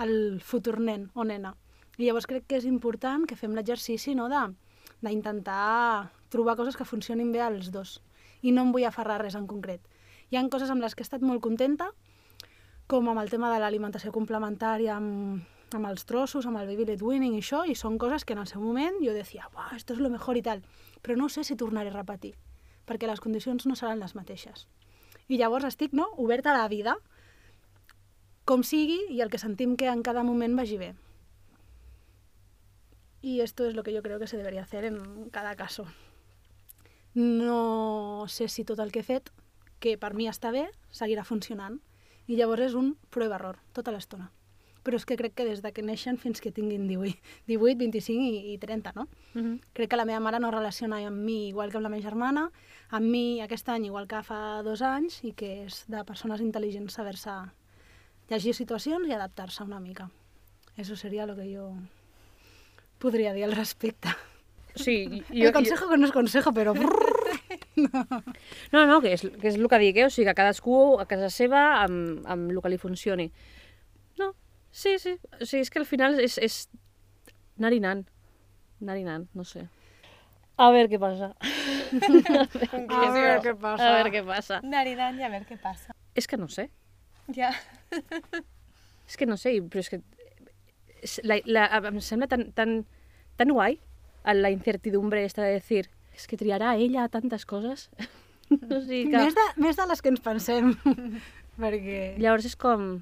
el 0.00 0.40
futur 0.40 0.80
nen 0.80 1.10
o 1.14 1.24
nena. 1.24 1.54
I 1.98 2.06
llavors 2.06 2.26
crec 2.26 2.46
que 2.48 2.58
és 2.60 2.66
important 2.68 3.26
que 3.28 3.36
fem 3.36 3.54
l'exercici 3.56 4.14
no, 4.16 4.28
de 4.32 4.42
d'intentar 5.04 6.10
trobar 6.30 6.56
coses 6.56 6.76
que 6.76 6.88
funcionin 6.88 7.32
bé 7.32 7.42
als 7.42 7.70
dos. 7.74 7.98
I 8.42 8.52
no 8.52 8.64
em 8.64 8.72
vull 8.72 8.86
aferrar 8.88 9.20
res 9.20 9.36
en 9.36 9.46
concret. 9.50 9.82
Hi 10.30 10.38
han 10.38 10.48
coses 10.48 10.70
amb 10.70 10.84
les 10.84 10.94
que 10.94 11.02
he 11.02 11.08
estat 11.08 11.24
molt 11.26 11.42
contenta, 11.42 11.90
com 12.90 13.08
amb 13.08 13.22
el 13.22 13.30
tema 13.30 13.50
de 13.52 13.58
l'alimentació 13.62 14.12
complementària 14.14 14.96
amb, 14.96 15.42
amb 15.74 15.90
els 15.90 16.06
trossos, 16.06 16.46
amb 16.46 16.58
el 16.58 16.70
baby 16.70 16.86
led 16.88 17.02
winning 17.02 17.36
i 17.36 17.42
això, 17.42 17.64
i 17.66 17.76
són 17.78 17.98
coses 18.02 18.24
que 18.24 18.34
en 18.34 18.42
el 18.42 18.48
seu 18.50 18.62
moment 18.62 18.98
jo 19.02 19.14
decía, 19.14 19.48
Buah, 19.54 19.76
esto 19.76 19.94
es 19.94 20.00
lo 20.00 20.10
mejor 20.10 20.38
i 20.38 20.42
tal, 20.42 20.62
però 21.02 21.16
no 21.16 21.28
sé 21.28 21.44
si 21.44 21.56
tornaré 21.56 21.90
a 21.90 21.98
repetir, 21.98 22.34
perquè 22.86 23.06
les 23.06 23.20
condicions 23.20 23.66
no 23.66 23.76
seran 23.78 24.02
les 24.02 24.16
mateixes. 24.18 24.66
I 25.28 25.38
llavors 25.38 25.68
estic 25.68 25.94
no, 25.94 26.08
oberta 26.18 26.50
a 26.50 26.58
la 26.58 26.68
vida, 26.68 26.96
com 28.44 28.64
sigui 28.66 28.98
i 29.14 29.20
el 29.22 29.30
que 29.30 29.38
sentim 29.38 29.76
que 29.78 29.86
en 29.86 30.02
cada 30.02 30.24
moment 30.26 30.56
vagi 30.58 30.78
bé. 30.78 30.94
Y 33.22 33.40
esto 33.40 33.66
es 33.66 33.74
lo 33.74 33.82
que 33.82 33.92
yo 33.92 34.02
creo 34.02 34.18
que 34.18 34.26
se 34.26 34.36
debería 34.36 34.62
hacer 34.62 34.84
en 34.84 35.28
cada 35.30 35.54
caso. 35.56 35.86
No 37.14 38.24
sé 38.28 38.48
si 38.48 38.64
tot 38.64 38.78
el 38.78 38.92
que 38.92 39.00
he 39.00 39.06
fet, 39.06 39.30
que 39.80 39.96
per 39.98 40.14
mi 40.14 40.28
està 40.30 40.52
bé, 40.54 40.68
seguirà 40.94 41.24
funcionant. 41.26 41.80
I 42.30 42.36
llavors 42.38 42.70
és 42.70 42.76
un 42.78 42.94
prova-error, 43.10 43.58
tota 43.74 43.90
l'estona. 43.90 44.30
Però 44.86 44.96
és 44.96 45.04
que 45.04 45.18
crec 45.18 45.34
que 45.36 45.44
des 45.44 45.60
de 45.60 45.72
que 45.76 45.82
neixen 45.84 46.16
fins 46.16 46.40
que 46.40 46.52
tinguin 46.54 46.86
18, 46.88 47.18
18 47.50 47.80
25 47.82 48.22
i, 48.22 48.54
i 48.54 48.58
30, 48.58 48.92
no? 48.96 49.08
Mm 49.34 49.40
-hmm. 49.42 49.60
Crec 49.74 49.90
que 49.90 49.96
la 49.96 50.06
meva 50.06 50.20
mare 50.20 50.38
no 50.38 50.50
relaciona 50.50 51.04
amb 51.06 51.18
mi 51.18 51.48
igual 51.48 51.70
que 51.70 51.76
amb 51.76 51.82
la 51.82 51.90
meva 51.90 52.02
germana, 52.02 52.50
amb 52.88 53.06
mi 53.06 53.40
aquest 53.40 53.68
any 53.68 53.86
igual 53.86 54.06
que 54.06 54.22
fa 54.22 54.62
dos 54.62 54.80
anys, 54.80 55.24
i 55.24 55.32
que 55.32 55.64
és 55.66 55.84
de 55.88 56.04
persones 56.04 56.40
intel·ligents 56.40 56.92
saber-se 56.92 57.30
llegir 58.30 58.54
situacions 58.54 59.06
i 59.08 59.12
adaptar-se 59.12 59.64
una 59.64 59.80
mica. 59.80 60.10
Eso 60.76 60.96
sería 60.96 61.26
lo 61.26 61.36
que 61.36 61.50
yo 61.50 61.74
podria 63.00 63.32
dir 63.36 63.46
al 63.46 63.56
respecte. 63.56 64.12
Sí, 64.76 65.24
Jo, 65.28 65.48
el 65.48 65.52
consejo 65.52 65.88
que 65.90 65.98
no 65.98 66.06
és 66.06 66.12
consejo, 66.14 66.52
però... 66.54 66.74
No, 68.70 68.84
no, 68.86 69.00
que 69.02 69.14
és, 69.16 69.24
que 69.40 69.48
és 69.50 69.56
el 69.56 69.66
que 69.70 69.80
dic, 69.82 69.98
eh? 69.98 70.06
O 70.06 70.12
sigui, 70.12 70.28
que 70.28 70.36
cadascú 70.38 70.76
a 71.00 71.06
casa 71.10 71.30
seva 71.32 71.62
amb, 71.80 72.22
amb 72.28 72.52
el 72.52 72.60
que 72.62 72.70
li 72.70 72.78
funcioni. 72.78 73.30
No, 74.20 74.30
sí, 74.70 74.98
sí. 75.02 75.16
O 75.40 75.48
sigui, 75.48 75.64
és 75.64 75.72
que 75.72 75.80
al 75.82 75.88
final 75.88 76.20
és, 76.22 76.36
és 76.38 76.62
anar 77.58 77.72
i 77.74 77.80
anant. 77.82 78.04
Anar 78.84 78.98
i 79.00 79.04
anant, 79.06 79.26
no 79.34 79.46
sé. 79.48 79.66
A 80.60 80.68
veure 80.74 80.90
què 80.92 81.00
passa. 81.00 81.32
A 81.40 83.08
veure 83.10 83.40
què 83.42 83.54
passa. 83.56 83.86
A 83.86 83.94
veure 83.96 84.12
què 84.12 84.22
passa. 84.26 84.60
Narinant 84.62 85.18
i 85.18 85.24
a 85.24 85.30
veure 85.32 85.48
què 85.48 85.56
passa. 85.58 85.96
És 86.14 86.28
que 86.30 86.38
no 86.38 86.50
sé. 86.52 86.68
Ja. 87.34 87.50
És 89.08 89.16
que 89.18 89.26
no 89.26 89.38
sé, 89.40 89.56
però 89.72 89.82
és 89.82 89.88
que... 89.90 90.02
La, 91.24 91.40
la, 91.46 91.66
em 91.88 92.00
sembla 92.04 92.28
tan, 92.28 92.50
tan, 92.52 92.82
tan 93.40 93.52
guai 93.54 93.78
la 94.24 94.50
incertidumbre 94.50 95.24
esta 95.24 95.42
de 95.42 95.52
decir 95.56 95.88
és 96.14 96.26
que 96.28 96.36
triarà 96.36 96.74
ella 96.76 97.08
tantes 97.08 97.46
coses. 97.46 97.88
o 98.50 98.80
sigui 98.82 99.10
que... 99.10 99.16
Més, 99.16 99.36
de, 99.36 99.46
més 99.62 99.78
de 99.78 99.86
les 99.88 100.02
que 100.02 100.10
ens 100.12 100.24
pensem. 100.24 100.74
Perquè... 101.60 102.00
Llavors 102.20 102.48
és 102.50 102.56
com 102.58 103.00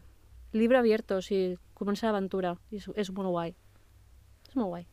llibre 0.54 0.78
abierto, 0.78 1.18
o 1.18 1.24
sigui, 1.24 1.56
comença 1.78 2.06
l'aventura. 2.06 2.54
És, 2.74 2.86
és 2.94 3.10
molt 3.14 3.32
guai. 3.32 3.56
És 4.48 4.54
molt 4.56 4.70
guai. 4.74 4.86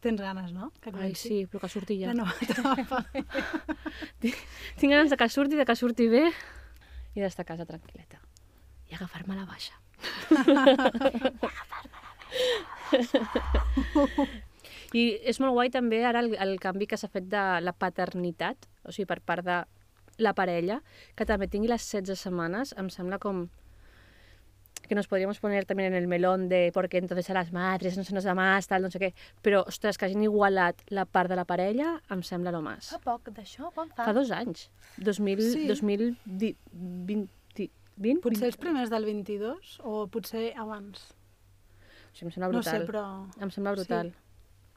Tens 0.00 0.20
ganes, 0.20 0.52
no? 0.56 0.70
Que 0.80 0.92
Ai, 0.96 1.12
sí, 1.18 1.42
però 1.44 1.60
que 1.60 1.68
surti 1.68 1.98
ja. 2.00 2.14
La 2.14 2.22
nova 2.22 2.32
etapa. 2.40 3.02
Tinc 4.22 4.88
ganes 4.88 5.12
de 5.12 5.18
que 5.20 5.28
surti, 5.28 5.58
de 5.60 5.66
que 5.68 5.76
surti 5.76 6.08
bé 6.08 6.24
i 7.12 7.20
d'estar 7.20 7.44
a 7.44 7.50
casa 7.52 7.68
tranquil·leta. 7.68 8.22
I 8.88 8.96
agafar-me 8.96 9.36
la 9.36 9.44
baixa. 9.44 9.76
I 10.40 12.09
és 15.30 15.40
molt 15.40 15.54
guai 15.54 15.70
també 15.70 16.04
ara 16.04 16.20
el, 16.24 16.34
el 16.34 16.56
canvi 16.62 16.86
que 16.90 16.98
s'ha 16.98 17.08
fet 17.08 17.28
de 17.30 17.44
la 17.62 17.72
paternitat, 17.72 18.68
o 18.84 18.92
sigui, 18.92 19.06
per 19.10 19.20
part 19.20 19.46
de 19.46 19.62
la 20.20 20.34
parella, 20.36 20.82
que 21.16 21.26
també 21.26 21.48
tingui 21.48 21.70
les 21.70 21.86
16 21.86 22.26
setmanes, 22.28 22.74
em 22.78 22.90
sembla 22.92 23.18
com 23.22 23.48
que 24.90 24.96
nos 24.96 25.06
podríamos 25.06 25.38
poner 25.38 25.66
también 25.66 25.94
en 25.94 26.02
el 26.02 26.08
melón 26.08 26.48
de 26.48 26.72
porque 26.74 26.98
entonces 26.98 27.30
a 27.30 27.34
las 27.34 27.52
madres 27.52 27.96
no 27.96 28.02
se 28.02 28.12
nos 28.12 28.24
da 28.24 28.34
más, 28.34 28.66
tal, 28.66 28.82
no 28.82 28.90
sé 28.90 28.98
què, 28.98 29.12
però, 29.40 29.62
ostres, 29.68 29.96
que 29.96 30.08
hagin 30.08 30.24
igualat 30.26 30.82
la 30.90 31.04
part 31.06 31.30
de 31.30 31.36
la 31.38 31.44
parella, 31.46 32.00
em 32.10 32.24
sembla 32.26 32.50
lo 32.50 32.58
más. 32.60 32.88
Fa 32.90 32.98
poc 32.98 33.30
d'això, 33.30 33.70
quan 33.70 33.92
fa? 33.94 34.08
Fa 34.08 34.14
dos 34.16 34.32
anys. 34.34 34.66
2000, 34.98 35.44
Sí. 35.52 35.68
2020, 35.68 36.56
20, 38.00 38.22
Potser 38.24 38.48
els 38.48 38.56
primers 38.58 38.90
del 38.90 39.04
22 39.04 39.76
o 39.84 40.08
potser 40.10 40.54
abans. 40.58 41.12
O 42.10 42.16
sigui, 42.16 42.28
em 42.28 42.32
sembla 42.34 42.50
No 42.52 42.62
sé, 42.62 42.78
brutal. 42.78 42.86
però... 42.86 43.42
Em 43.44 43.50
sembla 43.54 43.72
brutal. 43.76 44.12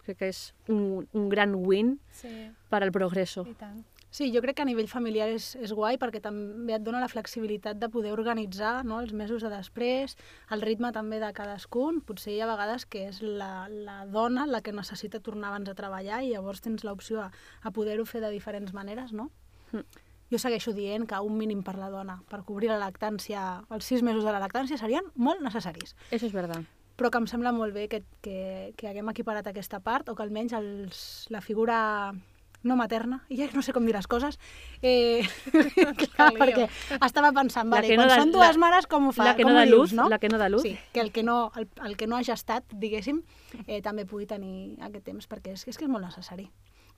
Crec 0.04 0.18
que 0.20 0.28
és 0.34 0.54
un, 0.68 1.08
un 1.16 1.30
gran 1.32 1.56
win 1.56 1.98
Sí, 2.12 2.30
per 2.70 2.84
al 2.84 2.92
progreso. 2.92 3.46
i 3.48 3.54
tant. 3.56 3.84
Sí, 4.14 4.28
jo 4.36 4.44
crec 4.44 4.58
que 4.58 4.62
a 4.62 4.66
nivell 4.70 4.86
familiar 4.92 5.26
és, 5.34 5.56
és 5.58 5.72
guai 5.74 5.96
perquè 5.98 6.20
també 6.22 6.76
et 6.76 6.84
dona 6.86 7.00
la 7.02 7.08
flexibilitat 7.10 7.80
de 7.82 7.88
poder 7.90 8.12
organitzar 8.14 8.84
no, 8.86 9.00
els 9.02 9.10
mesos 9.12 9.42
de 9.42 9.50
després, 9.50 10.14
el 10.54 10.62
ritme 10.62 10.92
també 10.94 11.18
de 11.24 11.32
cadascun. 11.34 12.02
Potser 12.06 12.36
hi 12.36 12.42
ha 12.44 12.50
vegades 12.52 12.86
que 12.86 13.08
és 13.08 13.24
la, 13.24 13.66
la 13.72 14.04
dona 14.06 14.46
la 14.46 14.62
que 14.62 14.72
necessita 14.76 15.20
tornar 15.20 15.50
abans 15.50 15.72
a 15.72 15.74
treballar 15.74 16.22
i 16.22 16.30
llavors 16.36 16.62
tens 16.62 16.84
l'opció 16.86 17.24
a, 17.24 17.32
a 17.64 17.72
poder-ho 17.74 18.06
fer 18.06 18.22
de 18.22 18.30
diferents 18.30 18.72
maneres, 18.78 19.14
no? 19.18 19.32
Mm. 19.72 19.82
Jo 20.30 20.38
segueixo 20.38 20.74
dient 20.78 21.08
que 21.10 21.18
un 21.20 21.36
mínim 21.38 21.64
per 21.66 21.74
la 21.82 21.90
dona, 21.90 22.20
per 22.30 22.44
cobrir 22.46 22.70
la 22.70 22.78
lactància, 22.78 23.64
els 23.74 23.86
sis 23.86 24.04
mesos 24.06 24.24
de 24.24 24.32
la 24.36 24.40
lactància 24.46 24.78
serien 24.78 25.10
molt 25.16 25.42
necessaris. 25.42 25.96
Eso 26.12 26.28
és 26.30 26.34
verdad. 26.38 26.62
Però 26.96 27.10
que 27.12 27.18
em 27.22 27.26
sembla 27.28 27.52
molt 27.56 27.74
bé 27.74 27.88
que, 27.90 28.04
que, 28.22 28.74
que 28.78 28.88
haguem 28.92 29.10
equiparat 29.10 29.48
aquesta 29.50 29.80
part, 29.82 30.10
o 30.10 30.16
que 30.16 30.24
almenys 30.24 30.54
els, 30.54 31.26
la 31.34 31.42
figura 31.42 32.14
no 32.64 32.78
materna, 32.80 33.18
i 33.28 33.36
ja 33.42 33.50
no 33.52 33.60
sé 33.62 33.74
com 33.76 33.84
dir 33.84 33.92
les 33.92 34.08
coses, 34.08 34.38
eh, 34.82 35.20
clar, 36.16 36.30
perquè 36.40 36.68
estava 37.04 37.34
pensant, 37.36 37.68
vale, 37.70 37.90
no 37.92 38.04
quan 38.06 38.12
da- 38.14 38.20
són 38.22 38.32
dues 38.32 38.56
la- 38.56 38.62
mares, 38.62 38.88
com 38.88 39.10
ho 39.10 39.12
fa? 39.12 39.26
la 39.28 39.34
que 39.36 39.44
no 39.44 39.52
da 39.58 39.66
dius, 39.66 39.76
luz, 39.76 39.94
no? 39.98 40.06
la 40.10 40.20
que 40.22 40.30
no 40.32 40.38
da 40.40 40.48
luz. 40.50 40.62
Sí, 40.64 40.78
que 40.94 41.02
el 41.04 41.12
que 41.12 41.24
no, 41.28 41.52
el, 41.60 41.68
el 41.84 41.98
que 42.00 42.08
no 42.08 42.16
ha 42.16 42.24
gestat, 42.24 42.64
diguéssim, 42.72 43.20
eh, 43.68 43.82
també 43.84 44.06
pugui 44.08 44.26
tenir 44.30 44.78
aquest 44.80 45.04
temps, 45.10 45.28
perquè 45.28 45.58
és, 45.58 45.66
és 45.68 45.76
que 45.78 45.84
és 45.84 45.92
molt 45.92 46.06
necessari. 46.08 46.48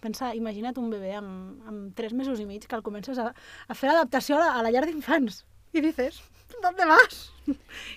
Pensa, 0.06 0.36
imagina't 0.38 0.78
un 0.78 0.92
bebè 0.92 1.16
amb, 1.18 1.66
amb 1.66 1.96
tres 1.98 2.14
mesos 2.14 2.38
i 2.40 2.46
mig 2.46 2.68
que 2.70 2.76
el 2.78 2.84
comences 2.86 3.18
a, 3.18 3.32
a 3.34 3.74
fer 3.74 3.90
l'adaptació 3.90 4.38
a, 4.38 4.44
la- 4.44 4.54
a 4.60 4.62
la 4.68 4.70
llar 4.76 4.86
d'infants. 4.86 5.46
I 5.74 5.82
dices, 5.82 6.22
¿dónde 6.62 6.86
vas? 6.86 7.32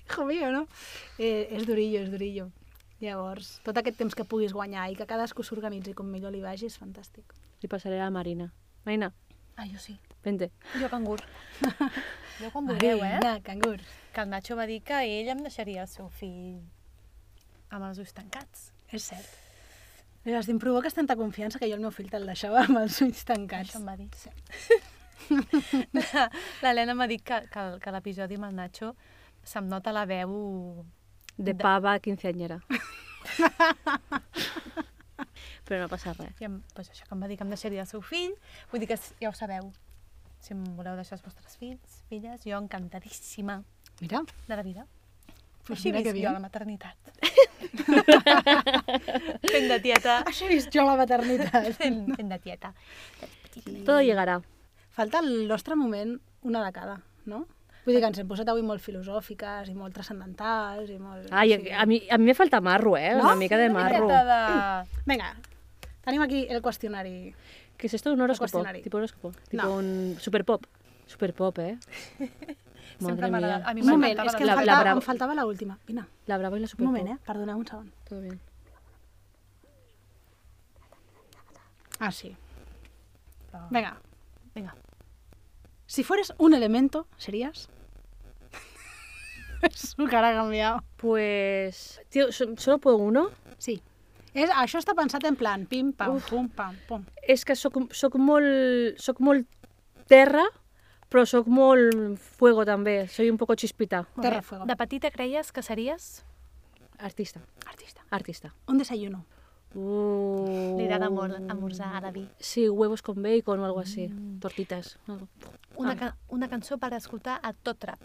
Hijo 0.08 0.24
mío, 0.26 0.50
no? 0.52 0.66
Eh, 1.18 1.48
és 1.52 1.66
durillo, 1.66 2.00
és 2.02 2.10
durillo. 2.10 2.50
Llavors, 3.00 3.60
tot 3.62 3.76
aquest 3.78 3.96
temps 4.00 4.14
que 4.18 4.24
puguis 4.26 4.52
guanyar 4.52 4.88
i 4.90 4.96
que 4.98 5.06
cadascú 5.06 5.44
s'organitzi 5.46 5.94
com 5.94 6.08
millor 6.10 6.32
li 6.34 6.40
vagi 6.42 6.66
és 6.66 6.78
fantàstic. 6.80 7.30
Li 7.62 7.68
passaré 7.70 8.00
a 8.00 8.04
la 8.08 8.10
Marina. 8.14 8.52
Marina, 8.84 9.12
Ah, 9.58 9.66
jo 9.66 9.78
sí. 9.82 9.96
vente. 10.22 10.50
Jo 10.80 10.88
cangur. 10.88 11.20
Jo 12.38 12.52
quan 12.54 12.66
vulgueu, 12.68 12.98
eh? 13.02 13.18
Marina, 13.18 13.40
cangur. 13.42 13.80
Que 14.14 14.20
el 14.22 14.28
Nacho 14.30 14.54
va 14.54 14.66
dir 14.70 14.80
que 14.86 14.94
ell 15.02 15.28
em 15.32 15.40
deixaria 15.42 15.82
el 15.82 15.88
seu 15.90 16.06
fill 16.08 16.60
amb 17.70 17.84
els 17.88 17.98
ulls 17.98 18.12
tancats. 18.14 18.68
És 18.94 19.08
cert. 19.10 19.26
Llavors, 20.24 20.48
em 20.48 20.58
provoques 20.62 20.94
tanta 20.94 21.16
confiança 21.18 21.58
que 21.58 21.66
jo 21.66 21.74
el 21.74 21.82
meu 21.82 21.90
fill 21.90 22.10
te'l 22.10 22.26
deixava 22.30 22.62
amb 22.62 22.78
els 22.84 23.00
ulls 23.02 23.24
tancats. 23.26 23.74
Això 23.74 23.80
em 23.82 23.86
va 23.90 23.96
dir. 23.98 24.06
L'Helena 26.62 26.94
m'ha 26.94 27.06
dit 27.10 27.22
que, 27.22 27.40
que, 27.52 27.62
que 27.82 27.90
l'episodi 27.94 28.34
amb 28.38 28.46
el 28.50 28.54
Nacho 28.58 28.88
se'm 29.44 29.68
nota 29.70 29.92
la 29.92 30.04
veu... 30.06 30.84
De 31.38 31.52
De- 31.52 31.58
pava 31.62 31.98
quinceañera. 32.02 32.58
Però 35.68 35.78
no 35.82 35.88
passa 35.90 36.12
res. 36.16 36.32
I 36.40 36.44
em, 36.48 36.56
pues 36.74 36.88
això 36.90 37.04
que 37.06 37.14
em 37.14 37.20
va 37.22 37.28
dir 37.30 37.36
que 37.38 37.44
em 37.46 37.50
deixaria 37.52 37.82
el 37.84 37.90
seu 37.90 38.00
fill, 38.02 38.32
vull 38.72 38.80
dir 38.82 38.88
que 38.90 38.96
ja 39.20 39.28
ho 39.30 39.34
sabeu. 39.36 39.64
Si 40.40 40.52
em 40.54 40.62
voleu 40.78 40.94
deixar 40.96 41.16
els 41.18 41.24
vostres 41.26 41.56
fills, 41.60 42.00
filles, 42.08 42.44
jo 42.46 42.56
encantadíssima 42.58 43.60
Mira, 44.00 44.22
de 44.46 44.56
la 44.56 44.62
vida. 44.62 44.86
pues 45.66 45.78
Així 45.78 45.90
mira 45.92 46.02
que 46.06 46.12
visc 46.16 46.24
jo 46.24 46.32
la 46.32 46.40
maternitat. 46.40 46.96
fent 49.52 49.68
de 49.68 49.78
tieta. 49.84 50.22
Això 50.30 50.46
he 50.46 50.48
vist 50.54 50.70
jo 50.72 50.82
la 50.86 50.96
maternitat. 50.96 51.72
Fent, 51.76 52.06
fent 52.16 52.28
de 52.32 52.38
tieta. 52.38 52.72
Todo 53.84 54.00
llegará. 54.00 54.40
Falta 54.98 55.20
el 55.22 55.46
nostre 55.46 55.76
moment 55.78 56.16
una 56.42 56.64
de 56.64 56.72
cada, 56.74 56.96
no? 57.30 57.44
Vull 57.84 57.94
dir 57.94 58.00
que 58.02 58.08
ens 58.10 58.18
hem 58.20 58.28
posat 58.28 58.48
avui 58.52 58.64
molt 58.66 58.82
filosòfiques 58.84 59.70
i 59.70 59.74
molt 59.78 59.94
transcendentals 59.96 60.90
i 60.90 60.98
molt... 61.00 61.28
Ai, 61.32 61.54
a 61.72 61.84
mi, 61.86 62.00
a 62.10 62.18
mi 62.18 62.26
me 62.28 62.34
falta 62.36 62.58
marro, 62.60 62.96
eh? 62.98 63.12
No? 63.14 63.22
Una 63.30 63.36
mica 63.38 63.56
de 63.56 63.68
Una 63.70 63.78
marro. 63.78 64.02
miqueta 64.08 64.24
de... 64.84 65.00
Vinga, 65.06 65.30
tenim 66.04 66.24
aquí 66.26 66.42
el 66.50 66.60
qüestionari. 66.60 67.32
¿Qué 67.78 67.86
es 67.86 67.94
esto? 67.94 68.12
¿Un 68.12 68.26
cuestionari. 68.36 68.82
¿Tipo 68.82 68.98
horóscopo? 68.98 69.30
Tipo 69.48 69.62
No. 69.62 69.76
un 69.76 70.16
superpop. 70.18 70.66
Superpop, 71.06 71.58
¿eh? 71.60 71.78
Madre 73.00 73.30
mía. 73.30 73.62
A 73.64 73.72
mi 73.74 73.80
Un 73.82 73.88
moment, 73.94 74.18
és 74.26 74.34
que 74.34 74.44
la 74.44 74.54
em 74.54 74.56
la- 74.58 74.62
vida. 74.62 74.72
la 74.72 74.74
faltava, 74.74 74.82
Bravo. 74.82 74.98
em 74.98 75.06
faltava 75.06 75.34
l'última. 75.38 75.78
Vine, 75.86 76.04
La 76.26 76.36
Bravo 76.38 76.56
y 76.56 76.60
la 76.60 76.64
un 76.64 76.68
superpop. 76.68 76.92
moment, 76.92 77.14
eh? 77.14 77.18
Perdoneu 77.24 77.56
un 77.56 77.66
segon. 77.66 77.92
Todo 78.08 78.20
bien. 78.20 78.40
Ah, 82.00 82.10
sí. 82.10 82.34
Però 83.52 83.68
Vinga, 83.70 83.96
Vinga. 84.54 84.74
Si 85.88 86.04
fueres 86.04 86.34
un 86.36 86.52
elemento, 86.52 87.06
¿serías? 87.16 87.68
Su 89.74 90.06
cara 90.06 90.30
ha 90.30 90.34
cambiado. 90.34 90.84
Pues... 90.98 92.00
Tío, 92.10 92.30
so- 92.30 92.56
solo 92.56 92.78
puedo 92.78 92.96
uno. 92.98 93.30
Sí. 93.58 93.80
És, 94.36 94.50
això 94.52 94.78
està 94.78 94.92
pensat 94.94 95.24
en 95.26 95.34
plan 95.40 95.64
pim, 95.66 95.88
pam, 95.96 96.18
Uf. 96.20 96.28
pum, 96.30 96.46
pam, 96.52 96.76
pum. 96.86 97.06
És 97.26 97.42
que 97.48 97.56
sóc, 97.56 97.74
sóc 97.96 98.14
molt... 98.20 99.00
Sóc 99.00 99.18
molt 99.24 99.48
terra, 100.06 100.44
però 101.08 101.24
sóc 101.26 101.48
molt 101.48 102.20
fuego 102.36 102.66
també. 102.68 103.08
Soy 103.08 103.32
un 103.32 103.40
poco 103.40 103.56
chispita. 103.56 104.04
Terra, 104.20 104.42
fuego. 104.44 104.68
De 104.68 104.76
petita 104.76 105.10
creies 105.10 105.50
que 105.50 105.64
series? 105.64 106.22
Artista. 106.98 107.40
Artista. 107.66 108.04
Artista. 108.10 108.52
Un 108.68 108.78
desayuno. 108.78 109.24
Uh... 109.74 110.76
Li 110.78 110.84
agrada 110.86 111.10
molt 111.10 111.34
esmorzar 111.38 111.90
a 111.96 112.00
la 112.00 112.10
vi. 112.10 112.26
Sí, 112.40 112.68
huevos 112.68 113.02
con 113.02 113.22
bacon 113.22 113.60
o 113.60 113.64
algo 113.66 113.80
así. 113.80 114.08
Tortitas. 114.40 114.98
algo. 115.06 115.28
Una, 115.76 115.92
Ah. 115.92 115.96
ca 115.96 116.16
una 116.28 116.48
cançó 116.48 116.78
per 116.78 116.92
escoltar 116.94 117.38
a 117.42 117.52
tot 117.52 117.78
trap. 117.78 118.00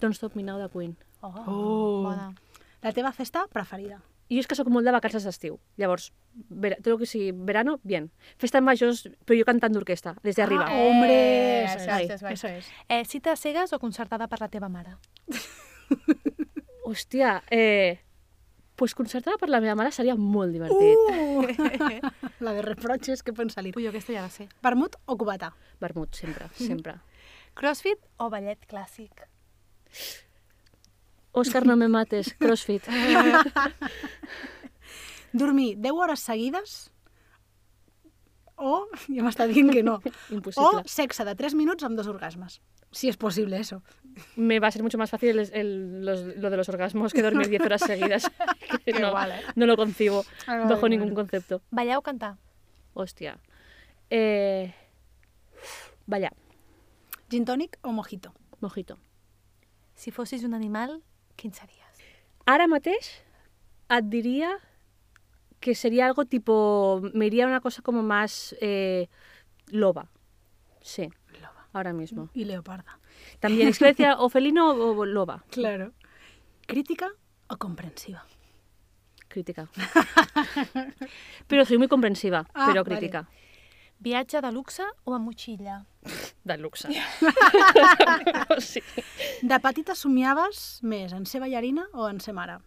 Don't 0.00 0.14
Stop 0.14 0.34
Me 0.36 0.42
Now 0.42 0.58
de 0.58 0.68
Queen. 0.70 0.96
Oh, 1.20 1.34
Oh. 1.46 2.02
bona. 2.04 2.34
La 2.82 2.92
teva 2.92 3.12
festa 3.12 3.46
preferida. 3.52 4.00
I 4.30 4.36
jo 4.36 4.40
és 4.40 4.46
que 4.46 4.54
sóc 4.54 4.68
molt 4.70 4.86
de 4.86 4.92
vacances 4.94 5.24
d'estiu. 5.24 5.58
Llavors, 5.76 6.12
vera, 6.48 6.76
tot 6.76 6.86
el 6.92 6.98
que 6.98 7.06
sigui 7.06 7.32
verano, 7.34 7.80
bien. 7.82 8.12
Festa 8.38 8.60
majors, 8.62 9.08
però 9.26 9.36
jo 9.36 9.44
cantant 9.44 9.74
d'orquestra, 9.74 10.14
des 10.22 10.36
d'arriba. 10.36 10.68
Ah, 10.68 10.78
hombre, 10.86 11.10
Eh, 11.10 11.64
eso, 11.64 11.78
es, 11.78 11.82
és, 11.82 12.10
això 12.22 12.28
és. 12.30 12.32
eso 12.32 12.46
es. 12.48 12.68
Eh, 12.88 13.04
cita 13.04 13.34
cegues 13.36 13.72
o 13.72 13.78
concertada 13.80 14.28
per 14.28 14.40
la 14.40 14.48
teva 14.48 14.68
mare? 14.68 14.94
Hòstia, 16.84 17.42
eh, 17.50 17.98
pues 18.80 18.94
concertada 18.96 19.36
per 19.36 19.50
la 19.52 19.58
meva 19.60 19.74
mare 19.76 19.90
seria 19.92 20.14
molt 20.16 20.54
divertit. 20.56 20.96
Uh! 21.12 21.44
la 22.46 22.54
de 22.56 22.62
reproches 22.64 23.20
que 23.22 23.34
pot 23.36 23.52
salir. 23.52 23.74
Ui, 23.76 23.84
aquesta 23.90 24.14
ja 24.16 24.22
la 24.24 24.30
sé. 24.32 24.46
Vermut 24.64 24.96
o 25.04 25.18
cubata? 25.20 25.50
Vermut, 25.84 26.16
sempre, 26.16 26.48
sempre. 26.56 26.94
Crossfit 27.60 28.00
o 28.16 28.30
ballet 28.32 28.64
clàssic? 28.70 29.26
Òscar, 31.36 31.66
no 31.68 31.76
me 31.76 31.90
mates, 31.92 32.32
crossfit. 32.40 32.88
Dormir 35.36 35.74
10 35.76 36.00
hores 36.00 36.24
seguides 36.24 36.78
o, 38.56 38.86
ja 39.12 39.24
m'està 39.24 39.44
dient 39.50 39.68
que 39.76 39.84
no, 39.84 39.98
Imposible. 40.32 40.80
o 40.80 40.88
sexe 40.88 41.28
de 41.28 41.36
3 41.36 41.54
minuts 41.56 41.84
amb 41.84 42.00
dos 42.00 42.08
orgasmes. 42.08 42.62
Si 42.90 43.12
es 43.12 43.20
posible 43.20 43.60
eso. 43.60 43.82
Me 44.36 44.58
va 44.60 44.68
a 44.68 44.70
ser 44.70 44.82
mucho 44.82 44.98
más 44.98 45.10
fácil 45.10 45.38
el- 45.38 45.50
el- 45.54 46.04
los- 46.04 46.36
lo 46.36 46.50
de 46.50 46.56
los 46.56 46.68
orgasmos 46.68 47.12
que 47.12 47.22
dormir 47.22 47.48
10 47.48 47.62
horas 47.62 47.80
seguidas. 47.82 48.30
No, 49.00 49.08
Igual, 49.08 49.30
¿eh? 49.32 49.42
no 49.56 49.66
lo 49.66 49.76
concibo 49.76 50.24
Ay, 50.46 50.58
bajo 50.60 50.80
bueno. 50.80 50.88
ningún 50.96 51.14
concepto. 51.14 51.62
Ballar 51.70 51.98
o 51.98 52.02
cantar? 52.02 52.36
Hostia. 52.94 53.38
Eh, 54.10 54.74
vaya, 56.06 56.30
Gin 57.30 57.44
tònic 57.44 57.78
o 57.82 57.92
mojito? 57.92 58.34
mojito. 58.60 58.98
Si 59.94 60.10
fossis 60.10 60.42
un 60.44 60.54
animal, 60.54 61.02
quin 61.36 61.52
series? 61.52 61.78
Ara 62.46 62.66
mateix 62.66 63.22
et 63.88 64.04
diría 64.08 64.58
que 65.60 65.74
sería 65.74 66.06
algo 66.06 66.24
tipo, 66.24 67.00
me 67.14 67.26
iría 67.26 67.44
a 67.44 67.48
una 67.48 67.60
cosa 67.60 67.82
como 67.82 68.02
más 68.02 68.56
eh, 68.60 69.08
loba. 69.68 70.10
Sí, 70.80 71.08
Loba. 71.40 71.68
ahora 71.72 71.92
mismo. 71.92 72.30
I 72.34 72.44
leoparda. 72.44 72.98
También, 73.40 73.72
decía 73.78 74.16
o 74.18 74.28
felino 74.28 74.70
o 74.70 75.04
loba. 75.06 75.44
Claro. 75.50 75.92
Crítica 76.66 77.08
o 77.48 77.56
comprensiva? 77.56 78.24
Crítica. 79.28 79.68
Pero 81.46 81.64
soy 81.64 81.78
muy 81.78 81.88
comprensiva, 81.88 82.46
Ah, 82.54 82.66
pero 82.68 82.84
vale. 82.84 82.96
crítica. 82.98 83.28
Viatge 84.00 84.40
de 84.40 84.50
luxe 84.52 84.82
o 85.04 85.14
amb 85.14 85.26
motxilla? 85.28 85.84
De 86.44 86.56
luxe. 86.56 86.88
sí. 88.58 88.80
De 89.42 89.58
petita 89.60 89.94
somiaves 89.94 90.80
més 90.82 91.12
en 91.12 91.26
ser 91.26 91.40
ballarina 91.42 91.84
o 91.92 92.08
en 92.08 92.20
ser 92.20 92.32
mare? 92.34 92.58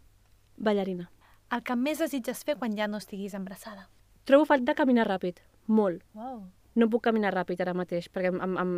Ballarina. 0.57 1.09
El 1.51 1.63
que 1.63 1.75
més 1.75 1.99
desitges 1.99 2.43
fer 2.45 2.55
quan 2.57 2.77
ja 2.77 2.87
no 2.87 2.97
estiguis 3.01 3.33
embarassada? 3.33 3.89
Trobo 4.25 4.45
falta 4.45 4.75
caminar 4.77 5.07
ràpid, 5.09 5.41
molt. 5.67 6.03
Wow. 6.13 6.45
No 6.75 6.87
puc 6.89 7.03
caminar 7.05 7.33
ràpid 7.35 7.59
ara 7.61 7.73
mateix, 7.77 8.07
perquè 8.09 8.31
em, 8.31 8.39
em, 8.41 8.57
em, 8.57 8.71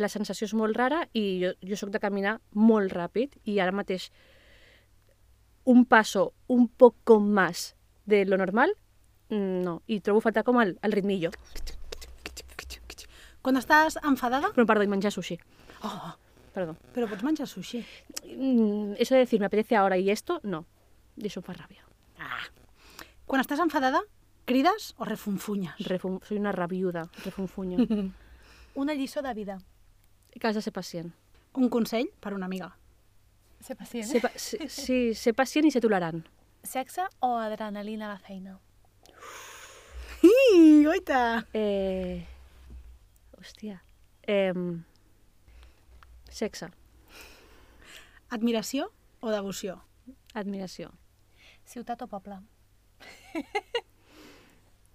la 0.00 0.08
sensació 0.08 0.46
és 0.48 0.54
molt 0.56 0.76
rara 0.76 1.02
i 1.12 1.24
jo, 1.42 1.50
jo 1.60 1.76
sóc 1.76 1.90
de 1.92 2.00
caminar 2.00 2.38
molt 2.54 2.92
ràpid 2.96 3.34
i 3.44 3.58
ara 3.60 3.72
mateix 3.76 4.10
un 5.64 5.84
passo 5.84 6.32
un 6.48 6.68
poco 6.68 7.18
más 7.20 7.74
de 8.06 8.24
lo 8.24 8.38
normal, 8.38 8.72
mm, 9.28 9.62
no. 9.64 9.82
I 9.86 10.00
trobo 10.00 10.20
falta 10.22 10.44
com 10.44 10.60
el, 10.62 10.78
el 10.80 10.92
ritmillo. 10.92 11.30
Quan 13.42 13.58
estàs 13.60 13.98
enfadada, 14.02 14.50
Però 14.56 14.64
perdó, 14.66 14.82
i 14.82 14.90
menjar 14.90 15.12
sushi. 15.14 15.36
oh, 15.86 16.14
Perdó. 16.54 16.74
però 16.94 17.06
pots 17.08 17.22
menjar 17.22 17.46
sushi. 17.46 17.84
Mm, 18.24 18.94
eso 18.98 19.14
de 19.14 19.20
decir, 19.20 19.38
me 19.40 19.46
apetece 19.46 19.76
ahora 19.76 19.98
y 19.98 20.10
esto, 20.10 20.40
no. 20.42 20.64
Y 21.16 21.26
eso 21.26 21.42
fa 21.42 21.52
ràbia. 21.52 21.84
Ah. 22.18 22.42
Quan 23.26 23.40
estàs 23.40 23.60
enfadada, 23.60 24.00
crides 24.46 24.94
o 24.96 25.04
refunfunyes? 25.04 25.74
Refum 25.78 26.20
soy 26.22 26.38
una 26.38 26.52
rabiuda, 26.52 27.10
refunfuño. 27.24 27.76
Una 28.76 28.92
lliçó 28.92 29.22
de 29.22 29.32
vida. 29.32 29.58
que 30.38 30.46
has 30.46 30.54
de 30.54 30.62
ser 30.62 30.72
pacient. 30.72 31.14
Un 31.54 31.70
consell 31.70 32.10
per 32.20 32.34
una 32.34 32.46
amiga. 32.46 32.76
Ser 33.60 33.76
pacient. 33.76 34.06
Ser, 34.06 34.20
pa 34.20 34.30
sí, 34.36 34.58
sí, 34.68 35.14
ser 35.14 35.32
pacient 35.34 35.66
i 35.66 35.70
ser 35.72 35.80
tolerant. 35.80 36.22
Sexe 36.62 37.06
o 37.20 37.36
adrenalina 37.38 38.10
a 38.10 38.14
la 38.14 38.18
feina? 38.18 38.58
Ii, 40.22 40.84
goita! 40.84 41.46
Eh... 41.54 42.26
Hòstia. 43.38 43.80
Eh... 44.26 44.52
Sexe. 46.28 46.68
Admiració 48.28 48.90
o 49.20 49.32
devoció? 49.32 49.80
Admiració. 50.34 50.92
Ciutat 51.64 52.02
o 52.02 52.10
poble? 52.12 52.42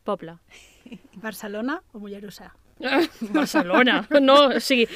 Poble. 0.04 0.38
Barcelona 1.26 1.82
o 1.94 2.00
Mollerussa? 2.00 2.52
Barcelona. 3.38 4.02
No, 4.22 4.38
o 4.56 4.60
sigui, 4.64 4.88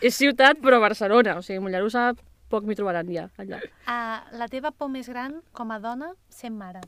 és 0.00 0.16
ciutat, 0.16 0.60
però 0.60 0.80
Barcelona. 0.82 1.38
O 1.40 1.42
sigui, 1.44 1.60
Mollerussa 1.64 2.10
poc 2.50 2.66
m'hi 2.66 2.76
trobaran 2.76 3.08
ja, 3.12 3.28
allà. 3.40 3.60
Uh, 3.86 4.38
la 4.38 4.48
teva 4.50 4.72
por 4.74 4.90
més 4.90 5.08
gran 5.08 5.38
com 5.56 5.70
a 5.70 5.78
dona 5.80 6.10
sent 6.28 6.56
mare? 6.58 6.82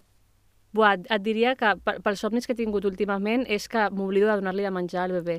Buah, 0.73 0.97
et, 0.97 1.07
et 1.12 1.23
diria 1.23 1.55
que 1.57 1.75
pe- 1.85 1.99
pels 2.03 2.20
somnis 2.25 2.49
que 2.49 2.57
he 2.57 2.59
tingut 2.59 2.85
últimament 2.89 3.45
és 3.47 3.68
que 3.68 3.87
m'oblido 3.93 4.29
de 4.31 4.39
donar-li 4.41 4.64
de 4.64 4.73
menjar 4.75 5.07
al 5.07 5.16
bebè. 5.20 5.39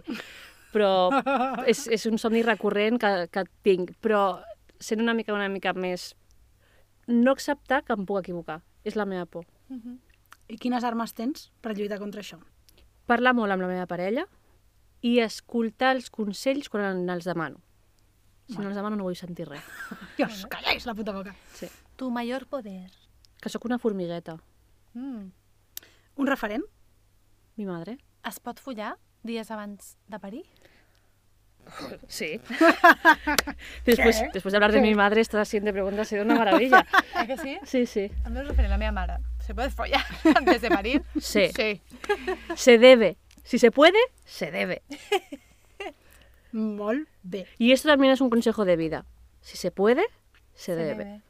Però 0.74 1.10
és, 1.72 1.86
és 1.92 2.06
un 2.10 2.20
somni 2.22 2.44
recurrent 2.46 3.00
que, 3.02 3.14
que 3.34 3.46
tinc. 3.66 3.96
Però 4.02 4.40
sent 4.80 5.02
una 5.04 5.16
mica 5.18 5.36
una 5.36 5.50
mica 5.50 5.74
més... 5.74 6.14
No 7.08 7.34
acceptar 7.36 7.82
que 7.84 7.98
em 7.98 8.06
puc 8.08 8.22
equivocar. 8.22 8.62
És 8.88 8.96
la 8.96 9.04
meva 9.06 9.26
por. 9.26 9.44
Uh 9.70 9.76
-huh. 9.76 9.98
I 10.52 10.58
quines 10.60 10.84
armes 10.84 11.14
tens 11.16 11.52
per 11.64 11.76
lluitar 11.78 12.00
contra 12.02 12.24
això? 12.24 12.40
Parlar 13.10 13.34
molt 13.36 13.54
amb 13.54 13.64
la 13.64 13.70
meva 13.72 13.86
parella 13.90 14.26
i 15.04 15.18
escoltar 15.24 15.94
els 15.96 16.10
consells 16.12 16.70
quan 16.72 17.10
els 17.10 17.28
demano. 17.28 17.62
Si 18.48 18.60
no 18.60 18.68
els 18.68 18.76
demano 18.76 19.00
no 19.00 19.08
vull 19.08 19.16
sentir 19.20 19.48
res. 19.48 19.64
Dios, 20.18 20.46
calláis 20.52 20.86
la 20.88 20.96
puta 20.96 21.16
boca. 21.16 21.36
Sí. 21.56 21.70
Tu 21.96 22.10
major 22.12 22.46
poder? 22.52 22.92
Que 23.40 23.52
sóc 23.52 23.66
una 23.68 23.80
formigueta. 23.80 24.38
Mm. 24.94 25.32
Un 26.16 26.28
referent? 26.28 26.64
Mi 27.56 27.66
madre. 27.66 27.98
Es 28.28 28.40
pot 28.40 28.60
follar 28.64 28.94
dies 29.24 29.50
abans 29.52 29.98
de 30.08 30.20
parir? 30.20 30.44
Sí. 32.08 32.40
después, 33.86 34.24
después 34.34 34.52
de 34.52 34.58
hablar 34.58 34.72
de 34.72 34.82
mi 34.82 34.94
madre, 34.96 35.22
esta 35.22 35.44
siguiente 35.46 35.74
pregunta 35.74 36.02
ha 36.04 36.06
sido 36.06 36.24
una 36.24 36.36
maravilla. 36.36 36.86
Que 37.28 37.38
sí? 37.38 37.58
Sí, 37.64 37.86
sí. 37.86 38.12
El 38.26 38.32
meu 38.32 38.44
referent, 38.44 38.70
la 38.70 38.78
meva 38.78 38.92
mare. 38.92 39.18
¿Se 39.40 39.56
puede 39.56 39.70
follar 39.70 40.04
antes 40.36 40.62
de 40.62 40.70
parir? 40.70 41.04
Sí. 41.20 41.50
Sí. 41.56 41.82
Se 42.56 42.78
debe. 42.78 43.18
Si 43.44 43.60
se 43.60 43.72
puede, 43.72 43.98
se 44.26 44.52
debe. 44.52 44.84
Molt 46.52 47.08
bé. 47.24 47.48
Y 47.58 47.72
esto 47.72 47.88
también 47.90 48.14
es 48.14 48.22
un 48.22 48.30
consejo 48.30 48.66
de 48.66 48.76
vida. 48.76 49.06
Si 49.42 49.58
se 49.58 49.72
puede, 49.72 50.04
se, 50.54 50.76
debe. 50.76 51.22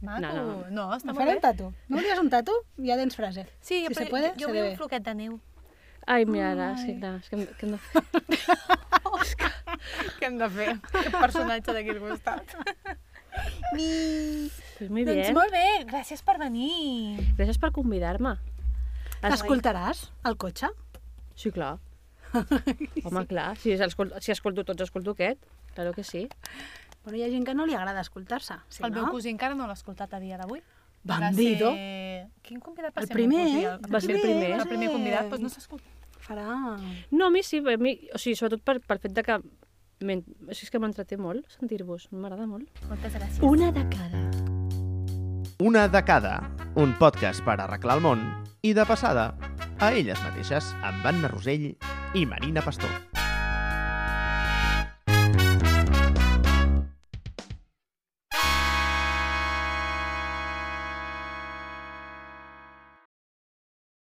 Maco. 0.00 0.20
No, 0.20 0.32
no, 0.32 0.44
no. 0.44 0.70
no 0.70 0.94
està 0.94 1.12
Me 1.12 1.14
molt 1.14 1.30
bé. 1.30 1.34
un 1.36 1.40
tatu. 1.40 1.72
No 1.88 1.96
volies 1.96 2.18
un 2.20 2.28
tatu? 2.30 2.52
Ja 2.84 2.96
tens 2.98 3.16
frase. 3.16 3.46
Sí, 3.60 3.86
si 3.86 3.94
però 3.94 4.04
se 4.04 4.10
puede, 4.10 4.28
jo, 4.28 4.34
jo 4.34 4.40
se 4.40 4.46
vull 4.46 4.58
debe. 4.60 4.70
un 4.70 4.76
floquet 4.76 5.02
de 5.06 5.14
neu. 5.14 5.38
Ai, 6.06 6.24
mira, 6.24 6.52
ara, 6.54 6.66
és 6.76 6.84
que 6.86 6.94
clar, 7.00 7.14
és 7.18 7.28
que, 7.28 7.36
hem- 7.36 7.48
que 7.58 7.66
hem 7.66 7.72
de... 7.74 7.78
Què 10.20 10.28
hem 10.28 10.36
de 10.40 10.48
fer? 10.54 10.68
Que 10.92 11.10
personatge 11.14 11.74
d'aquí 11.74 11.90
al 11.94 12.00
costat. 12.04 12.54
Ni... 13.74 13.86
Pues 14.78 14.90
muy 14.90 15.04
Doncs 15.08 15.18
bien. 15.26 15.34
molt 15.36 15.52
bé, 15.52 15.64
gràcies 15.88 16.22
per 16.24 16.36
venir. 16.40 17.18
Gràcies 17.38 17.58
per 17.60 17.72
convidar-me. 17.74 18.36
Es- 19.18 19.32
T'escoltaràs 19.32 20.04
al 20.28 20.36
cotxe? 20.40 20.70
Sí, 21.36 21.50
clar. 21.52 21.74
Home, 23.06 23.26
clar, 23.28 23.56
si, 23.58 23.72
escolto, 23.72 24.20
si 24.20 24.32
escolto 24.34 24.64
tots, 24.68 24.86
escolto 24.86 25.14
aquest. 25.16 25.42
Claro 25.74 25.92
que 25.96 26.04
sí. 26.04 26.26
Bueno, 27.04 27.18
hi 27.18 27.24
ha 27.26 27.30
gent 27.32 27.44
que 27.46 27.54
no 27.54 27.66
li 27.68 27.74
agrada 27.76 28.00
escoltar-se. 28.04 28.56
Sí, 28.68 28.82
el 28.84 28.92
meu 28.94 29.06
no? 29.06 29.12
cosí 29.14 29.30
encara 29.32 29.54
no 29.58 29.66
l'ha 29.68 29.76
escoltat 29.78 30.14
a 30.16 30.20
dia 30.22 30.38
d'avui. 30.40 30.62
Bandido. 31.06 31.70
Va 31.70 31.76
ser... 31.76 32.30
Quin 32.46 32.60
convidat 32.64 32.96
va 32.96 33.02
El 33.04 33.06
ser 33.10 33.14
primer, 33.14 33.44
meu 33.44 33.52
cosí? 33.52 33.66
eh? 33.66 33.92
Va 33.94 34.00
ser 34.02 34.16
el 34.16 34.22
primer. 34.24 34.50
El 34.56 34.68
primer 34.70 34.88
convidat, 34.94 35.28
doncs 35.30 35.44
no 35.46 35.52
s'ha 35.52 35.62
escoltat. 35.62 35.92
Farà... 36.26 36.76
No, 37.10 37.28
a 37.28 37.30
mi 37.30 37.42
sí, 37.46 37.60
a 37.62 37.76
mi, 37.78 37.94
o 38.12 38.18
sigui, 38.18 38.34
sobretot 38.38 38.64
per, 38.66 38.80
pel 38.82 39.02
fet 39.02 39.14
de 39.16 39.24
que... 39.26 39.38
Men... 40.06 40.24
O 40.46 40.50
sigui, 40.52 40.66
és 40.66 40.72
que 40.74 40.80
m'entreté 40.82 41.18
molt 41.20 41.46
sentir-vos, 41.54 42.08
m'agrada 42.12 42.48
molt. 42.50 42.82
Moltes 42.90 43.14
gràcies. 43.14 43.42
Una 43.46 43.70
de 43.74 43.86
cada. 43.92 44.24
Una 45.64 45.86
de 45.88 46.02
cada, 46.04 46.34
un 46.76 46.92
podcast 46.98 47.44
per 47.46 47.56
arreglar 47.62 47.96
el 47.96 48.04
món 48.04 48.26
i, 48.60 48.74
de 48.76 48.84
passada, 48.84 49.30
a 49.78 49.92
elles 49.92 50.20
mateixes, 50.26 50.74
amb 50.84 51.06
Anna 51.06 51.32
Rosell 51.32 51.70
i 52.16 52.26
Marina 52.28 52.64
Pastor. 52.66 53.25